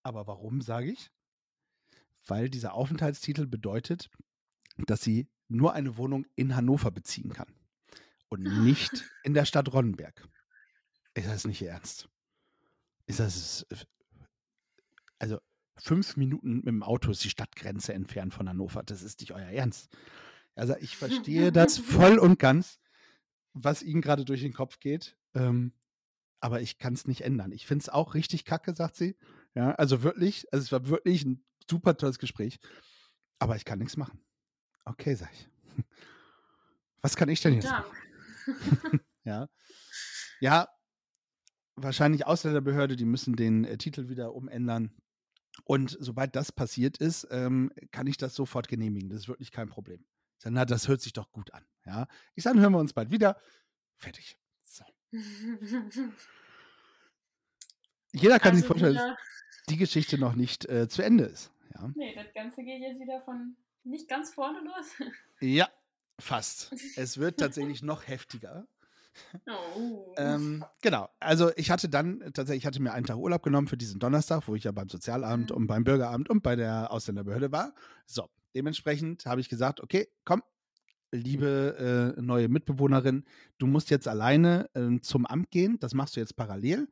Aber 0.04 0.28
warum, 0.28 0.62
sage 0.62 0.92
ich? 0.92 1.12
Weil 2.26 2.50
dieser 2.50 2.74
Aufenthaltstitel 2.74 3.46
bedeutet, 3.48 4.10
dass 4.78 5.02
sie 5.02 5.28
nur 5.50 5.74
eine 5.74 5.98
Wohnung 5.98 6.26
in 6.36 6.56
Hannover 6.56 6.92
beziehen 6.92 7.34
kann 7.34 7.54
und 8.30 8.42
nicht 8.64 8.92
in 9.24 9.34
der 9.34 9.46
Stadt 9.46 9.72
Ronnenberg. 9.74 10.28
Ist 11.14 11.28
das 11.28 11.46
nicht 11.46 11.62
ernst? 11.62 12.10
Ist 13.06 13.20
das. 13.20 13.66
Also, 15.20 15.40
fünf 15.76 16.18
Minuten 16.18 16.58
mit 16.58 16.68
dem 16.68 16.84
Auto 16.84 17.12
ist 17.12 17.24
die 17.24 17.30
Stadtgrenze 17.30 17.94
entfernt 17.94 18.34
von 18.34 18.48
Hannover. 18.48 18.84
Das 18.84 19.02
ist 19.02 19.20
nicht 19.20 19.34
euer 19.34 19.50
Ernst. 19.50 19.96
Also, 20.56 20.76
ich 20.78 20.98
verstehe 20.98 21.52
das 21.52 21.78
voll 21.78 22.18
und 22.18 22.40
ganz, 22.40 22.80
was 23.54 23.82
Ihnen 23.82 24.02
gerade 24.02 24.26
durch 24.26 24.42
den 24.42 24.54
Kopf 24.54 24.80
geht. 24.80 25.18
Ähm, 25.34 25.74
aber 26.44 26.60
ich 26.60 26.78
kann 26.78 26.94
es 26.94 27.08
nicht 27.08 27.22
ändern. 27.22 27.54
Ich 27.54 27.66
finde 27.66 27.84
es 27.84 27.90
auch 27.90 28.16
richtig 28.16 28.44
kacke, 28.44 28.76
sagt 28.76 28.98
sie. 28.98 29.16
Ja, 29.56 29.72
also 29.76 30.04
wirklich, 30.04 30.52
also 30.52 30.62
es 30.62 30.72
war 30.74 30.90
wirklich 30.90 31.24
ein 31.24 31.42
super 31.70 31.96
tolles 31.96 32.20
Gespräch. 32.20 32.60
Aber 33.40 33.56
ich 33.56 33.64
kann 33.64 33.80
nichts 33.80 33.96
machen. 33.96 34.20
Okay, 34.84 35.16
sag 35.16 35.32
ich. 35.32 35.48
Was 37.02 37.16
kann 37.16 37.30
ich 37.30 37.40
denn 37.40 37.54
jetzt 37.54 37.70
Dank. 37.70 37.86
machen? 37.88 39.00
Ja. 39.26 39.48
Ja, 40.42 40.68
wahrscheinlich 41.76 42.26
Ausländerbehörde, 42.26 42.98
die 42.98 43.06
müssen 43.06 43.38
den 43.38 43.64
äh, 43.64 43.78
Titel 43.78 44.10
wieder 44.10 44.34
umändern. 44.34 44.92
Und 45.66 45.98
sobald 46.00 46.36
das 46.36 46.52
passiert 46.52 46.98
ist, 46.98 47.28
ähm, 47.32 47.72
kann 47.92 48.08
ich 48.08 48.18
das 48.18 48.36
sofort 48.36 48.68
genehmigen. 48.68 49.10
Das 49.10 49.20
ist 49.20 49.28
wirklich 49.28 49.52
kein 49.52 49.70
Problem. 49.70 50.06
Ich 50.38 50.44
sage, 50.44 50.56
na, 50.56 50.66
das 50.66 50.88
hört 50.88 51.02
sich 51.02 51.14
doch 51.14 51.32
gut 51.32 51.54
an. 51.54 51.66
Ja. 51.86 52.08
Ich 52.36 52.44
sage, 52.44 52.60
hören 52.60 52.74
wir 52.74 52.80
uns 52.80 52.94
bald 52.94 53.12
wieder. 53.12 53.40
Fertig. 53.98 54.38
So. 54.64 54.84
Jeder 58.14 58.40
kann 58.40 58.56
sich 58.56 58.64
also 58.64 58.74
vorstellen, 58.74 58.96
dass 58.96 59.18
die 59.70 59.78
Geschichte 59.78 60.18
noch 60.18 60.36
nicht 60.36 60.66
äh, 60.66 60.88
zu 60.88 61.02
Ende 61.02 61.26
ist. 61.26 61.52
Ja. 61.74 61.92
nee, 61.96 62.14
das 62.14 62.34
Ganze 62.34 62.64
geht 62.64 62.82
jetzt 62.82 63.00
wieder 63.00 63.22
von 63.22 63.56
nicht 63.84 64.08
ganz 64.08 64.34
vorne 64.34 64.60
los. 64.62 65.10
ja, 65.42 65.70
fast. 66.20 66.72
Es 66.98 67.18
wird 67.18 67.40
tatsächlich 67.40 67.82
noch 67.82 68.08
heftiger. 68.08 68.68
Oh. 69.48 70.14
Ähm, 70.18 70.64
genau. 70.82 71.10
Also 71.20 71.52
ich 71.56 71.70
hatte 71.72 71.90
dann 71.90 72.20
tatsächlich, 72.34 72.64
ich 72.64 72.66
hatte 72.66 72.82
mir 72.82 72.94
einen 72.94 73.06
Tag 73.06 73.18
Urlaub 73.18 73.44
genommen 73.44 73.68
für 73.68 73.78
diesen 73.78 74.00
Donnerstag, 74.00 74.48
wo 74.48 74.56
ich 74.56 74.64
ja 74.64 74.72
beim 74.72 74.90
Sozialamt 74.90 75.50
Mhm. 75.52 75.56
und 75.56 75.68
beim 75.68 75.84
Bürgeramt 75.84 76.30
und 76.30 76.44
bei 76.44 76.56
der 76.56 76.92
Ausländerbehörde 76.92 77.52
war. 77.52 77.74
So, 78.06 78.30
dementsprechend 78.56 79.26
habe 79.26 79.42
ich 79.42 79.50
gesagt, 79.50 79.82
okay, 79.82 80.08
komm, 80.26 80.44
liebe 81.12 82.14
äh, 82.18 82.22
neue 82.22 82.50
Mitbewohnerin, 82.50 83.26
du 83.60 83.68
musst 83.68 83.90
jetzt 83.92 84.08
alleine 84.08 84.70
ähm, 84.76 85.02
zum 85.04 85.26
Amt 85.26 85.52
gehen. 85.52 85.78
Das 85.80 85.94
machst 85.94 86.16
du 86.16 86.20
jetzt 86.20 86.36
parallel 86.36 86.90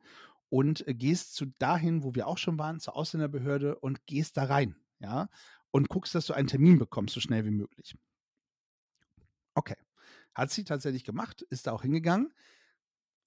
und 0.48 0.86
äh, 0.86 0.94
gehst 0.94 1.34
zu 1.34 1.46
dahin, 1.58 2.04
wo 2.04 2.14
wir 2.14 2.26
auch 2.28 2.38
schon 2.38 2.58
waren, 2.58 2.78
zur 2.78 2.94
Ausländerbehörde 2.96 3.76
und 3.80 4.06
gehst 4.06 4.36
da 4.36 4.44
rein, 4.44 4.76
ja, 5.00 5.28
und 5.70 5.88
guckst, 5.88 6.14
dass 6.14 6.26
du 6.26 6.34
einen 6.34 6.48
Termin 6.48 6.78
bekommst, 6.78 7.14
so 7.14 7.20
schnell 7.20 7.44
wie 7.44 7.50
möglich. 7.50 7.96
Okay. 9.54 9.76
Hat 10.34 10.50
sie 10.50 10.64
tatsächlich 10.64 11.04
gemacht, 11.04 11.42
ist 11.42 11.66
da 11.66 11.72
auch 11.72 11.82
hingegangen. 11.82 12.32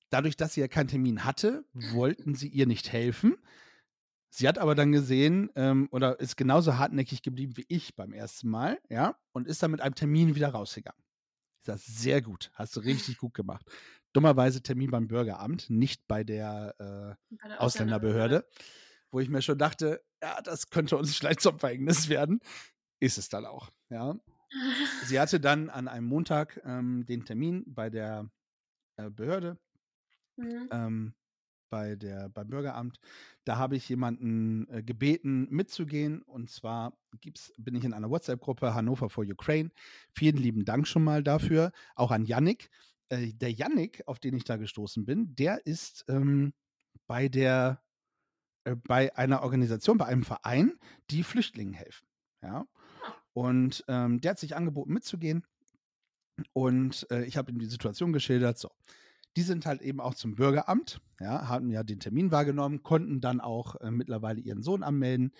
Dadurch, 0.09 0.37
dass 0.37 0.53
sie 0.53 0.61
ja 0.61 0.67
keinen 0.67 0.87
Termin 0.87 1.25
hatte, 1.25 1.65
wollten 1.73 2.35
sie 2.35 2.47
ihr 2.47 2.67
nicht 2.67 2.91
helfen. 2.91 3.35
Sie 4.29 4.47
hat 4.47 4.57
aber 4.57 4.75
dann 4.75 4.91
gesehen 4.91 5.49
ähm, 5.55 5.87
oder 5.91 6.19
ist 6.19 6.35
genauso 6.35 6.77
hartnäckig 6.77 7.21
geblieben 7.21 7.55
wie 7.55 7.65
ich 7.69 7.95
beim 7.95 8.11
ersten 8.11 8.49
Mal, 8.49 8.81
ja, 8.89 9.17
und 9.31 9.47
ist 9.47 9.63
dann 9.63 9.71
mit 9.71 9.79
einem 9.79 9.95
Termin 9.95 10.35
wieder 10.35 10.49
rausgegangen. 10.49 11.01
Ich 11.61 11.67
sage, 11.67 11.79
sehr 11.79 12.21
gut, 12.21 12.51
hast 12.53 12.75
du 12.75 12.81
richtig 12.81 13.17
gut 13.17 13.33
gemacht. 13.33 13.65
Dummerweise 14.11 14.61
Termin 14.61 14.91
beim 14.91 15.07
Bürgeramt, 15.07 15.69
nicht 15.69 16.05
bei 16.07 16.25
der 16.25 16.75
äh, 16.79 17.35
Bei 17.41 17.47
der 17.47 17.61
Ausländerbehörde, 17.61 18.45
wo 19.09 19.21
ich 19.21 19.29
mir 19.29 19.41
schon 19.41 19.57
dachte, 19.57 20.03
ja, 20.21 20.41
das 20.41 20.69
könnte 20.69 20.97
uns 20.97 21.15
vielleicht 21.17 21.39
zum 21.39 21.57
Verhängnis 21.57 22.09
werden. 22.09 22.39
Ist 22.99 23.17
es 23.17 23.29
dann 23.29 23.45
auch, 23.45 23.71
ja. 23.89 24.15
Sie 25.03 25.19
hatte 25.19 25.39
dann 25.39 25.69
an 25.69 25.87
einem 25.87 26.07
Montag 26.07 26.61
ähm, 26.65 27.05
den 27.05 27.25
Termin 27.25 27.63
bei 27.67 27.89
der 27.89 28.29
äh, 28.97 29.09
Behörde, 29.09 29.57
Mhm. 30.37 30.67
ähm, 30.71 31.13
bei 31.69 31.95
der, 31.95 32.29
beim 32.29 32.49
Bürgeramt. 32.49 32.99
Da 33.45 33.57
habe 33.57 33.75
ich 33.75 33.87
jemanden 33.89 34.67
äh, 34.69 34.83
gebeten, 34.83 35.47
mitzugehen. 35.49 36.21
Und 36.23 36.49
zwar 36.49 36.97
gibt's, 37.21 37.53
bin 37.57 37.75
ich 37.75 37.83
in 37.85 37.93
einer 37.93 38.09
WhatsApp-Gruppe 38.09 38.73
Hannover 38.75 39.09
for 39.09 39.25
Ukraine. 39.25 39.71
Vielen 40.13 40.37
lieben 40.37 40.65
Dank 40.65 40.87
schon 40.87 41.03
mal 41.03 41.23
dafür. 41.23 41.71
Auch 41.95 42.11
an 42.11 42.25
Yannick. 42.25 42.69
Äh, 43.09 43.33
der 43.33 43.51
Yannick, 43.51 44.03
auf 44.07 44.19
den 44.19 44.35
ich 44.35 44.43
da 44.43 44.57
gestoßen 44.57 45.05
bin, 45.05 45.35
der 45.35 45.65
ist 45.65 46.05
ähm, 46.09 46.53
bei 47.07 47.29
der 47.29 47.81
äh, 48.65 48.75
bei 48.75 49.15
einer 49.15 49.43
Organisation, 49.43 49.97
bei 49.97 50.05
einem 50.05 50.23
Verein, 50.23 50.77
die 51.09 51.23
Flüchtlingen 51.23 51.73
helfen. 51.73 52.07
Ja. 52.41 52.67
Und 53.35 53.83
ähm, 53.89 54.21
der 54.21 54.31
hat 54.31 54.39
sich 54.39 54.55
angeboten, 54.55 54.93
mitzugehen. 54.93 55.45
Und 56.53 57.05
äh, 57.11 57.25
ich 57.25 57.35
habe 57.35 57.51
ihm 57.51 57.59
die 57.59 57.65
Situation 57.65 58.13
geschildert. 58.13 58.57
So, 58.57 58.71
die 59.35 59.41
sind 59.41 59.65
halt 59.65 59.81
eben 59.81 59.99
auch 59.99 60.15
zum 60.15 60.35
Bürgeramt, 60.35 61.01
ja, 61.19 61.49
haben 61.49 61.69
ja 61.69 61.83
den 61.83 61.99
Termin 61.99 62.31
wahrgenommen, 62.31 62.81
konnten 62.81 63.19
dann 63.19 63.41
auch 63.41 63.75
äh, 63.81 63.91
mittlerweile 63.91 64.39
ihren 64.39 64.63
Sohn 64.63 64.83
anmelden, 64.83 65.33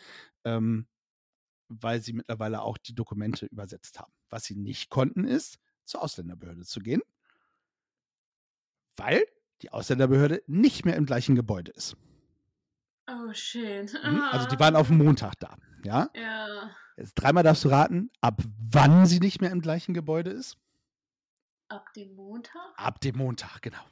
ähm, 0.44 0.88
weil 1.70 2.02
sie 2.02 2.12
mittlerweile 2.12 2.62
auch 2.62 2.78
die 2.78 2.94
Dokumente 2.94 3.46
übersetzt 3.46 3.98
haben. 3.98 4.12
Was 4.30 4.44
sie 4.44 4.56
nicht 4.56 4.90
konnten, 4.90 5.24
ist, 5.24 5.58
zur 5.86 6.02
Ausländerbehörde 6.02 6.66
zu 6.66 6.82
gehen, 6.82 7.02
weil 8.98 9.24
die 9.62 9.72
Ausländerbehörde 9.72 10.44
nicht 10.48 10.84
mehr 10.84 10.98
im 10.98 11.06
gleichen 11.06 11.36
Gebäude 11.36 11.72
ist. 11.72 11.96
Oh, 13.08 13.32
schön. 13.32 13.86
Mhm. 13.86 14.22
Also 14.32 14.50
die 14.50 14.60
waren 14.60 14.76
auf 14.76 14.88
dem 14.88 14.98
Montag 14.98 15.36
da, 15.40 15.56
ja? 15.86 16.10
Ja. 16.14 16.76
Jetzt 16.98 17.16
dreimal 17.16 17.44
darfst 17.44 17.64
du 17.64 17.70
raten, 17.70 18.10
ab 18.22 18.42
wann 18.72 19.06
sie 19.06 19.20
nicht 19.20 19.42
mehr 19.42 19.52
im 19.52 19.62
gleichen 19.62 19.94
Gebäude 19.94 20.32
ist. 20.32 20.58
Ab 21.68 21.94
dem 21.94 22.16
Montag? 22.16 22.74
Ab 22.78 23.02
dem 23.02 23.18
Montag, 23.18 23.62
genau. 23.62 23.84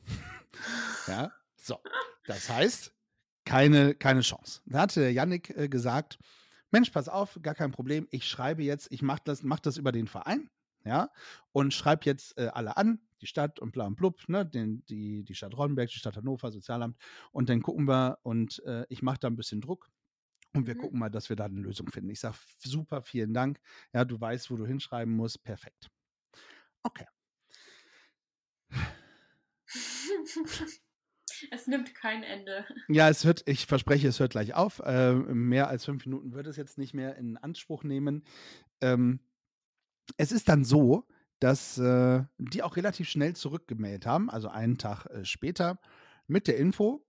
ja, 1.08 1.32
so. 1.56 1.80
Das 2.26 2.50
heißt, 2.50 2.94
keine, 3.46 3.96
keine 3.96 4.22
Chance. 4.22 4.62
Da 4.66 4.82
hatte 4.82 5.10
Yannick 5.10 5.50
äh, 5.50 5.68
gesagt, 5.68 6.20
Mensch, 6.72 6.92
pass 6.92 7.10
auf, 7.10 7.40
gar 7.42 7.56
kein 7.56 7.72
Problem. 7.72 8.08
Ich 8.10 8.28
schreibe 8.28 8.64
jetzt, 8.64 8.92
ich 8.92 9.02
mache 9.02 9.22
das, 9.26 9.44
mach 9.44 9.60
das 9.60 9.78
über 9.78 9.92
den 9.92 10.08
Verein, 10.08 10.50
ja, 10.86 11.12
und 11.52 11.74
schreibe 11.74 12.06
jetzt 12.06 12.38
äh, 12.38 12.48
alle 12.54 12.78
an, 12.78 13.00
die 13.22 13.28
Stadt 13.28 13.60
und 13.60 13.72
bla 13.72 13.86
und 13.86 13.96
blub, 13.96 14.28
ne, 14.28 14.46
den, 14.46 14.86
die, 14.86 15.24
die 15.24 15.36
Stadt 15.36 15.58
Ronnenberg, 15.58 15.90
die 15.90 16.00
Stadt 16.00 16.18
Hannover, 16.18 16.52
Sozialamt. 16.52 16.98
Und 17.32 17.50
dann 17.50 17.62
gucken 17.62 17.88
wir 17.88 18.20
und 18.24 18.62
äh, 18.66 18.86
ich 18.90 19.02
mache 19.02 19.20
da 19.20 19.28
ein 19.28 19.36
bisschen 19.36 19.62
Druck. 19.62 19.90
Und 20.56 20.68
wir 20.68 20.76
Mhm. 20.76 20.80
gucken 20.80 21.00
mal, 21.00 21.10
dass 21.10 21.30
wir 21.30 21.36
da 21.36 21.46
eine 21.46 21.60
Lösung 21.60 21.88
finden. 21.92 22.10
Ich 22.10 22.20
sage, 22.20 22.38
super, 22.60 23.02
vielen 23.02 23.34
Dank. 23.34 23.60
Ja, 23.94 24.06
du 24.06 24.20
weißt, 24.20 24.52
wo 24.52 24.58
du 24.58 24.66
hinschreiben 24.66 25.14
musst. 25.14 25.44
Perfekt. 25.44 25.90
Okay. 26.84 27.08
es 31.52 31.68
nimmt 31.68 31.96
kein 31.96 32.24
Ende. 32.24 32.66
Ja, 32.88 33.10
es 33.10 33.24
hört, 33.24 33.44
ich 33.48 33.66
verspreche, 33.66 34.08
es 34.08 34.20
hört 34.20 34.32
gleich 34.32 34.54
auf. 34.54 34.80
Äh, 34.80 35.14
mehr 35.14 35.68
als 35.68 35.86
fünf 35.86 36.06
Minuten 36.06 36.34
wird 36.34 36.48
es 36.48 36.58
jetzt 36.58 36.78
nicht 36.78 36.94
mehr 36.94 37.16
in 37.16 37.38
Anspruch 37.38 37.84
nehmen. 37.84 38.24
Ähm, 38.82 39.20
es 40.18 40.32
ist 40.32 40.50
dann 40.50 40.66
so, 40.66 41.08
dass 41.40 41.78
äh, 41.78 42.24
die 42.38 42.64
auch 42.64 42.76
relativ 42.76 43.10
schnell 43.10 43.36
zurückgemeldet 43.36 44.06
haben, 44.06 44.30
also 44.30 44.50
einen 44.50 44.78
Tag 44.78 45.06
äh, 45.08 45.26
später, 45.26 45.80
mit 46.28 46.48
der 46.48 46.58
Info, 46.58 47.06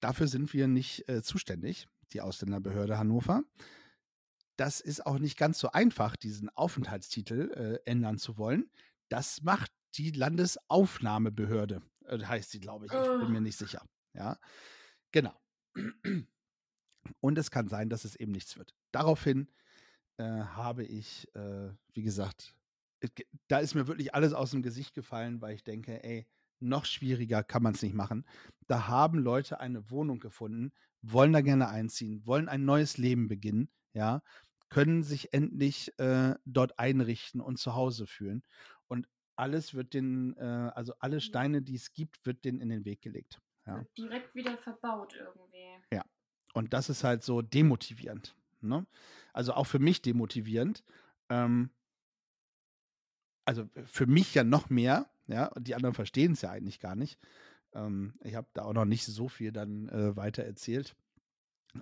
dafür 0.00 0.28
sind 0.28 0.52
wir 0.52 0.68
nicht 0.68 1.08
äh, 1.08 1.22
zuständig, 1.22 1.88
die 2.14 2.20
Ausländerbehörde 2.20 2.98
Hannover. 2.98 3.42
Das 4.56 4.80
ist 4.80 5.06
auch 5.06 5.18
nicht 5.18 5.36
ganz 5.38 5.58
so 5.58 5.70
einfach, 5.72 6.14
diesen 6.16 6.48
Aufenthaltstitel 6.50 7.50
äh, 7.52 7.90
ändern 7.90 8.18
zu 8.18 8.36
wollen. 8.36 8.70
Das 9.08 9.42
macht 9.42 9.72
die 9.94 10.10
Landesaufnahmebehörde, 10.10 11.82
äh, 12.06 12.18
heißt 12.18 12.50
sie, 12.50 12.60
glaube 12.60 12.86
ich. 12.86 12.92
Ich 12.92 13.20
bin 13.20 13.32
mir 13.32 13.40
nicht 13.40 13.58
sicher. 13.58 13.84
Ja, 14.14 14.38
genau. 15.10 15.34
Und 17.20 17.38
es 17.38 17.50
kann 17.50 17.68
sein, 17.68 17.88
dass 17.88 18.04
es 18.04 18.14
eben 18.16 18.32
nichts 18.32 18.56
wird. 18.56 18.74
Daraufhin 18.92 19.48
äh, 20.18 20.24
habe 20.24 20.84
ich, 20.84 21.34
äh, 21.34 21.70
wie 21.94 22.02
gesagt, 22.02 22.54
es 23.00 23.14
ge- 23.14 23.26
da 23.48 23.58
ist 23.58 23.74
mir 23.74 23.88
wirklich 23.88 24.14
alles 24.14 24.32
aus 24.34 24.50
dem 24.52 24.62
Gesicht 24.62 24.94
gefallen, 24.94 25.40
weil 25.40 25.54
ich 25.54 25.64
denke, 25.64 26.04
ey, 26.04 26.26
noch 26.60 26.84
schwieriger 26.84 27.42
kann 27.42 27.62
man 27.62 27.74
es 27.74 27.82
nicht 27.82 27.94
machen. 27.94 28.24
Da 28.68 28.86
haben 28.86 29.18
Leute 29.18 29.58
eine 29.58 29.90
Wohnung 29.90 30.20
gefunden, 30.20 30.72
wollen 31.02 31.32
da 31.32 31.40
gerne 31.40 31.68
einziehen, 31.68 32.24
wollen 32.26 32.48
ein 32.48 32.64
neues 32.64 32.96
Leben 32.96 33.28
beginnen, 33.28 33.68
ja, 33.92 34.22
können 34.68 35.02
sich 35.02 35.34
endlich 35.34 35.98
äh, 35.98 36.34
dort 36.46 36.78
einrichten 36.78 37.40
und 37.40 37.58
zu 37.58 37.74
Hause 37.74 38.06
fühlen. 38.06 38.42
Und 38.88 39.06
alles 39.36 39.74
wird 39.74 39.92
den, 39.92 40.36
äh, 40.38 40.70
also 40.74 40.94
alle 40.98 41.20
Steine, 41.20 41.60
die 41.60 41.74
es 41.74 41.92
gibt, 41.92 42.24
wird 42.24 42.44
denen 42.44 42.60
in 42.60 42.70
den 42.70 42.84
Weg 42.84 43.02
gelegt. 43.02 43.40
Ja. 43.66 43.84
Direkt 43.96 44.34
wieder 44.34 44.56
verbaut 44.58 45.14
irgendwie. 45.14 45.66
Ja. 45.92 46.04
Und 46.54 46.72
das 46.72 46.88
ist 46.88 47.04
halt 47.04 47.22
so 47.22 47.42
demotivierend. 47.42 48.34
Ne? 48.60 48.86
Also 49.32 49.54
auch 49.54 49.66
für 49.66 49.78
mich 49.78 50.02
demotivierend. 50.02 50.84
Ähm, 51.28 51.70
also 53.44 53.68
für 53.84 54.06
mich 54.06 54.34
ja 54.34 54.44
noch 54.44 54.70
mehr, 54.70 55.10
ja, 55.26 55.46
und 55.48 55.66
die 55.66 55.74
anderen 55.74 55.94
verstehen 55.94 56.32
es 56.32 56.42
ja 56.42 56.50
eigentlich 56.50 56.80
gar 56.80 56.94
nicht. 56.94 57.18
Ähm, 57.74 58.14
ich 58.22 58.34
habe 58.34 58.48
da 58.54 58.62
auch 58.62 58.72
noch 58.72 58.84
nicht 58.84 59.04
so 59.04 59.28
viel 59.28 59.52
dann 59.52 59.88
äh, 59.88 60.16
weiter 60.16 60.44
erzählt. 60.44 60.94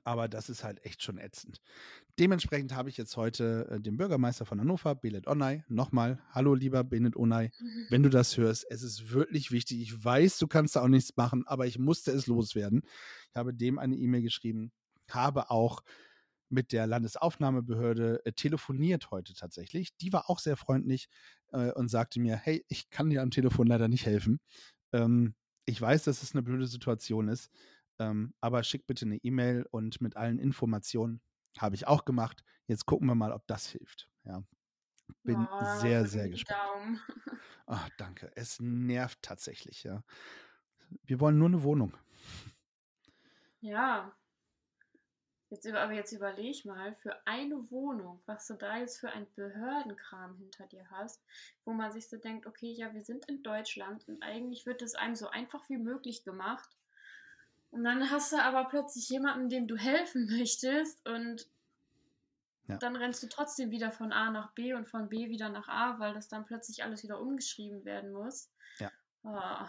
Aber 0.05 0.29
das 0.29 0.49
ist 0.49 0.63
halt 0.63 0.85
echt 0.85 1.03
schon 1.03 1.19
ätzend. 1.19 1.61
Dementsprechend 2.19 2.75
habe 2.75 2.89
ich 2.89 2.97
jetzt 2.97 3.17
heute 3.17 3.67
äh, 3.71 3.81
den 3.81 3.97
Bürgermeister 3.97 4.47
von 4.47 4.61
Hannover, 4.61 4.95
Benet 4.95 5.27
Onay, 5.27 5.65
nochmal. 5.69 6.23
Hallo, 6.31 6.55
lieber 6.55 6.85
Benet 6.85 7.17
Onay. 7.17 7.51
Wenn 7.91 8.03
du 8.03 8.09
das 8.09 8.37
hörst, 8.37 8.67
es 8.71 8.83
ist 8.83 9.11
wirklich 9.11 9.51
wichtig. 9.51 9.81
Ich 9.81 10.05
weiß, 10.05 10.39
du 10.39 10.47
kannst 10.47 10.77
da 10.77 10.83
auch 10.83 10.89
nichts 10.89 11.17
machen, 11.17 11.45
aber 11.47 11.67
ich 11.67 11.79
musste 11.79 12.13
es 12.13 12.29
loswerden. 12.29 12.83
Ich 13.31 13.37
habe 13.37 13.53
dem 13.53 13.79
eine 13.79 13.97
E-Mail 13.97 14.23
geschrieben, 14.23 14.71
habe 15.09 15.51
auch 15.51 15.83
mit 16.51 16.73
der 16.73 16.87
Landesaufnahmebehörde 16.87 18.25
äh, 18.25 18.33
telefoniert 18.33 19.11
heute 19.11 19.35
tatsächlich. 19.35 19.97
Die 19.99 20.13
war 20.13 20.29
auch 20.29 20.39
sehr 20.39 20.57
freundlich 20.57 21.09
äh, 21.53 21.73
und 21.73 21.89
sagte 21.89 22.21
mir, 22.21 22.37
hey, 22.37 22.65
ich 22.69 22.91
kann 22.91 23.11
dir 23.11 23.23
am 23.23 23.31
Telefon 23.31 23.67
leider 23.67 23.89
nicht 23.89 24.07
helfen. 24.07 24.41
Ähm, 24.93 25.35
ich 25.71 25.81
weiß, 25.81 26.05
dass 26.05 26.23
es 26.23 26.35
eine 26.35 26.43
blöde 26.43 26.67
Situation 26.67 27.29
ist, 27.29 27.51
ähm, 27.99 28.35
aber 28.41 28.63
schick 28.65 28.87
bitte 28.87 29.07
eine 29.07 29.19
E-Mail 29.19 29.67
und 29.71 30.01
mit 30.01 30.17
allen 30.17 30.39
Informationen 30.39 31.21
habe 31.59 31.77
ich 31.77 31.87
auch 31.87 32.05
gemacht. 32.05 32.45
Jetzt 32.67 32.87
gucken 32.87 33.07
wir 33.07 33.15
mal, 33.15 33.33
ob 33.33 33.47
das 33.47 33.69
hilft. 33.69 34.09
Ja. 34.25 34.43
Bin 35.23 35.47
Oh, 35.51 35.81
sehr, 35.81 36.07
sehr 36.07 36.29
gespannt. 36.29 37.01
Ach, 37.67 37.89
danke. 37.99 38.33
Es 38.35 38.59
nervt 38.61 39.23
tatsächlich, 39.23 39.85
ja. 39.85 40.03
Wir 41.05 41.21
wollen 41.21 41.39
nur 41.39 41.49
eine 41.49 41.63
Wohnung. 41.63 41.97
Ja. 43.61 44.13
Jetzt, 45.51 45.65
über- 45.65 45.81
aber 45.81 45.93
jetzt 45.93 46.13
überleg 46.13 46.65
mal, 46.65 46.95
für 46.95 47.27
eine 47.27 47.71
Wohnung, 47.71 48.23
was 48.27 48.47
du 48.47 48.55
da 48.55 48.77
jetzt 48.79 49.01
für 49.01 49.11
ein 49.11 49.27
Behördenkram 49.35 50.37
hinter 50.37 50.67
dir 50.67 50.89
hast, 50.91 51.21
wo 51.65 51.73
man 51.73 51.91
sich 51.91 52.09
so 52.09 52.17
denkt, 52.17 52.47
okay, 52.47 52.71
ja, 52.73 52.95
wir 52.95 53.03
sind 53.03 53.27
in 53.27 53.43
Deutschland 53.43 54.07
und 54.09 54.23
eigentlich 54.23 54.65
wird 54.65 54.81
es 54.81 54.95
einem 54.95 55.17
so 55.17 55.29
einfach 55.29 55.69
wie 55.69 55.77
möglich 55.79 56.23
gemacht. 56.23 56.71
Und 57.73 57.83
dann 57.85 58.11
hast 58.11 58.33
du 58.33 58.37
aber 58.41 58.65
plötzlich 58.69 59.09
jemanden, 59.09 59.49
dem 59.49 59.67
du 59.67 59.77
helfen 59.77 60.27
möchtest 60.39 61.07
und 61.09 61.49
Ja. 62.69 62.77
dann 62.79 62.95
rennst 62.95 63.21
du 63.25 63.29
trotzdem 63.29 63.73
wieder 63.73 63.91
von 63.91 64.13
A 64.13 64.31
nach 64.31 64.53
B 64.53 64.75
und 64.75 64.89
von 64.89 65.09
B 65.09 65.29
wieder 65.29 65.49
nach 65.49 65.67
A, 65.69 65.99
weil 65.99 66.15
das 66.15 66.29
dann 66.29 66.45
plötzlich 66.47 66.85
alles 66.85 67.03
wieder 67.03 67.21
umgeschrieben 67.21 67.85
werden 67.85 68.13
muss. 68.13 68.49
Ja. 68.79 68.93
Ah, 69.25 69.69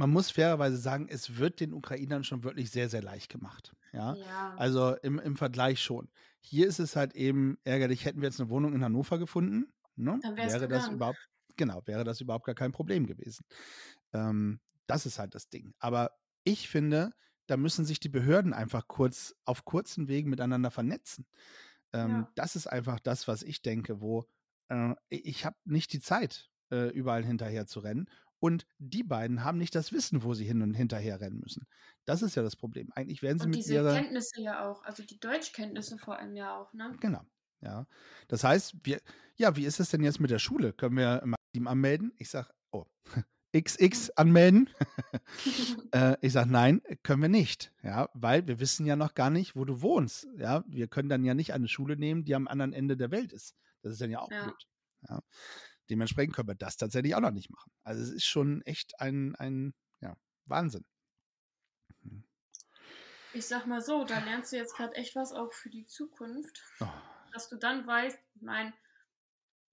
Man 0.00 0.08
muss 0.08 0.30
fairerweise 0.30 0.78
sagen, 0.78 1.08
es 1.10 1.36
wird 1.36 1.60
den 1.60 1.74
Ukrainern 1.74 2.24
schon 2.24 2.42
wirklich 2.42 2.70
sehr, 2.70 2.88
sehr 2.88 3.02
leicht 3.02 3.30
gemacht. 3.30 3.76
Ja. 3.92 4.14
ja. 4.14 4.54
Also 4.56 4.96
im, 5.02 5.18
im 5.18 5.36
Vergleich 5.36 5.82
schon. 5.82 6.08
Hier 6.40 6.66
ist 6.66 6.78
es 6.78 6.96
halt 6.96 7.14
eben 7.14 7.58
ärgerlich, 7.64 8.06
hätten 8.06 8.22
wir 8.22 8.28
jetzt 8.28 8.40
eine 8.40 8.48
Wohnung 8.48 8.72
in 8.72 8.82
Hannover 8.82 9.18
gefunden, 9.18 9.74
ne? 9.96 10.18
Dann 10.22 10.36
wäre 10.38 10.66
das 10.68 10.84
gegangen. 10.84 10.94
überhaupt, 10.94 11.28
genau, 11.56 11.82
wäre 11.84 12.02
das 12.04 12.22
überhaupt 12.22 12.46
gar 12.46 12.54
kein 12.54 12.72
Problem 12.72 13.06
gewesen. 13.06 13.44
Ähm, 14.14 14.60
das 14.86 15.04
ist 15.04 15.18
halt 15.18 15.34
das 15.34 15.50
Ding. 15.50 15.74
Aber 15.78 16.12
ich 16.44 16.70
finde, 16.70 17.12
da 17.46 17.58
müssen 17.58 17.84
sich 17.84 18.00
die 18.00 18.08
Behörden 18.08 18.54
einfach 18.54 18.88
kurz 18.88 19.34
auf 19.44 19.66
kurzen 19.66 20.08
Wegen 20.08 20.30
miteinander 20.30 20.70
vernetzen. 20.70 21.26
Ähm, 21.92 22.10
Ja. 22.10 22.32
Das 22.36 22.56
ist 22.56 22.68
einfach 22.68 23.00
das, 23.00 23.28
was 23.28 23.42
ich 23.42 23.60
denke, 23.60 24.00
wo 24.00 24.24
äh, 24.70 24.94
ich 25.10 25.44
habe 25.44 25.56
nicht 25.64 25.92
die 25.92 26.00
Zeit, 26.00 26.50
äh, 26.70 26.88
überall 26.88 27.24
hinterher 27.24 27.66
zu 27.66 27.80
rennen. 27.80 28.08
Und 28.40 28.66
die 28.78 29.02
beiden 29.02 29.44
haben 29.44 29.58
nicht 29.58 29.74
das 29.74 29.92
Wissen, 29.92 30.22
wo 30.22 30.34
sie 30.34 30.44
hin 30.46 30.62
und 30.62 30.74
hinterher 30.74 31.20
rennen 31.20 31.40
müssen. 31.40 31.66
Das 32.06 32.22
ist 32.22 32.34
ja 32.34 32.42
das 32.42 32.56
Problem. 32.56 32.90
Eigentlich 32.94 33.22
werden 33.22 33.38
sie 33.38 33.44
Und 33.44 33.50
mit 33.50 33.58
diese 33.60 33.74
ihrer 33.74 33.94
Kenntnisse 33.94 34.40
ja 34.40 34.68
auch, 34.68 34.82
also 34.82 35.02
die 35.02 35.20
Deutschkenntnisse 35.20 35.98
vor 35.98 36.18
allem 36.18 36.34
ja 36.34 36.56
auch, 36.58 36.72
ne? 36.72 36.96
Genau. 37.00 37.22
Ja. 37.60 37.86
Das 38.28 38.42
heißt, 38.42 38.76
wir, 38.82 39.00
ja, 39.36 39.56
wie 39.56 39.64
ist 39.66 39.78
es 39.80 39.90
denn 39.90 40.02
jetzt 40.02 40.20
mit 40.20 40.30
der 40.30 40.38
Schule? 40.38 40.72
Können 40.72 40.96
wir 40.96 41.22
Team 41.54 41.68
anmelden? 41.68 42.12
Ich 42.16 42.30
sage, 42.30 42.48
oh, 42.70 42.86
XX 43.56 44.10
anmelden. 44.16 44.70
äh, 45.92 46.16
ich 46.22 46.32
sage, 46.32 46.50
nein, 46.50 46.80
können 47.02 47.22
wir 47.22 47.28
nicht. 47.28 47.72
Ja, 47.82 48.08
weil 48.14 48.46
wir 48.46 48.60
wissen 48.60 48.86
ja 48.86 48.96
noch 48.96 49.14
gar 49.14 49.30
nicht, 49.30 49.56
wo 49.56 49.64
du 49.64 49.82
wohnst. 49.82 50.28
Ja, 50.36 50.64
wir 50.66 50.88
können 50.88 51.08
dann 51.08 51.24
ja 51.24 51.34
nicht 51.34 51.52
eine 51.52 51.68
Schule 51.68 51.96
nehmen, 51.96 52.24
die 52.24 52.34
am 52.34 52.48
anderen 52.48 52.72
Ende 52.72 52.96
der 52.96 53.10
Welt 53.10 53.32
ist. 53.32 53.54
Das 53.82 53.92
ist 53.92 54.00
dann 54.00 54.10
ja 54.10 54.20
auch 54.20 54.30
Ja. 54.30 54.44
blöd. 54.44 54.66
Ja. 55.08 55.20
Dementsprechend 55.90 56.34
können 56.34 56.48
wir 56.48 56.54
das 56.54 56.76
tatsächlich 56.76 57.14
auch 57.14 57.20
noch 57.20 57.32
nicht 57.32 57.50
machen. 57.50 57.72
Also 57.82 58.02
es 58.02 58.10
ist 58.10 58.24
schon 58.24 58.62
echt 58.62 59.00
ein, 59.00 59.34
ein 59.36 59.74
ja, 60.00 60.16
Wahnsinn. 60.46 60.84
Hm. 62.02 62.24
Ich 63.34 63.46
sag 63.46 63.66
mal 63.66 63.80
so, 63.80 64.04
da 64.04 64.18
lernst 64.20 64.52
du 64.52 64.56
jetzt 64.56 64.74
gerade 64.76 64.94
echt 64.94 65.16
was 65.16 65.32
auch 65.32 65.52
für 65.52 65.68
die 65.68 65.86
Zukunft, 65.86 66.62
Oh, 66.80 66.86
dass 67.32 67.48
du 67.48 67.56
dann 67.56 67.86
weißt, 67.86 68.18
ich 68.34 68.42
meine, 68.42 68.72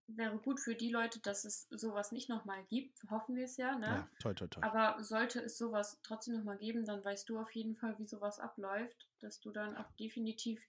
wäre 0.07 0.38
gut 0.38 0.59
für 0.59 0.76
die 0.76 0.89
Leute, 0.89 1.20
dass 1.20 1.43
es 1.43 1.68
sowas 1.70 2.11
nicht 2.11 2.30
nochmal 2.30 2.63
gibt, 2.65 2.97
hoffen 3.09 3.36
wir 3.36 3.45
es 3.45 3.57
ja, 3.57 3.78
ne? 3.78 3.86
ja, 3.86 4.09
toll, 4.20 4.36
toll, 4.36 4.49
toll. 4.49 4.63
Aber 4.63 5.03
sollte 5.03 5.41
es 5.41 5.57
sowas 5.57 5.99
trotzdem 6.03 6.36
nochmal 6.36 6.57
geben, 6.57 6.86
dann 6.86 7.03
weißt 7.03 7.28
du 7.30 7.39
auf 7.39 7.51
jeden 7.51 7.76
Fall, 7.76 7.97
wie 7.99 8.07
sowas 8.07 8.39
abläuft, 8.39 9.07
dass 9.20 9.39
du 9.39 9.51
dann 9.51 9.76
auch 9.76 9.91
definitiv 9.99 10.65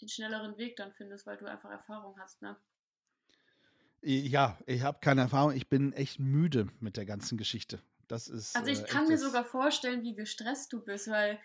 den 0.00 0.08
schnelleren 0.08 0.56
Weg 0.56 0.76
dann 0.76 0.92
findest, 0.92 1.26
weil 1.26 1.36
du 1.36 1.46
einfach 1.46 1.70
Erfahrung 1.70 2.18
hast, 2.18 2.40
ne? 2.40 2.56
Ja, 4.02 4.58
ich 4.66 4.82
habe 4.82 4.98
keine 5.00 5.22
Erfahrung. 5.22 5.52
Ich 5.52 5.68
bin 5.68 5.92
echt 5.92 6.18
müde 6.20 6.68
mit 6.80 6.96
der 6.96 7.04
ganzen 7.04 7.36
Geschichte. 7.36 7.82
Das 8.06 8.28
ist. 8.28 8.56
Also 8.56 8.70
ich 8.70 8.80
äh, 8.80 8.86
kann 8.86 9.08
mir 9.08 9.18
sogar 9.18 9.44
vorstellen, 9.44 10.02
wie 10.02 10.14
gestresst 10.14 10.72
du 10.72 10.80
bist, 10.80 11.08
weil 11.08 11.38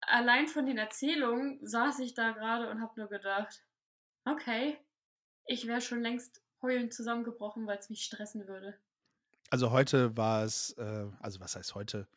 allein 0.00 0.46
von 0.46 0.66
den 0.66 0.78
Erzählungen 0.78 1.58
saß 1.66 1.98
ich 2.00 2.14
da 2.14 2.32
gerade 2.32 2.70
und 2.70 2.80
habe 2.80 2.98
nur 2.98 3.08
gedacht, 3.08 3.64
okay, 4.24 4.78
ich 5.46 5.66
wäre 5.66 5.80
schon 5.80 6.00
längst 6.00 6.42
heulend 6.62 6.94
zusammengebrochen, 6.94 7.66
weil 7.66 7.78
es 7.78 7.90
mich 7.90 8.04
stressen 8.04 8.46
würde. 8.48 8.78
Also 9.50 9.70
heute 9.70 10.16
war 10.16 10.44
es, 10.44 10.70
äh, 10.78 11.06
also 11.20 11.40
was 11.40 11.56
heißt 11.56 11.74
heute? 11.74 12.08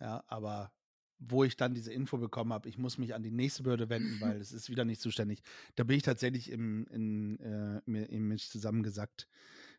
Ja, 0.00 0.24
aber 0.26 0.72
wo 1.18 1.44
ich 1.44 1.56
dann 1.56 1.74
diese 1.74 1.92
Info 1.92 2.18
bekommen 2.18 2.52
habe, 2.52 2.68
ich 2.68 2.78
muss 2.78 2.98
mich 2.98 3.14
an 3.14 3.22
die 3.22 3.30
nächste 3.30 3.62
Behörde 3.62 3.88
wenden, 3.88 4.20
weil 4.20 4.40
es 4.40 4.52
ist 4.52 4.70
wieder 4.70 4.84
nicht 4.84 5.00
zuständig. 5.00 5.42
Da 5.74 5.84
bin 5.84 5.96
ich 5.96 6.02
tatsächlich 6.02 6.50
im, 6.50 6.86
in, 6.88 7.38
äh, 7.40 7.80
mir, 7.86 8.08
in 8.08 8.28
mich 8.28 8.48
zusammengesackt. 8.50 9.28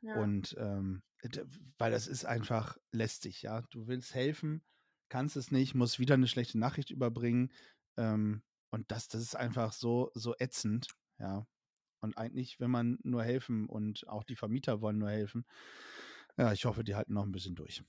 Ja. 0.01 0.21
Und 0.21 0.55
ähm, 0.59 1.01
weil 1.77 1.91
das 1.91 2.07
ist 2.07 2.25
einfach 2.25 2.77
lästig, 2.91 3.41
ja. 3.41 3.61
Du 3.69 3.88
willst 3.88 4.13
helfen, 4.13 4.61
kannst 5.09 5.35
es 5.35 5.51
nicht, 5.51 5.75
musst 5.75 5.99
wieder 5.99 6.13
eine 6.13 6.27
schlechte 6.27 6.59
Nachricht 6.59 6.91
überbringen. 6.91 7.51
Ähm, 7.97 8.43
und 8.69 8.91
das, 8.91 9.07
das 9.07 9.21
ist 9.21 9.35
einfach 9.35 9.73
so, 9.73 10.11
so 10.13 10.35
ätzend, 10.38 10.88
ja. 11.19 11.47
Und 11.99 12.17
eigentlich, 12.17 12.59
wenn 12.59 12.69
man 12.69 12.99
nur 13.03 13.23
helfen 13.23 13.67
und 13.67 14.07
auch 14.07 14.23
die 14.23 14.35
Vermieter 14.35 14.81
wollen 14.81 14.99
nur 14.99 15.09
helfen, 15.09 15.45
ja, 16.38 16.53
ich 16.53 16.65
hoffe, 16.65 16.83
die 16.83 16.93
halten 16.93 17.13
noch 17.13 17.23
ein 17.23 17.31
bisschen 17.31 17.55
durch. 17.55 17.83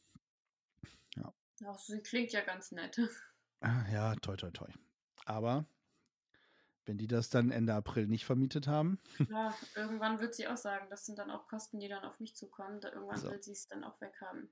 Ach, 1.67 1.79
sie 1.79 2.01
klingt 2.01 2.33
ja 2.33 2.41
ganz 2.43 2.73
nett. 2.73 2.99
Ah, 3.61 3.85
Ja, 3.91 4.15
toi, 4.17 4.37
toi, 4.37 4.51
toi. 4.51 4.69
Aber 5.25 5.67
wenn 6.87 6.97
die 6.97 7.07
das 7.07 7.29
dann 7.29 7.51
Ende 7.51 7.75
April 7.75 8.07
nicht 8.07 8.25
vermietet 8.25 8.67
haben, 8.67 8.99
Ja, 9.29 9.55
irgendwann 9.75 10.21
wird 10.21 10.35
sie 10.35 10.47
auch 10.49 10.57
sagen, 10.57 10.87
das 10.91 11.05
sind 11.05 11.19
dann 11.19 11.31
auch 11.31 11.47
Kosten, 11.49 11.81
die 11.81 11.89
dann 11.89 12.05
auf 12.05 12.19
mich 12.21 12.35
zukommen. 12.35 12.81
Da 12.81 12.93
irgendwann 12.93 13.19
So. 13.19 13.31
will 13.31 13.43
sie 13.43 13.53
es 13.53 13.67
dann 13.67 13.85
auch 13.85 14.01
weghaben. 14.01 14.49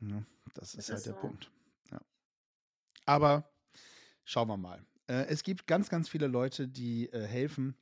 Ja, 0.00 0.22
das 0.54 0.72
Das 0.72 0.74
ist 0.74 0.88
halt 0.90 0.98
ist 0.98 1.06
der 1.06 1.14
so. 1.14 1.20
Punkt. 1.20 1.50
Ja. 1.90 2.00
Aber 3.06 3.50
schauen 4.24 4.48
wir 4.48 4.56
mal. 4.56 4.84
Äh, 5.08 5.26
es 5.26 5.42
gibt 5.42 5.66
ganz, 5.66 5.88
ganz 5.88 6.08
viele 6.08 6.26
Leute, 6.28 6.68
die 6.68 7.08
äh, 7.12 7.26
helfen 7.26 7.76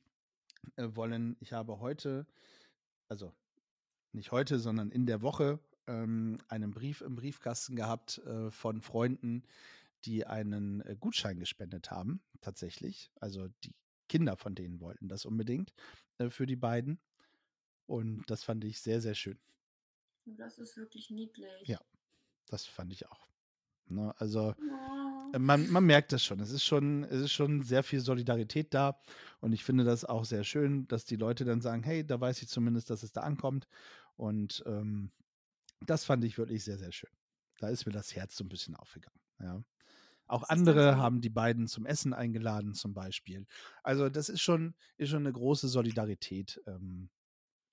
äh, 0.75 0.87
wollen. 0.93 1.37
Ich 1.39 1.53
habe 1.53 1.79
heute, 1.79 2.25
also 3.09 3.33
nicht 4.11 4.31
heute, 4.31 4.59
sondern 4.59 4.89
in 4.91 5.05
der 5.05 5.21
Woche 5.21 5.59
ähm, 5.87 6.37
einen 6.47 6.71
Brief 6.71 7.01
im 7.01 7.15
Briefkasten 7.15 7.75
gehabt 7.75 8.19
äh, 8.19 8.49
von 8.51 8.81
Freunden, 8.81 9.43
die 10.05 10.25
einen 10.25 10.81
äh, 10.81 10.95
Gutschein 10.99 11.39
gespendet 11.39 11.91
haben, 11.91 12.21
tatsächlich. 12.41 13.11
Also 13.19 13.47
die 13.63 13.73
Kinder 14.09 14.37
von 14.37 14.55
denen 14.55 14.79
wollten 14.79 15.07
das 15.07 15.25
unbedingt 15.25 15.73
äh, 16.17 16.29
für 16.29 16.45
die 16.45 16.55
beiden. 16.55 16.99
Und 17.85 18.23
das 18.29 18.43
fand 18.43 18.63
ich 18.63 18.79
sehr, 18.81 19.01
sehr 19.01 19.15
schön. 19.15 19.39
Und 20.25 20.39
Das 20.39 20.57
ist 20.57 20.77
wirklich 20.77 21.09
niedlich. 21.09 21.67
Ja. 21.67 21.79
Das 22.47 22.65
fand 22.65 22.91
ich 22.93 23.07
auch. 23.09 23.27
Ne, 23.87 24.13
also 24.17 24.55
Oh. 24.59 25.31
äh, 25.33 25.39
man, 25.39 25.69
man 25.69 25.85
merkt 25.85 26.11
das 26.13 26.23
schon. 26.23 26.39
Es 26.39 26.51
ist 26.51 26.63
schon, 26.63 27.03
es 27.03 27.21
ist 27.21 27.31
schon 27.33 27.63
sehr 27.63 27.83
viel 27.83 27.99
Solidarität 27.99 28.73
da. 28.73 28.99
Und 29.41 29.51
ich 29.53 29.63
finde 29.63 29.83
das 29.83 30.05
auch 30.05 30.25
sehr 30.25 30.43
schön, 30.43 30.87
dass 30.87 31.05
die 31.05 31.15
Leute 31.17 31.43
dann 31.45 31.61
sagen, 31.61 31.83
hey, 31.83 32.05
da 32.05 32.19
weiß 32.19 32.41
ich 32.41 32.47
zumindest, 32.47 32.89
dass 32.89 33.03
es 33.03 33.11
da 33.11 33.21
ankommt. 33.21 33.67
Und 34.15 34.63
ähm, 34.65 35.11
das 35.81 36.05
fand 36.05 36.23
ich 36.23 36.37
wirklich 36.37 36.63
sehr, 36.63 36.77
sehr 36.77 36.91
schön. 36.91 37.09
Da 37.59 37.69
ist 37.69 37.85
mir 37.85 37.91
das 37.91 38.15
Herz 38.15 38.35
so 38.35 38.43
ein 38.43 38.49
bisschen 38.49 38.75
aufgegangen. 38.75 39.19
Ja. 39.39 39.63
Auch 40.27 40.43
andere 40.49 40.97
haben 40.97 41.21
die 41.21 41.29
beiden 41.29 41.67
zum 41.67 41.85
Essen 41.85 42.13
eingeladen, 42.13 42.73
zum 42.73 42.93
Beispiel. 42.93 43.45
Also 43.83 44.09
das 44.09 44.29
ist 44.29 44.41
schon, 44.41 44.75
ist 44.97 45.09
schon 45.09 45.23
eine 45.23 45.33
große 45.33 45.67
Solidarität, 45.67 46.61
ähm, 46.65 47.09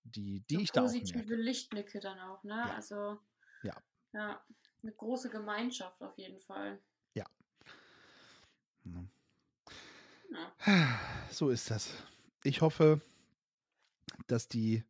die, 0.04 0.40
die 0.48 0.56
so 0.56 0.60
ich 0.60 0.72
da 0.72 0.80
auch 0.82 0.84
positive. 0.86 1.34
Lichtblicke 1.34 2.00
dann 2.00 2.18
auch, 2.18 2.42
ne? 2.44 2.54
Ja. 2.54 2.74
Also 2.74 3.18
Ja. 3.62 3.74
ja, 4.12 4.42
eine 4.82 4.92
große 4.92 5.30
Gemeinschaft 5.30 6.02
auf 6.02 6.16
jeden 6.18 6.40
Fall. 6.40 6.80
Ne? 8.84 9.08
Ja. 10.32 10.52
So 11.30 11.50
ist 11.50 11.70
das. 11.70 11.92
Ich 12.42 12.60
hoffe, 12.60 13.00
dass 14.26 14.48
die, 14.48 14.84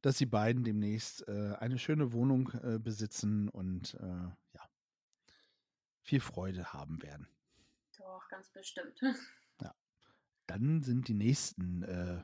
dass 0.00 0.16
die 0.16 0.26
beiden 0.26 0.64
demnächst 0.64 1.26
äh, 1.28 1.54
eine 1.58 1.78
schöne 1.78 2.12
Wohnung 2.12 2.50
äh, 2.62 2.78
besitzen 2.78 3.48
und 3.48 3.94
äh, 3.94 4.06
ja, 4.06 4.36
viel 6.02 6.20
Freude 6.20 6.72
haben 6.72 7.02
werden. 7.02 7.28
Doch, 7.96 8.28
ganz 8.28 8.50
bestimmt. 8.50 9.00
Dann 10.46 10.82
sind 10.82 11.08
die 11.08 11.14
nächsten 11.14 11.82
äh, 11.82 12.22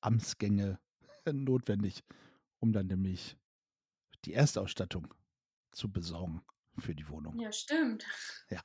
Amtsgänge 0.00 0.78
notwendig, 1.32 2.04
um 2.60 2.72
dann 2.72 2.86
nämlich 2.86 3.36
die 4.24 4.34
Erstausstattung 4.34 5.12
zu 5.72 5.90
besorgen 5.90 6.44
für 6.78 6.94
die 6.94 7.08
Wohnung. 7.08 7.38
Ja, 7.40 7.52
stimmt. 7.52 8.06
Ja. 8.48 8.62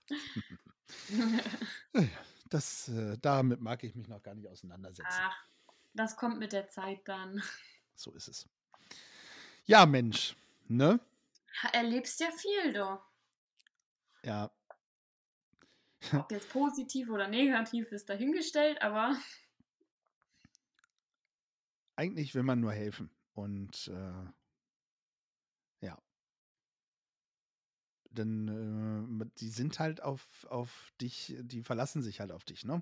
Das, 2.50 2.88
äh, 2.88 3.18
damit 3.22 3.60
mag 3.60 3.84
ich 3.84 3.94
mich 3.96 4.08
noch 4.08 4.24
gar 4.24 4.36
nicht 4.36 4.48
auseinandersetzen. 4.48 5.20
Ach, 5.20 5.36
das 5.94 6.16
kommt 6.16 6.40
mit 6.40 6.54
der 6.54 6.70
Zeit 6.70 7.02
dann. 7.06 7.44
So 7.96 8.14
ist 8.14 8.30
es. 8.30 8.48
Ja, 9.66 9.86
Mensch, 9.86 10.38
ne? 10.68 11.02
Erlebst 11.74 12.22
ja 12.22 12.30
viel, 12.32 12.72
du. 12.72 13.00
Ja, 14.24 14.52
Ob 16.14 16.32
jetzt 16.32 16.50
positiv 16.50 17.10
oder 17.10 17.28
negativ 17.28 17.92
ist 17.92 18.10
dahingestellt, 18.10 18.82
aber 18.82 19.16
eigentlich 21.96 22.36
will 22.36 22.44
man 22.44 22.60
nur 22.60 22.72
helfen. 22.72 23.10
Und 23.34 23.88
äh, 23.88 25.86
ja. 25.86 25.98
Denn 28.12 29.22
äh, 29.22 29.26
die 29.40 29.50
sind 29.50 29.80
halt 29.80 30.02
auf, 30.02 30.46
auf 30.50 30.92
dich, 31.02 31.36
die 31.40 31.64
verlassen 31.64 32.02
sich 32.02 32.20
halt 32.20 32.32
auf 32.32 32.44
dich, 32.44 32.64
ne? 32.66 32.82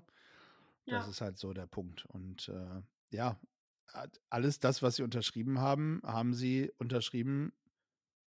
Das 0.86 1.04
ja, 1.04 1.10
ist 1.10 1.20
halt 1.20 1.38
so 1.38 1.52
der 1.52 1.66
Punkt. 1.66 2.06
Und 2.06 2.48
äh, 2.48 2.82
ja, 3.10 3.40
alles 4.30 4.60
das, 4.60 4.82
was 4.82 4.96
sie 4.96 5.02
unterschrieben 5.02 5.58
haben, 5.58 6.00
haben 6.04 6.32
sie 6.32 6.72
unterschrieben, 6.78 7.52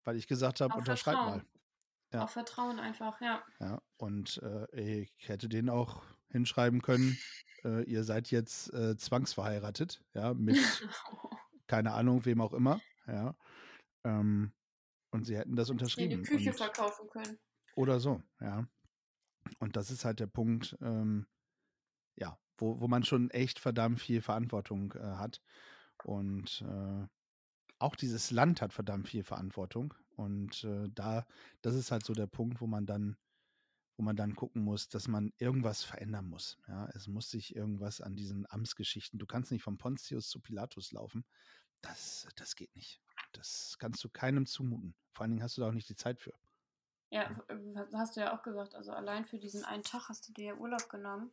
weil 0.03 0.17
ich 0.17 0.27
gesagt 0.27 0.59
habe, 0.59 0.75
unterschreib 0.75 1.15
mal. 1.15 1.45
Vertrauen. 2.09 2.19
Ja. 2.19 2.23
auf 2.23 2.31
Vertrauen 2.31 2.79
einfach, 2.79 3.21
ja. 3.21 3.43
Ja, 3.59 3.81
und 3.97 4.41
äh, 4.43 5.01
ich 5.03 5.29
hätte 5.29 5.49
denen 5.49 5.69
auch 5.69 6.03
hinschreiben 6.29 6.81
können, 6.81 7.17
äh, 7.63 7.83
ihr 7.83 8.03
seid 8.03 8.31
jetzt 8.31 8.73
äh, 8.73 8.97
zwangsverheiratet, 8.97 10.03
ja, 10.13 10.33
mit 10.35 10.57
keine 11.67 11.93
Ahnung, 11.93 12.25
wem 12.25 12.41
auch 12.41 12.53
immer, 12.53 12.81
ja. 13.07 13.35
Ähm, 14.03 14.53
und 15.11 15.25
sie 15.25 15.37
hätten 15.37 15.55
das 15.55 15.69
unterschrieben. 15.69 16.23
die 16.23 16.29
Küche 16.29 16.49
und, 16.51 16.57
verkaufen 16.57 17.09
können. 17.09 17.37
oder 17.75 17.99
so, 17.99 18.21
ja. 18.39 18.67
Und 19.59 19.75
das 19.75 19.89
ist 19.91 20.05
halt 20.05 20.19
der 20.19 20.27
Punkt, 20.27 20.77
ähm, 20.81 21.27
ja, 22.15 22.37
wo, 22.57 22.79
wo 22.79 22.87
man 22.87 23.03
schon 23.03 23.29
echt 23.31 23.59
verdammt 23.59 23.99
viel 23.99 24.21
Verantwortung 24.21 24.93
äh, 24.93 24.99
hat. 24.99 25.41
Und 26.03 26.63
äh, 26.67 27.07
auch 27.79 27.95
dieses 27.95 28.31
Land 28.31 28.61
hat 28.61 28.73
verdammt 28.73 29.07
viel 29.07 29.23
Verantwortung. 29.23 29.93
Und 30.19 30.65
äh, 30.65 30.89
da, 30.93 31.25
das 31.61 31.75
ist 31.75 31.91
halt 31.91 32.05
so 32.05 32.13
der 32.13 32.27
Punkt, 32.27 32.59
wo 32.59 32.67
man 32.67 32.85
dann, 32.85 33.15
wo 33.95 34.03
man 34.03 34.17
dann 34.17 34.35
gucken 34.35 34.65
muss, 34.65 34.89
dass 34.89 35.07
man 35.07 35.31
irgendwas 35.37 35.81
verändern 35.81 36.27
muss. 36.27 36.57
Ja, 36.67 36.89
es 36.93 37.07
muss 37.07 37.29
sich 37.29 37.55
irgendwas 37.55 38.01
an 38.01 38.17
diesen 38.17 38.45
Amtsgeschichten. 38.51 39.17
Du 39.17 39.25
kannst 39.25 39.49
nicht 39.49 39.63
vom 39.63 39.77
Pontius 39.77 40.29
zu 40.29 40.41
Pilatus 40.41 40.91
laufen. 40.91 41.23
Das, 41.79 42.27
das 42.35 42.57
geht 42.57 42.75
nicht. 42.75 43.01
Das 43.31 43.77
kannst 43.79 44.03
du 44.03 44.09
keinem 44.09 44.45
zumuten. 44.45 44.93
Vor 45.13 45.23
allen 45.23 45.31
Dingen 45.31 45.43
hast 45.43 45.55
du 45.55 45.61
da 45.61 45.69
auch 45.69 45.73
nicht 45.73 45.87
die 45.87 45.95
Zeit 45.95 46.19
für. 46.19 46.33
Ja, 47.11 47.41
hast 47.93 48.17
du 48.17 48.19
ja 48.19 48.37
auch 48.37 48.43
gesagt. 48.43 48.75
Also 48.75 48.91
allein 48.91 49.23
für 49.23 49.39
diesen 49.39 49.63
einen 49.63 49.83
Tag 49.83 50.09
hast 50.09 50.27
du 50.27 50.33
dir 50.33 50.47
ja 50.47 50.55
Urlaub 50.55 50.89
genommen. 50.89 51.31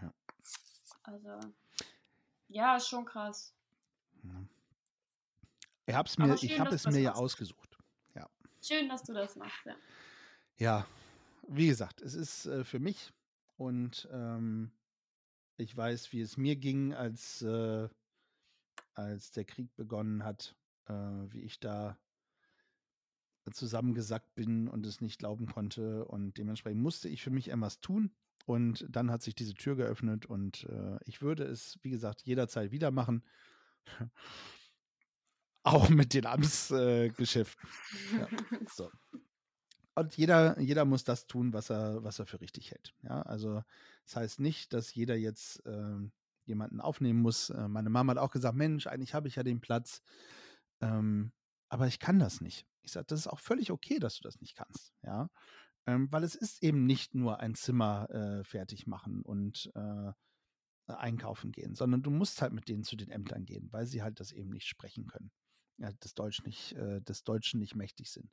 Ja. 0.00 0.14
Also, 1.02 1.40
ja, 2.46 2.76
ist 2.76 2.86
schon 2.86 3.04
krass. 3.04 3.52
Ja. 4.22 4.44
Ich 5.86 5.94
habe 5.94 6.08
Aber 6.16 6.26
mir, 6.28 6.34
ich 6.34 6.60
habe 6.60 6.70
dass 6.70 6.86
es 6.86 6.94
mir 6.94 7.00
ja 7.00 7.14
ausgesucht. 7.14 7.67
Schön, 8.68 8.90
dass 8.90 9.02
du 9.02 9.14
das 9.14 9.34
machst, 9.36 9.64
ja. 9.64 9.76
Ja, 10.58 10.86
wie 11.48 11.68
gesagt, 11.68 12.02
es 12.02 12.12
ist 12.12 12.44
äh, 12.44 12.64
für 12.64 12.78
mich 12.78 13.14
und 13.56 14.06
ähm, 14.12 14.70
ich 15.56 15.74
weiß, 15.74 16.12
wie 16.12 16.20
es 16.20 16.36
mir 16.36 16.54
ging, 16.54 16.92
als, 16.92 17.40
äh, 17.40 17.88
als 18.92 19.30
der 19.30 19.46
Krieg 19.46 19.74
begonnen 19.74 20.22
hat, 20.22 20.54
äh, 20.86 20.92
wie 20.92 21.40
ich 21.40 21.60
da 21.60 21.98
zusammengesackt 23.50 24.34
bin 24.34 24.68
und 24.68 24.84
es 24.84 25.00
nicht 25.00 25.18
glauben 25.18 25.46
konnte 25.46 26.04
und 26.04 26.36
dementsprechend 26.36 26.82
musste 26.82 27.08
ich 27.08 27.22
für 27.22 27.30
mich 27.30 27.48
etwas 27.48 27.80
tun 27.80 28.14
und 28.44 28.84
dann 28.90 29.10
hat 29.10 29.22
sich 29.22 29.34
diese 29.34 29.54
Tür 29.54 29.76
geöffnet 29.76 30.26
und 30.26 30.64
äh, 30.64 30.98
ich 31.06 31.22
würde 31.22 31.44
es, 31.44 31.78
wie 31.80 31.90
gesagt, 31.90 32.20
jederzeit 32.20 32.70
wieder 32.70 32.90
machen. 32.90 33.24
Auch 35.68 35.88
mit 35.88 36.14
den 36.14 36.26
Amtsgeschäften. 36.26 37.68
Ja. 38.18 38.28
So. 38.74 38.90
und 39.94 40.16
jeder, 40.16 40.58
jeder 40.60 40.84
muss 40.84 41.04
das 41.04 41.26
tun, 41.26 41.52
was 41.52 41.70
er, 41.70 42.02
was 42.04 42.18
er 42.18 42.26
für 42.26 42.40
richtig 42.40 42.70
hält. 42.70 42.94
Ja, 43.02 43.22
also 43.22 43.62
das 44.04 44.16
heißt 44.16 44.40
nicht, 44.40 44.72
dass 44.72 44.94
jeder 44.94 45.16
jetzt 45.16 45.64
äh, 45.66 45.96
jemanden 46.44 46.80
aufnehmen 46.80 47.20
muss. 47.20 47.50
Äh, 47.50 47.68
meine 47.68 47.90
Mama 47.90 48.12
hat 48.12 48.18
auch 48.18 48.30
gesagt, 48.30 48.56
Mensch, 48.56 48.86
eigentlich 48.86 49.14
habe 49.14 49.28
ich 49.28 49.36
ja 49.36 49.42
den 49.42 49.60
Platz, 49.60 50.02
ähm, 50.80 51.32
aber 51.68 51.86
ich 51.86 51.98
kann 51.98 52.18
das 52.18 52.40
nicht. 52.40 52.66
Ich 52.82 52.92
sage, 52.92 53.06
das 53.06 53.20
ist 53.20 53.26
auch 53.26 53.40
völlig 53.40 53.70
okay, 53.70 53.98
dass 53.98 54.16
du 54.16 54.22
das 54.22 54.40
nicht 54.40 54.56
kannst. 54.56 54.94
Ja, 55.02 55.28
ähm, 55.86 56.10
weil 56.10 56.24
es 56.24 56.34
ist 56.34 56.62
eben 56.62 56.84
nicht 56.84 57.14
nur 57.14 57.40
ein 57.40 57.54
Zimmer 57.54 58.10
äh, 58.10 58.44
fertig 58.44 58.86
machen 58.86 59.22
und 59.22 59.70
äh, 59.74 60.12
einkaufen 60.86 61.52
gehen, 61.52 61.74
sondern 61.74 62.02
du 62.02 62.10
musst 62.10 62.40
halt 62.40 62.52
mit 62.52 62.68
denen 62.68 62.82
zu 62.82 62.96
den 62.96 63.10
Ämtern 63.10 63.44
gehen, 63.44 63.68
weil 63.72 63.86
sie 63.86 64.02
halt 64.02 64.20
das 64.20 64.32
eben 64.32 64.50
nicht 64.50 64.66
sprechen 64.66 65.06
können, 65.06 65.30
ja, 65.78 65.92
des 65.92 66.14
Deutsch 66.14 66.42
nicht, 66.44 66.72
äh, 66.72 67.00
des 67.00 67.24
Deutschen 67.24 67.60
nicht 67.60 67.74
mächtig 67.74 68.10
sind. 68.10 68.30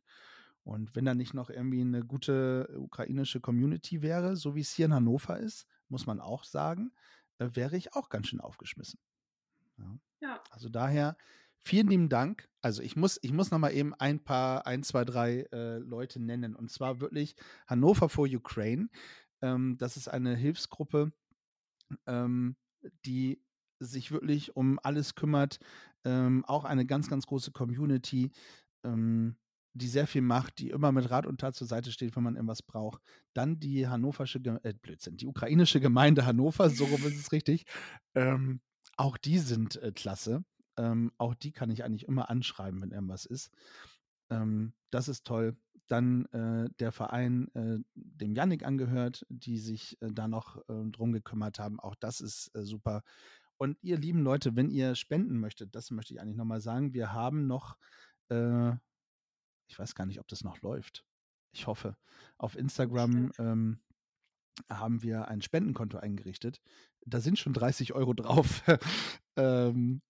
Und 0.63 0.95
wenn 0.95 1.05
da 1.05 1.13
nicht 1.13 1.33
noch 1.33 1.49
irgendwie 1.49 1.81
eine 1.81 2.03
gute 2.03 2.67
ukrainische 2.77 3.39
Community 3.39 4.01
wäre, 4.01 4.35
so 4.35 4.55
wie 4.55 4.61
es 4.61 4.73
hier 4.73 4.87
in 4.87 4.93
Hannover 4.93 5.39
ist, 5.39 5.67
muss 5.89 6.07
man 6.07 6.19
auch 6.19 6.43
sagen, 6.43 6.91
äh, 7.37 7.49
wäre 7.53 7.77
ich 7.77 7.93
auch 7.93 8.09
ganz 8.09 8.27
schön 8.27 8.41
aufgeschmissen. 8.41 8.99
Ja. 9.77 9.99
Ja. 10.21 10.43
Also 10.49 10.69
daher 10.69 11.17
vielen 11.61 11.87
lieben 11.87 12.09
Dank. 12.09 12.49
Also 12.61 12.81
ich 12.81 12.95
muss, 12.95 13.19
ich 13.21 13.31
muss 13.31 13.51
noch 13.51 13.59
mal 13.59 13.73
eben 13.73 13.93
ein 13.95 14.23
paar, 14.23 14.65
ein, 14.65 14.83
zwei, 14.83 15.05
drei 15.05 15.47
äh, 15.51 15.77
Leute 15.77 16.19
nennen. 16.19 16.55
Und 16.55 16.71
zwar 16.71 16.99
wirklich 16.99 17.35
Hannover 17.67 18.09
for 18.09 18.27
Ukraine. 18.27 18.89
Ähm, 19.41 19.77
das 19.77 19.97
ist 19.97 20.07
eine 20.07 20.35
Hilfsgruppe, 20.35 21.11
ähm, 22.07 22.55
die 23.05 23.39
sich 23.79 24.11
wirklich 24.11 24.55
um 24.55 24.79
alles 24.81 25.15
kümmert. 25.15 25.59
Ähm, 26.06 26.45
auch 26.45 26.64
eine 26.64 26.86
ganz, 26.86 27.10
ganz 27.10 27.26
große 27.26 27.51
Community. 27.51 28.32
Ähm, 28.84 29.36
die 29.76 29.88
sehr 29.89 30.08
viel 30.08 30.22
macht, 30.22 30.60
die 30.60 30.70
immer 30.70 30.93
mit 30.93 31.12
Rat 31.12 31.26
und 31.26 31.41
Tat 31.41 31.53
zur 31.53 31.68
Seite 31.68 31.91
steht, 31.91 32.16
wenn 32.16 32.24
man 32.24 32.36
irgendwas 32.36 32.62
braucht. 32.62 33.01
Dann 33.34 33.60
die 33.60 33.88
hannoversche, 33.88 34.39
äh, 34.64 34.74
Blödsinn, 34.74 35.18
die 35.18 35.28
ukrainische 35.28 35.82
Gemeinde 35.82 36.26
Hannover, 36.26 36.70
so 36.70 36.86
rum 36.86 37.06
ist 37.06 37.20
es 37.20 37.32
richtig. 37.34 37.66
Ähm, 38.16 38.62
auch 38.95 39.18
die 39.18 39.38
sind 39.38 39.76
äh, 39.82 39.91
klasse. 39.91 40.45
Ähm, 40.78 41.12
auch 41.18 41.36
die 41.36 41.51
kann 41.51 41.70
ich 41.70 41.84
eigentlich 41.84 42.08
immer 42.08 42.30
anschreiben, 42.30 42.82
wenn 42.82 42.91
irgendwas 42.91 43.26
ist. 43.26 43.51
Ähm, 44.30 44.74
das 44.91 45.10
ist 45.10 45.26
toll. 45.26 45.58
Dann 45.88 46.26
äh, 46.28 46.70
der 46.80 46.91
Verein, 46.93 47.49
äh, 47.53 47.78
dem 47.95 48.34
Yannick 48.34 48.66
angehört, 48.66 49.26
die 49.30 49.60
sich 49.60 50.01
äh, 50.01 50.10
da 50.12 50.28
noch 50.28 50.58
äh, 50.70 50.89
drum 50.89 51.12
gekümmert 51.12 51.60
haben. 51.60 51.82
Auch 51.82 51.95
das 51.95 52.22
ist 52.22 52.49
äh, 52.56 52.64
super. 52.64 53.03
Und 53.58 53.78
ihr 53.82 53.97
lieben 53.97 54.22
Leute, 54.22 54.56
wenn 54.56 54.70
ihr 54.70 54.95
spenden 54.95 55.39
möchtet, 55.39 55.76
das 55.76 55.91
möchte 55.91 56.14
ich 56.14 56.22
eigentlich 56.22 56.38
nochmal 56.38 56.62
sagen, 56.62 56.93
wir 56.93 57.14
haben 57.14 57.47
noch 57.47 57.78
äh, 58.30 58.74
ich 59.68 59.80
weiß 59.80 59.95
gar 59.95 60.06
nicht, 60.06 60.20
ob 60.20 60.28
das 60.28 60.43
noch 60.43 60.62
läuft. 60.62 61.06
Ich 61.51 61.68
hoffe. 61.68 61.97
Auf 62.38 62.56
Instagram 62.56 63.32
ähm, 63.39 63.80
haben 64.70 65.01
wir 65.03 65.28
ein 65.28 65.41
Spendenkonto 65.41 65.97
eingerichtet. 65.97 66.62
Da 67.06 67.20
sind 67.20 67.39
schon 67.39 67.53
30 67.53 67.93
Euro 67.93 68.14
drauf. 68.14 68.64
ähm, 69.38 70.01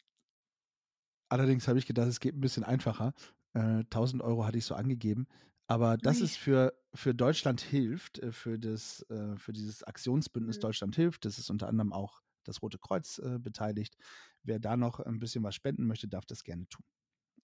allerdings 1.29 1.67
habe 1.67 1.79
ich 1.79 1.85
gedacht, 1.85 2.07
es 2.07 2.19
geht 2.19 2.35
ein 2.35 2.41
bisschen 2.41 2.63
einfacher. 2.63 3.13
Äh, 3.53 3.83
1000 3.85 4.21
Euro 4.23 4.45
hatte 4.45 4.57
ich 4.57 4.65
so 4.65 4.75
angegeben. 4.75 5.27
Aber 5.67 5.97
das 5.97 6.21
ist 6.21 6.37
für, 6.37 6.77
für 6.93 7.15
Deutschland 7.15 7.59
hilft, 7.59 8.19
äh, 8.19 8.31
für, 8.31 8.59
das, 8.59 9.01
äh, 9.09 9.35
für 9.37 9.51
dieses 9.51 9.83
Aktionsbündnis 9.83 10.57
Mhm. 10.57 10.61
Deutschland 10.61 10.95
hilft. 10.95 11.25
Das 11.25 11.39
ist 11.39 11.49
unter 11.49 11.67
anderem 11.67 11.91
auch 11.91 12.21
das 12.47 12.61
Rote 12.61 12.77
Kreuz 12.77 13.17
äh, 13.19 13.37
beteiligt. 13.39 13.97
Wer 14.43 14.59
da 14.59 14.77
noch 14.77 14.99
ein 14.99 15.19
bisschen 15.19 15.43
was 15.43 15.55
spenden 15.55 15.85
möchte, 15.87 16.07
darf 16.07 16.25
das 16.25 16.43
gerne 16.43 16.67
tun. 16.69 16.85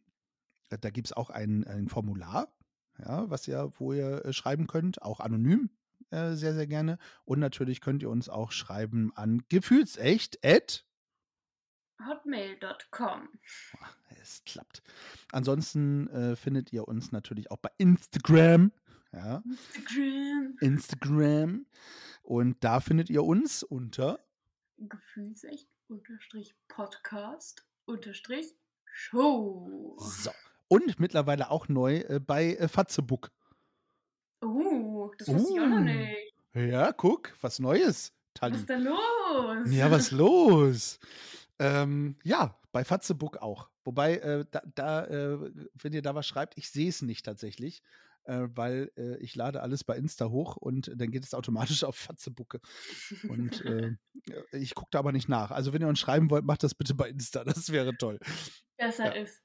Äh, 0.69 0.77
Da 0.77 0.89
gibt 0.91 1.07
es 1.07 1.13
auch 1.13 1.29
ein, 1.29 1.65
ein 1.65 1.89
Formular, 1.89 2.53
ja, 2.99 3.29
was 3.29 3.47
ihr, 3.47 3.71
wo 3.77 3.93
ihr 3.93 4.23
äh, 4.25 4.33
schreiben 4.33 4.67
könnt, 4.67 5.01
auch 5.01 5.19
anonym, 5.19 5.69
äh, 6.11 6.33
sehr, 6.33 6.53
sehr 6.53 6.67
gerne. 6.67 6.97
Und 7.25 7.39
natürlich 7.39 7.81
könnt 7.81 8.03
ihr 8.03 8.09
uns 8.09 8.29
auch 8.29 8.51
schreiben 8.51 9.11
an 9.15 9.43
gefühlsecht 9.49 10.37
Hotmail.com. 12.05 13.29
es 14.21 14.43
klappt. 14.45 14.83
Ansonsten 15.31 16.07
äh, 16.09 16.35
findet 16.35 16.71
ihr 16.73 16.87
uns 16.87 17.11
natürlich 17.11 17.49
auch 17.51 17.57
bei 17.57 17.69
Instagram. 17.77 18.71
Ja, 19.13 19.41
Instagram. 19.73 20.57
Instagram. 20.61 21.65
Und 22.23 22.63
da 22.63 22.79
findet 22.81 23.09
ihr 23.09 23.23
uns 23.23 23.63
unter 23.63 24.19
Gefühlsecht 24.77 25.67
unterstrich 25.87 26.53
Podcast 26.67 27.65
unterstrich 27.85 28.53
Show. 28.93 29.95
so. 29.99 30.31
Und 30.67 30.99
mittlerweile 30.99 31.49
auch 31.49 31.67
neu 31.69 31.97
äh, 31.99 32.19
bei 32.19 32.55
äh, 32.55 32.67
Fatzebook. 32.67 33.31
Uh, 34.43 35.11
das 35.17 35.29
wusste 35.29 35.53
ich 35.53 35.59
auch 35.61 35.67
noch 35.67 35.77
Uh. 35.77 35.83
nicht. 35.83 36.33
Ja, 36.53 36.91
guck, 36.91 37.33
was 37.41 37.59
Neues, 37.59 38.11
Was 38.11 38.33
Tali. 38.33 38.55
ist 38.57 38.67
denn 38.69 38.83
los? 38.83 39.71
Ja, 39.71 39.89
was 39.91 40.11
los? 40.11 40.99
Ähm, 41.59 42.17
ja, 42.23 42.59
bei 42.71 42.83
Fatzebook 42.83 43.37
auch. 43.37 43.69
Wobei, 43.83 44.17
äh, 44.17 44.45
da, 44.51 44.61
da 44.75 45.05
äh, 45.05 45.51
wenn 45.73 45.93
ihr 45.93 46.01
da 46.01 46.13
was 46.15 46.27
schreibt, 46.27 46.57
ich 46.57 46.69
sehe 46.69 46.89
es 46.89 47.01
nicht 47.01 47.25
tatsächlich, 47.25 47.81
äh, 48.25 48.47
weil 48.49 48.91
äh, 48.97 49.17
ich 49.17 49.35
lade 49.35 49.61
alles 49.61 49.83
bei 49.83 49.97
Insta 49.97 50.29
hoch 50.29 50.57
und 50.57 50.91
dann 50.95 51.09
geht 51.11 51.23
es 51.23 51.33
automatisch 51.33 51.83
auf 51.83 51.95
Fatzebook. 51.95 52.59
Und 53.29 53.61
äh, 53.65 53.95
ich 54.51 54.75
gucke 54.75 54.89
da 54.91 54.99
aber 54.99 55.11
nicht 55.11 55.29
nach. 55.29 55.51
Also, 55.51 55.73
wenn 55.73 55.81
ihr 55.81 55.87
uns 55.87 55.99
schreiben 55.99 56.29
wollt, 56.29 56.45
macht 56.45 56.63
das 56.63 56.75
bitte 56.75 56.93
bei 56.93 57.09
Insta. 57.09 57.43
Das 57.45 57.71
wäre 57.71 57.95
toll. 57.97 58.19
Besser 58.77 59.15
Ja. 59.15 59.21
ist. 59.23 59.41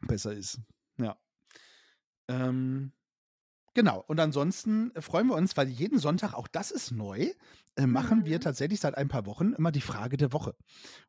Besser 0.00 0.32
ist. 0.32 0.60
Ja. 0.98 1.16
Ähm, 2.28 2.92
genau. 3.74 4.02
Und 4.06 4.20
ansonsten 4.20 4.92
freuen 5.00 5.26
wir 5.28 5.34
uns, 5.34 5.56
weil 5.56 5.68
jeden 5.68 5.98
Sonntag, 5.98 6.34
auch 6.34 6.48
das 6.48 6.70
ist 6.70 6.92
neu, 6.92 7.30
äh, 7.76 7.86
machen 7.86 8.24
wir 8.24 8.38
Mhm. 8.38 8.42
tatsächlich 8.42 8.80
seit 8.80 8.96
ein 8.96 9.08
paar 9.08 9.26
Wochen 9.26 9.52
immer 9.52 9.72
die 9.72 9.80
Frage 9.80 10.16
der 10.16 10.32
Woche. 10.32 10.54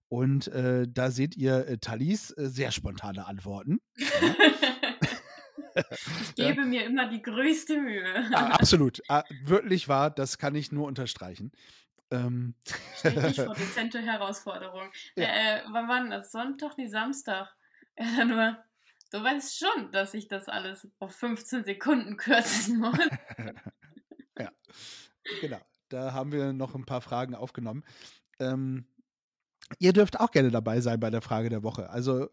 Und 0.10 0.48
äh, 0.50 0.88
da 0.88 1.12
seht 1.12 1.36
ihr 1.36 1.68
äh, 1.68 1.78
Talis 1.78 2.32
äh, 2.32 2.48
sehr 2.50 2.72
spontane 2.72 3.26
Antworten. 3.26 3.80
Ich 6.22 6.36
gebe 6.36 6.64
mir 6.66 6.86
immer 6.86 7.10
die 7.10 7.22
größte 7.22 7.78
Mühe. 7.78 8.06
Ah, 8.34 8.48
absolut. 8.52 9.02
Ah, 9.10 9.24
wirklich 9.44 9.88
wahr, 9.88 10.10
das 10.10 10.38
kann 10.38 10.56
ich 10.56 10.72
nur 10.72 10.88
unterstreichen. 10.88 11.52
Ähm. 12.12 12.56
Stell 12.98 13.14
dich 13.22 13.42
vor 13.42 13.56
dezente 13.56 14.00
Herausforderung. 14.00 14.90
Ja. 15.18 15.26
Äh, 15.26 15.62
wann 15.72 15.88
war 15.88 16.00
denn 16.00 16.12
das? 16.12 16.32
Sonntag, 16.32 16.78
nee, 16.78 16.88
Samstag. 16.88 17.54
Ja, 17.98 18.24
nur, 18.26 18.58
du 19.16 19.24
weißt 19.24 19.58
schon, 19.58 19.92
dass 19.92 20.14
ich 20.14 20.28
das 20.28 20.50
alles 20.50 20.88
auf 21.00 21.16
15 21.16 21.64
Sekunden 21.64 22.18
kürzen 22.18 22.80
muss. 22.80 22.98
ja, 24.38 24.52
genau. 25.42 25.62
Da 25.90 26.14
haben 26.14 26.32
wir 26.32 26.52
noch 26.52 26.76
ein 26.76 26.86
paar 26.86 27.02
Fragen 27.02 27.36
aufgenommen. 27.36 27.84
Ähm, 28.40 28.86
ihr 29.80 29.94
dürft 29.94 30.20
auch 30.20 30.32
gerne 30.32 30.52
dabei 30.52 30.82
sein 30.82 31.00
bei 31.00 31.10
der 31.10 31.22
Frage 31.22 31.50
der 31.50 31.64
Woche. 31.64 31.90
Also 31.90 32.30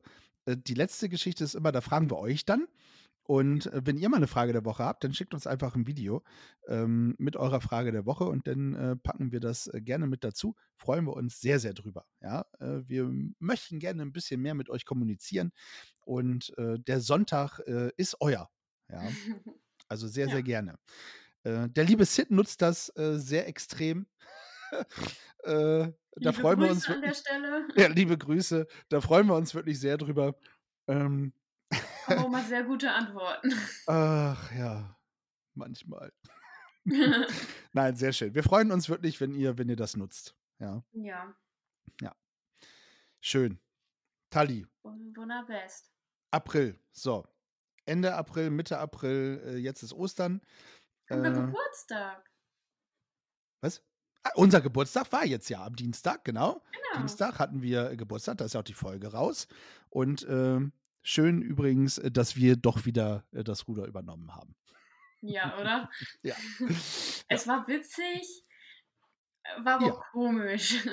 äh, 0.47 0.57
die 0.57 0.75
letzte 0.75 1.09
Geschichte 1.09 1.45
ist 1.45 1.55
immer, 1.55 1.71
da 1.71 1.81
fragen 1.81 2.11
wir 2.11 2.19
euch 2.19 2.45
dann. 2.45 2.67
Und 3.25 3.67
äh, 3.67 3.81
wenn 3.85 3.97
ihr 3.97 4.09
mal 4.09 4.17
eine 4.17 4.27
Frage 4.27 4.53
der 4.53 4.65
Woche 4.65 4.85
habt, 4.85 5.05
dann 5.05 5.15
schickt 5.15 5.33
uns 5.35 5.47
einfach 5.47 5.75
ein 5.77 5.87
Video 5.87 6.23
ähm, 6.67 7.15
mit 7.19 7.37
eurer 7.37 7.61
Frage 7.61 7.93
der 7.93 8.05
Woche 8.07 8.25
und 8.25 8.47
dann 8.47 8.75
äh, 8.75 8.97
packen 8.97 9.33
wir 9.33 9.41
das 9.41 9.69
äh, 9.69 9.81
gerne 9.81 10.07
mit 10.07 10.25
dazu. 10.25 10.57
Freuen 10.77 11.05
wir 11.07 11.15
uns 11.15 11.41
sehr, 11.41 11.61
sehr 11.61 11.75
drüber. 11.75 12.05
Ja, 12.21 12.47
äh, 12.59 12.81
wir 12.87 13.11
möchten 13.39 13.79
gerne 13.79 14.03
ein 14.03 14.13
bisschen 14.13 14.41
mehr 14.41 14.55
mit 14.55 14.69
euch 14.71 14.85
kommunizieren 14.85 15.53
und 16.05 16.57
äh, 16.59 16.79
der 16.81 17.01
Sonntag 17.01 17.61
ist 17.97 18.17
euer. 18.21 18.51
Ja, 18.89 19.03
also 19.89 20.09
sehr, 20.09 20.27
Ja. 20.27 20.33
sehr 20.33 20.43
gerne. 20.43 20.79
der 21.45 21.85
liebe 21.85 22.05
Sid 22.05 22.31
nutzt 22.31 22.63
das 22.63 22.87
sehr 22.97 23.49
extrem. 23.49 24.07
äh, 25.45 25.45
da 25.45 25.93
Liebe 26.17 26.33
freuen 26.33 26.61
wir 26.61 26.71
uns 26.71 26.85
Grüße 26.87 26.95
an 26.95 27.03
der. 27.03 27.15
Stelle. 27.15 27.69
Ja, 27.77 27.89
liebe 27.89 28.19
Grüße. 28.19 28.67
Da 28.89 29.01
freuen 29.01 29.27
wir 29.27 29.35
uns 29.37 29.55
wirklich 29.55 29.81
sehr 29.81 29.97
drüber. 29.97 30.35
Ähm, 30.87 31.33
Auch 32.07 32.29
mal 32.29 32.45
sehr 32.45 32.65
gute 32.65 32.91
Antworten. 32.93 33.53
ach 33.87 34.53
ja, 34.53 34.97
manchmal. 35.55 36.13
Nein, 37.73 37.95
sehr 37.97 38.13
schön. 38.13 38.35
Wir 38.35 38.43
freuen 38.43 38.73
uns 38.73 38.89
wirklich, 38.89 39.21
wenn 39.21 39.35
ihr, 39.35 39.57
wenn 39.59 39.69
ihr 39.69 39.77
das 39.77 39.97
nutzt. 39.97 40.35
Ja, 40.59 40.83
ja, 40.93 41.35
schön. 43.21 43.59
Tali, 44.31 44.67
wun- 44.83 45.13
wunderbest. 45.17 45.91
April. 46.31 46.79
So, 46.93 47.27
Ende 47.85 48.15
April, 48.15 48.51
Mitte 48.51 48.79
April, 48.79 49.43
äh, 49.47 49.57
jetzt 49.57 49.83
ist 49.83 49.93
Ostern. 49.93 50.41
Wir 51.09 51.23
Äh, 51.23 51.33
Geburtstag? 51.33 52.29
was? 53.61 53.83
Ah, 54.25 54.31
unser 54.37 54.61
Geburtstag 54.61 55.11
war 55.13 55.25
jetzt 55.27 55.49
ja 55.51 55.65
am 55.65 55.75
Dienstag, 55.77 56.25
genau. 56.25 56.63
Genau. 56.73 56.99
Dienstag 57.01 57.39
hatten 57.39 57.61
wir 57.61 57.97
Geburtstag, 57.97 58.39
da 58.39 58.45
ist 58.45 58.55
ja 58.55 58.61
auch 58.61 58.65
die 58.65 58.73
Folge 58.73 59.13
raus. 59.13 59.49
Und 59.91 60.25
ähm, 60.29 60.73
schön 61.03 61.43
übrigens, 61.43 61.99
äh, 61.99 62.11
dass 62.11 62.37
wir 62.37 62.57
doch 62.57 62.85
wieder 62.87 63.27
äh, 63.33 63.45
das 63.45 63.69
Ruder 63.69 63.87
übernommen 63.87 64.35
haben. 64.35 64.55
Ja, 65.21 65.57
oder? 65.61 65.91
Ja. 66.23 66.35
Es 67.29 67.47
war 67.47 67.67
witzig, 67.69 68.45
war 69.65 69.75
aber 69.77 69.87
Ja. 69.87 70.03
komisch. 70.13 70.87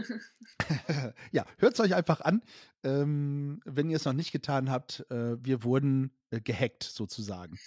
ja, 1.32 1.46
hört 1.58 1.74
es 1.74 1.80
euch 1.80 1.94
einfach 1.96 2.22
an. 2.22 2.42
Ähm, 2.84 3.62
wenn 3.66 3.90
ihr 3.90 3.98
es 3.98 4.06
noch 4.06 4.14
nicht 4.14 4.32
getan 4.32 4.70
habt, 4.70 5.06
äh, 5.10 5.38
wir 5.44 5.64
wurden 5.64 6.12
äh, 6.32 6.42
gehackt 6.42 6.84
sozusagen, 6.84 7.58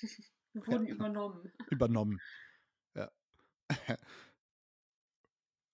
Wir 0.53 0.67
wurden 0.67 0.87
übernommen. 0.87 1.53
übernommen. 1.71 2.21
Ja. 2.95 3.11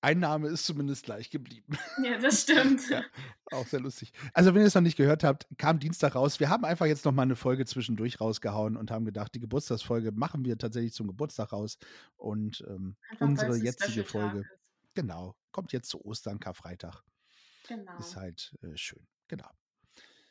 Einnahme 0.01 0.49
ist 0.49 0.64
zumindest 0.64 1.05
gleich 1.05 1.30
geblieben. 1.30 1.76
Ja, 2.03 2.18
das 2.18 2.42
stimmt. 2.42 2.88
Ja. 2.88 3.03
Auch 3.51 3.66
sehr 3.66 3.80
lustig. 3.80 4.12
Also, 4.32 4.55
wenn 4.55 4.62
ihr 4.62 4.66
es 4.66 4.74
noch 4.74 4.82
nicht 4.82 4.96
gehört 4.96 5.24
habt, 5.24 5.46
kam 5.57 5.78
Dienstag 5.78 6.14
raus. 6.14 6.38
Wir 6.38 6.49
haben 6.49 6.64
einfach 6.64 6.86
jetzt 6.86 7.05
noch 7.05 7.12
mal 7.12 7.22
eine 7.22 7.36
Folge 7.36 7.64
zwischendurch 7.66 8.20
rausgehauen 8.20 8.76
und 8.76 8.90
haben 8.90 9.05
gedacht, 9.05 9.34
die 9.34 9.40
Geburtstagsfolge 9.40 10.12
machen 10.12 10.44
wir 10.44 10.57
tatsächlich 10.57 10.92
zum 10.92 11.09
Geburtstag 11.09 11.53
raus. 11.53 11.78
Und 12.16 12.64
ähm, 12.68 12.96
unsere 13.18 13.55
ein 13.55 13.64
jetzige 13.64 14.05
Folge, 14.05 14.44
genau, 14.94 15.34
kommt 15.51 15.72
jetzt 15.72 15.88
zu 15.88 16.05
Ostern, 16.05 16.38
Karfreitag. 16.38 17.03
Genau. 17.66 17.99
Ist 17.99 18.16
halt 18.16 18.57
äh, 18.62 18.76
schön. 18.76 19.07
Genau. 19.26 19.49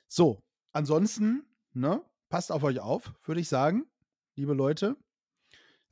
So, 0.08 0.42
ansonsten, 0.72 1.46
ne, 1.74 2.02
passt 2.30 2.52
auf 2.52 2.64
euch 2.64 2.80
auf, 2.80 3.14
würde 3.26 3.42
ich 3.42 3.50
sagen, 3.50 3.86
liebe 4.36 4.54
Leute. 4.54 4.96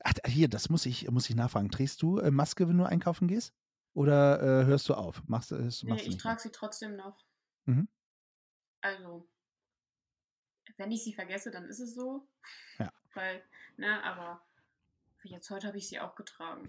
Ach, 0.02 0.14
hier, 0.26 0.48
das 0.48 0.70
muss 0.70 0.86
ich, 0.86 1.10
muss 1.10 1.28
ich 1.28 1.36
nachfragen. 1.36 1.70
Trägst 1.70 2.02
du 2.02 2.18
äh, 2.18 2.30
Maske, 2.30 2.68
wenn 2.68 2.78
du 2.78 2.84
einkaufen 2.84 3.28
gehst? 3.28 3.52
Oder 3.96 4.42
äh, 4.42 4.64
hörst 4.66 4.90
du 4.90 4.94
auf? 4.94 5.26
Machst, 5.26 5.50
du- 5.50 5.56
machst, 5.56 5.82
Nee, 5.84 5.90
machst 5.90 6.06
ich 6.06 6.18
trage 6.18 6.38
sie 6.38 6.52
trotzdem 6.52 6.96
noch. 6.96 7.24
Mhm. 7.64 7.88
Also, 8.82 9.26
wenn 10.76 10.92
ich 10.92 11.02
sie 11.02 11.14
vergesse, 11.14 11.50
dann 11.50 11.64
ist 11.64 11.80
es 11.80 11.94
so. 11.94 12.28
Ja. 12.78 12.92
Weil, 13.14 13.42
ne, 13.78 14.04
aber 14.04 14.46
jetzt 15.22 15.48
heute 15.48 15.66
habe 15.66 15.78
ich 15.78 15.88
sie 15.88 15.98
auch 15.98 16.14
getragen. 16.14 16.68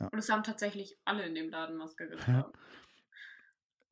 Ja. 0.00 0.08
Und 0.08 0.18
es 0.18 0.28
haben 0.28 0.42
tatsächlich 0.42 0.98
alle 1.04 1.24
in 1.26 1.36
dem 1.36 1.48
Laden 1.48 1.76
Maske 1.76 2.08
getragen. 2.10 2.52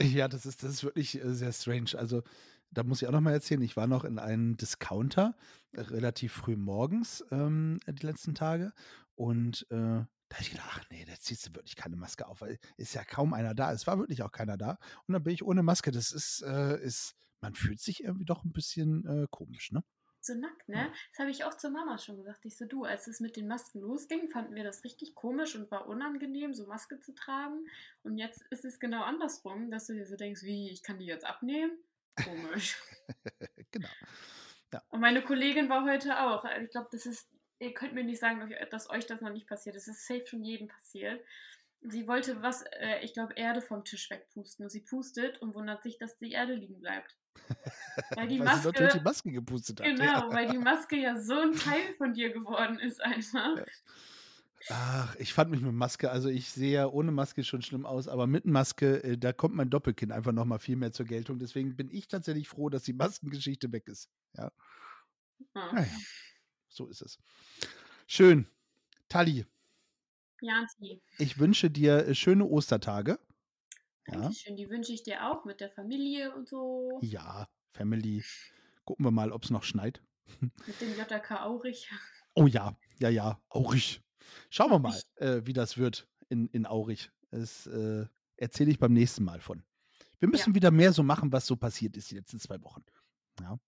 Ja, 0.02 0.26
das 0.26 0.44
ist, 0.44 0.64
das 0.64 0.70
ist 0.72 0.82
wirklich 0.82 1.14
äh, 1.22 1.32
sehr 1.34 1.52
strange. 1.52 1.92
Also, 1.96 2.24
da 2.72 2.82
muss 2.82 3.00
ich 3.00 3.06
auch 3.06 3.12
noch 3.12 3.20
mal 3.20 3.32
erzählen, 3.32 3.62
ich 3.62 3.76
war 3.76 3.86
noch 3.86 4.02
in 4.04 4.18
einem 4.18 4.56
Discounter 4.56 5.36
äh, 5.70 5.82
relativ 5.82 6.32
früh 6.32 6.56
morgens 6.56 7.24
ähm, 7.30 7.78
die 7.86 8.04
letzten 8.04 8.34
Tage 8.34 8.72
und 9.14 9.68
äh, 9.70 10.04
da 10.34 10.38
habe 10.38 10.46
ich 10.46 10.50
gedacht, 10.50 10.70
ach 10.72 10.90
nee, 10.90 11.04
da 11.04 11.14
ziehst 11.14 11.46
du 11.46 11.54
wirklich 11.54 11.76
keine 11.76 11.94
Maske 11.94 12.26
auf, 12.26 12.40
weil 12.40 12.58
ist 12.76 12.92
ja 12.92 13.04
kaum 13.04 13.34
einer 13.34 13.54
da. 13.54 13.72
Es 13.72 13.86
war 13.86 13.98
wirklich 13.98 14.22
auch 14.24 14.32
keiner 14.32 14.56
da. 14.56 14.78
Und 15.06 15.12
dann 15.12 15.22
bin 15.22 15.32
ich 15.32 15.44
ohne 15.44 15.62
Maske. 15.62 15.92
Das 15.92 16.10
ist, 16.10 16.42
äh, 16.42 16.82
ist 16.82 17.14
man 17.40 17.54
fühlt 17.54 17.78
sich 17.78 18.02
irgendwie 18.02 18.24
doch 18.24 18.42
ein 18.44 18.52
bisschen 18.52 19.06
äh, 19.06 19.26
komisch, 19.30 19.70
ne? 19.70 19.84
So 20.20 20.34
nackt, 20.34 20.68
ne? 20.68 20.90
Das 21.12 21.20
habe 21.20 21.30
ich 21.30 21.44
auch 21.44 21.56
zur 21.56 21.70
Mama 21.70 21.98
schon 21.98 22.16
gesagt. 22.16 22.44
Ich 22.46 22.56
so, 22.56 22.64
du, 22.64 22.84
als 22.84 23.06
es 23.06 23.20
mit 23.20 23.36
den 23.36 23.46
Masken 23.46 23.80
losging, 23.80 24.28
fanden 24.28 24.56
wir 24.56 24.64
das 24.64 24.82
richtig 24.82 25.14
komisch 25.14 25.54
und 25.54 25.70
war 25.70 25.86
unangenehm, 25.86 26.52
so 26.52 26.66
Maske 26.66 26.98
zu 26.98 27.14
tragen. 27.14 27.64
Und 28.02 28.18
jetzt 28.18 28.42
ist 28.50 28.64
es 28.64 28.80
genau 28.80 29.04
andersrum, 29.04 29.70
dass 29.70 29.86
du 29.86 29.92
dir 29.92 30.06
so 30.06 30.16
denkst, 30.16 30.42
wie, 30.42 30.68
ich 30.70 30.82
kann 30.82 30.98
die 30.98 31.06
jetzt 31.06 31.24
abnehmen? 31.24 31.78
Komisch. 32.16 32.76
genau. 33.70 33.88
Und 34.88 35.00
meine 35.00 35.22
Kollegin 35.22 35.68
war 35.68 35.84
heute 35.84 36.18
auch. 36.18 36.42
Also 36.42 36.64
Ich 36.64 36.70
glaube, 36.72 36.88
das 36.90 37.06
ist, 37.06 37.28
ihr 37.64 37.74
könnt 37.74 37.94
mir 37.94 38.04
nicht 38.04 38.20
sagen, 38.20 38.52
dass 38.70 38.88
euch- 38.90 39.06
das 39.06 39.20
noch 39.20 39.32
nicht 39.32 39.46
passiert 39.48 39.76
ist. 39.76 39.88
Es 39.88 39.96
ist 39.98 40.06
safe 40.06 40.26
schon 40.26 40.44
jedem 40.44 40.68
passiert. 40.68 41.20
Sie 41.86 42.06
wollte 42.08 42.40
was, 42.42 42.62
äh, 42.80 43.00
ich 43.02 43.12
glaube, 43.12 43.34
Erde 43.36 43.60
vom 43.60 43.84
Tisch 43.84 44.08
wegpusten. 44.10 44.64
Und 44.64 44.70
sie 44.70 44.80
pustet 44.80 45.38
und 45.42 45.54
wundert 45.54 45.82
sich, 45.82 45.98
dass 45.98 46.16
die 46.16 46.32
Erde 46.32 46.54
liegen 46.54 46.80
bleibt. 46.80 47.16
Weil 48.16 48.28
die 48.28 48.40
Weil 48.40 48.56
sie 48.56 48.62
dort 48.62 48.78
durch 48.78 48.92
die 48.92 48.98
Maske, 49.00 49.28
Maske 49.28 49.32
gepustet 49.32 49.80
hat. 49.80 49.86
genau, 49.86 50.02
Ja. 50.04 50.32
weil 50.32 50.48
die 50.50 50.58
Maske 50.58 50.96
ja 50.96 51.18
so 51.20 51.34
ein 51.38 51.52
Teil 51.78 51.94
von 51.98 52.14
dir 52.14 52.32
geworden 52.32 52.78
ist 52.78 53.02
einfach. 53.02 53.56
Ja. 53.58 53.64
Ach, 54.70 55.14
ich 55.16 55.34
fand 55.34 55.50
mich 55.50 55.60
mit 55.60 55.74
Maske, 55.74 56.10
also 56.10 56.30
ich 56.30 56.48
sehe 56.50 56.72
ja 56.72 56.86
ohne 56.86 57.12
Maske 57.12 57.44
schon 57.44 57.60
schlimm 57.60 57.84
aus, 57.84 58.08
aber 58.08 58.26
mit 58.26 58.46
Maske, 58.46 59.02
äh, 59.04 59.18
da 59.18 59.34
kommt 59.34 59.54
mein 59.54 59.68
Doppelkinn 59.68 60.10
einfach 60.10 60.32
noch 60.32 60.46
mal 60.46 60.58
viel 60.58 60.76
mehr 60.76 60.92
zur 60.92 61.04
Geltung. 61.04 61.38
Deswegen 61.38 61.76
bin 61.76 61.90
ich 61.90 62.08
tatsächlich 62.08 62.48
froh, 62.48 62.70
dass 62.70 62.84
die 62.84 62.94
Maskengeschichte 62.94 63.70
weg 63.72 63.86
ist. 63.88 64.08
Ja, 64.38 64.50
Ja. 65.54 65.72
naja, 65.72 65.86
so 66.74 66.88
ist 66.88 67.02
es. 67.02 67.18
Schön. 68.06 68.46
Tali, 69.08 69.46
Janti, 70.40 71.00
ich 71.18 71.38
wünsche 71.38 71.70
dir 71.70 72.06
äh, 72.06 72.14
schöne 72.14 72.44
Ostertage. 72.44 73.18
Ja, 74.06 74.20
Dankeschön. 74.20 74.56
Die 74.56 74.68
wünsche 74.68 74.92
ich 74.92 75.02
dir 75.02 75.26
auch 75.30 75.44
mit 75.44 75.60
der 75.60 75.70
Familie 75.70 76.34
und 76.34 76.48
so. 76.48 76.98
ja, 77.02 77.48
Family. 77.72 78.22
Gucken 78.84 79.06
wir 79.06 79.10
mal, 79.10 79.32
ob 79.32 79.44
es 79.44 79.50
noch 79.50 79.62
schneit. 79.62 80.02
Mit 80.66 80.80
dem 80.80 80.90
JK 80.94 81.30
Aurich. 81.42 81.90
Oh 82.34 82.46
ja, 82.46 82.76
ja, 82.98 83.08
ja, 83.08 83.40
Aurich. 83.48 84.02
Schauen 84.50 84.70
wir 84.70 84.78
mal, 84.78 85.00
äh, 85.16 85.40
wie 85.46 85.54
das 85.54 85.78
wird 85.78 86.06
in, 86.28 86.48
in 86.48 86.66
Aurich. 86.66 87.10
Das 87.30 87.66
äh, 87.66 88.06
erzähle 88.36 88.70
ich 88.70 88.78
beim 88.78 88.92
nächsten 88.92 89.24
Mal 89.24 89.40
von. 89.40 89.62
Wir 90.18 90.28
müssen 90.28 90.50
Ja. 90.50 90.54
wieder 90.56 90.70
mehr 90.70 90.92
so 90.92 91.02
machen, 91.02 91.32
was 91.32 91.46
so 91.46 91.56
passiert 91.56 91.96
ist 91.96 92.10
die 92.10 92.16
letzten 92.16 92.38
zwei 92.40 92.60
Wochen. 92.62 92.84
Ja, 93.40 93.58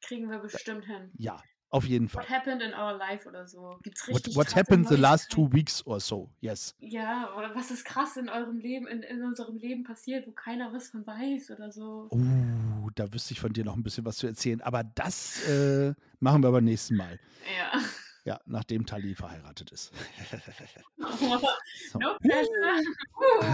Kriegen 0.00 0.30
wir 0.30 0.38
bestimmt 0.38 0.86
hin. 0.86 1.10
ja 1.18 1.42
auf 1.70 1.84
jeden 1.84 2.08
Fall. 2.08 2.22
What 2.22 2.30
happened 2.30 2.62
in 2.62 2.72
our 2.72 2.96
life 2.96 3.28
oder 3.28 3.46
so? 3.46 3.78
Gibt's 3.82 4.08
What, 4.08 4.16
richtig 4.16 4.36
what 4.36 4.46
krasse 4.46 4.56
happened 4.58 4.88
the 4.88 4.96
last 4.96 5.30
two 5.30 5.52
weeks 5.52 5.86
or 5.86 6.00
so? 6.00 6.30
Yes. 6.40 6.74
Ja, 6.80 7.34
oder 7.36 7.54
was 7.54 7.70
ist 7.70 7.84
krass 7.84 8.16
in 8.16 8.28
eurem 8.28 8.58
Leben, 8.58 8.86
in, 8.86 9.02
in 9.02 9.22
unserem 9.22 9.56
Leben 9.58 9.84
passiert, 9.84 10.26
wo 10.26 10.32
keiner 10.32 10.72
was 10.72 10.88
von 10.88 11.06
weiß 11.06 11.50
oder 11.50 11.70
so. 11.70 12.08
Uh, 12.10 12.90
da 12.94 13.12
wüsste 13.12 13.34
ich 13.34 13.40
von 13.40 13.52
dir 13.52 13.64
noch 13.64 13.76
ein 13.76 13.82
bisschen 13.82 14.04
was 14.04 14.16
zu 14.16 14.26
erzählen. 14.26 14.60
Aber 14.62 14.82
das 14.82 15.46
äh, 15.46 15.94
machen 16.20 16.42
wir 16.42 16.50
beim 16.50 16.64
nächsten 16.64 16.96
Mal. 16.96 17.18
Ja. 17.56 17.80
Ja, 18.24 18.40
nachdem 18.44 18.84
Tali 18.84 19.14
verheiratet 19.14 19.70
ist. 19.70 19.92
no 20.98 22.16
pressure. 22.18 22.82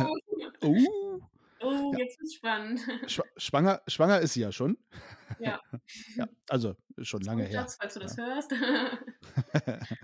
Uh. 0.62 0.68
Uh, 0.68 1.20
Oh, 1.64 1.92
Ja. 1.92 1.98
jetzt 1.98 2.18
wird's 2.20 2.34
spannend. 2.34 2.80
schwa- 3.06 3.24
schwanger, 3.36 3.82
schwanger 3.86 4.20
ist 4.20 4.34
sie 4.34 4.40
ja 4.42 4.52
schon. 4.52 4.78
Ja. 5.38 5.60
ja, 6.16 6.28
also 6.48 6.76
schon 7.02 7.22
lange 7.22 7.44
Gut, 7.44 7.52
her. 7.52 7.60
Schatz, 7.60 7.76
falls 7.80 7.94
du 7.94 8.00
das 8.00 8.16
hörst. 8.16 8.52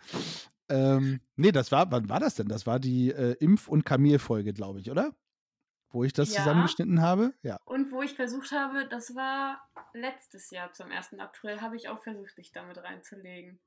ähm, 0.68 1.20
nee, 1.36 1.52
das 1.52 1.70
war, 1.72 1.90
wann 1.90 2.08
war 2.08 2.20
das 2.20 2.34
denn? 2.34 2.48
Das 2.48 2.66
war 2.66 2.78
die 2.78 3.10
äh, 3.10 3.36
Impf- 3.44 3.68
und 3.68 3.84
Kamel-Folge, 3.84 4.52
glaube 4.52 4.80
ich, 4.80 4.90
oder? 4.90 5.14
wo 5.92 6.04
ich 6.04 6.12
das 6.12 6.30
zusammengeschnitten 6.30 7.02
habe. 7.02 7.34
Ja. 7.42 7.58
Und 7.64 7.90
wo 7.90 8.00
ich 8.00 8.14
versucht 8.14 8.52
habe, 8.52 8.86
das 8.88 9.16
war 9.16 9.60
letztes 9.92 10.50
Jahr 10.50 10.72
zum 10.72 10.90
1. 10.92 11.18
April, 11.18 11.60
habe 11.60 11.74
ich 11.74 11.88
auch 11.88 12.00
versucht, 12.00 12.36
dich 12.38 12.52
damit 12.52 12.78
reinzulegen. 12.78 13.58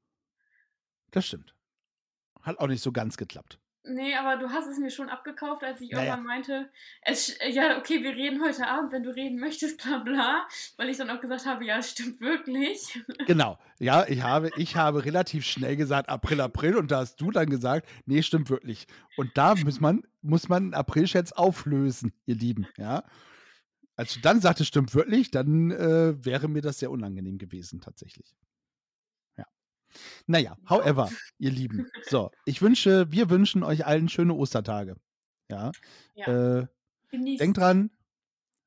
Das 1.12 1.26
stimmt. 1.26 1.54
Hat 2.42 2.60
auch 2.60 2.68
nicht 2.68 2.82
so 2.82 2.94
ganz 2.94 3.18
geklappt. 3.18 3.60
Nee, 3.86 4.16
aber 4.16 4.38
du 4.38 4.50
hast 4.50 4.68
es 4.68 4.78
mir 4.78 4.90
schon 4.90 5.10
abgekauft, 5.10 5.62
als 5.64 5.82
ich 5.82 5.92
Naja. 5.92 6.04
irgendwann 6.06 6.26
meinte, 6.26 6.70
es, 7.02 7.38
ja, 7.50 7.78
okay, 7.78 8.02
wir 8.02 8.12
reden 8.12 8.42
heute 8.42 8.66
Abend, 8.66 8.94
wenn 8.94 9.04
du 9.04 9.14
reden 9.14 9.40
möchtest, 9.40 9.84
bla 9.84 9.98
bla. 9.98 10.48
Weil 10.78 10.90
ich 10.90 10.98
dann 10.98 11.10
auch 11.10 11.20
gesagt 11.20 11.46
habe, 11.46 11.66
ja, 11.66 11.78
es 11.80 11.92
stimmt 11.92 12.22
wirklich. 12.22 13.02
Genau. 13.28 13.58
Ja, 13.80 14.06
ich 14.08 14.22
habe, 14.22 14.52
ich 14.58 14.76
habe 14.76 15.04
relativ 15.04 15.46
schnell 15.46 15.76
gesagt, 15.76 16.10
April, 16.10 16.40
April, 16.42 16.78
und 16.78 16.92
da 16.92 17.00
hast 17.00 17.20
du 17.20 17.32
dann 17.32 17.50
gesagt, 17.50 17.88
nee, 18.06 18.22
stimmt 18.22 18.50
wirklich. 18.50 18.88
Und 19.18 19.38
da 19.38 19.56
muss 19.56 19.82
man, 19.82 20.04
muss 20.22 20.48
man 20.50 20.64
einen 20.64 20.74
April-Scherz 20.74 21.34
auflösen, 21.34 22.14
ihr 22.26 22.36
Lieben, 22.36 22.68
ja. 22.78 23.04
Als 23.96 24.14
du 24.14 24.22
dann 24.22 24.40
sagtest, 24.42 24.70
stimmt 24.70 24.96
wirklich, 24.96 25.30
dann 25.32 25.72
äh, 25.72 26.26
wäre 26.26 26.48
mir 26.48 26.62
das 26.62 26.80
sehr 26.80 26.90
unangenehm 26.90 27.38
gewesen, 27.38 27.82
tatsächlich. 27.82 28.34
Ja. 29.94 30.00
Naja, 30.28 30.58
however, 30.70 31.10
ihr 31.38 31.52
Lieben. 31.52 31.90
So, 32.10 32.32
ich 32.46 32.62
wünsche, 32.62 33.12
wir 33.12 33.30
wünschen 33.30 33.64
euch 33.64 33.86
allen 33.86 34.10
schöne 34.10 34.34
Ostertage. 34.34 34.96
Ja. 35.50 35.72
Ja, 36.16 36.60
Äh, 36.62 36.68
denkt 37.12 37.58
dran, 37.58 37.92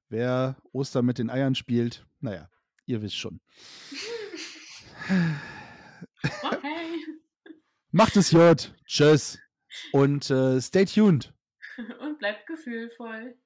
wer 0.09 0.57
Ostern 0.73 1.05
mit 1.07 1.19
den 1.19 1.31
Eiern 1.31 1.55
spielt, 1.55 2.07
naja, 2.21 2.49
ihr 2.87 3.03
wisst 3.03 3.17
schon. 3.17 3.41
Okay. 6.43 7.05
Macht 7.91 8.17
es 8.17 8.31
gut. 8.31 8.75
Tschüss. 8.87 9.39
Und 9.93 10.31
äh, 10.31 10.61
stay 10.61 10.85
tuned. 10.85 11.33
Und 12.01 12.19
bleibt 12.19 12.47
gefühlvoll. 12.47 13.37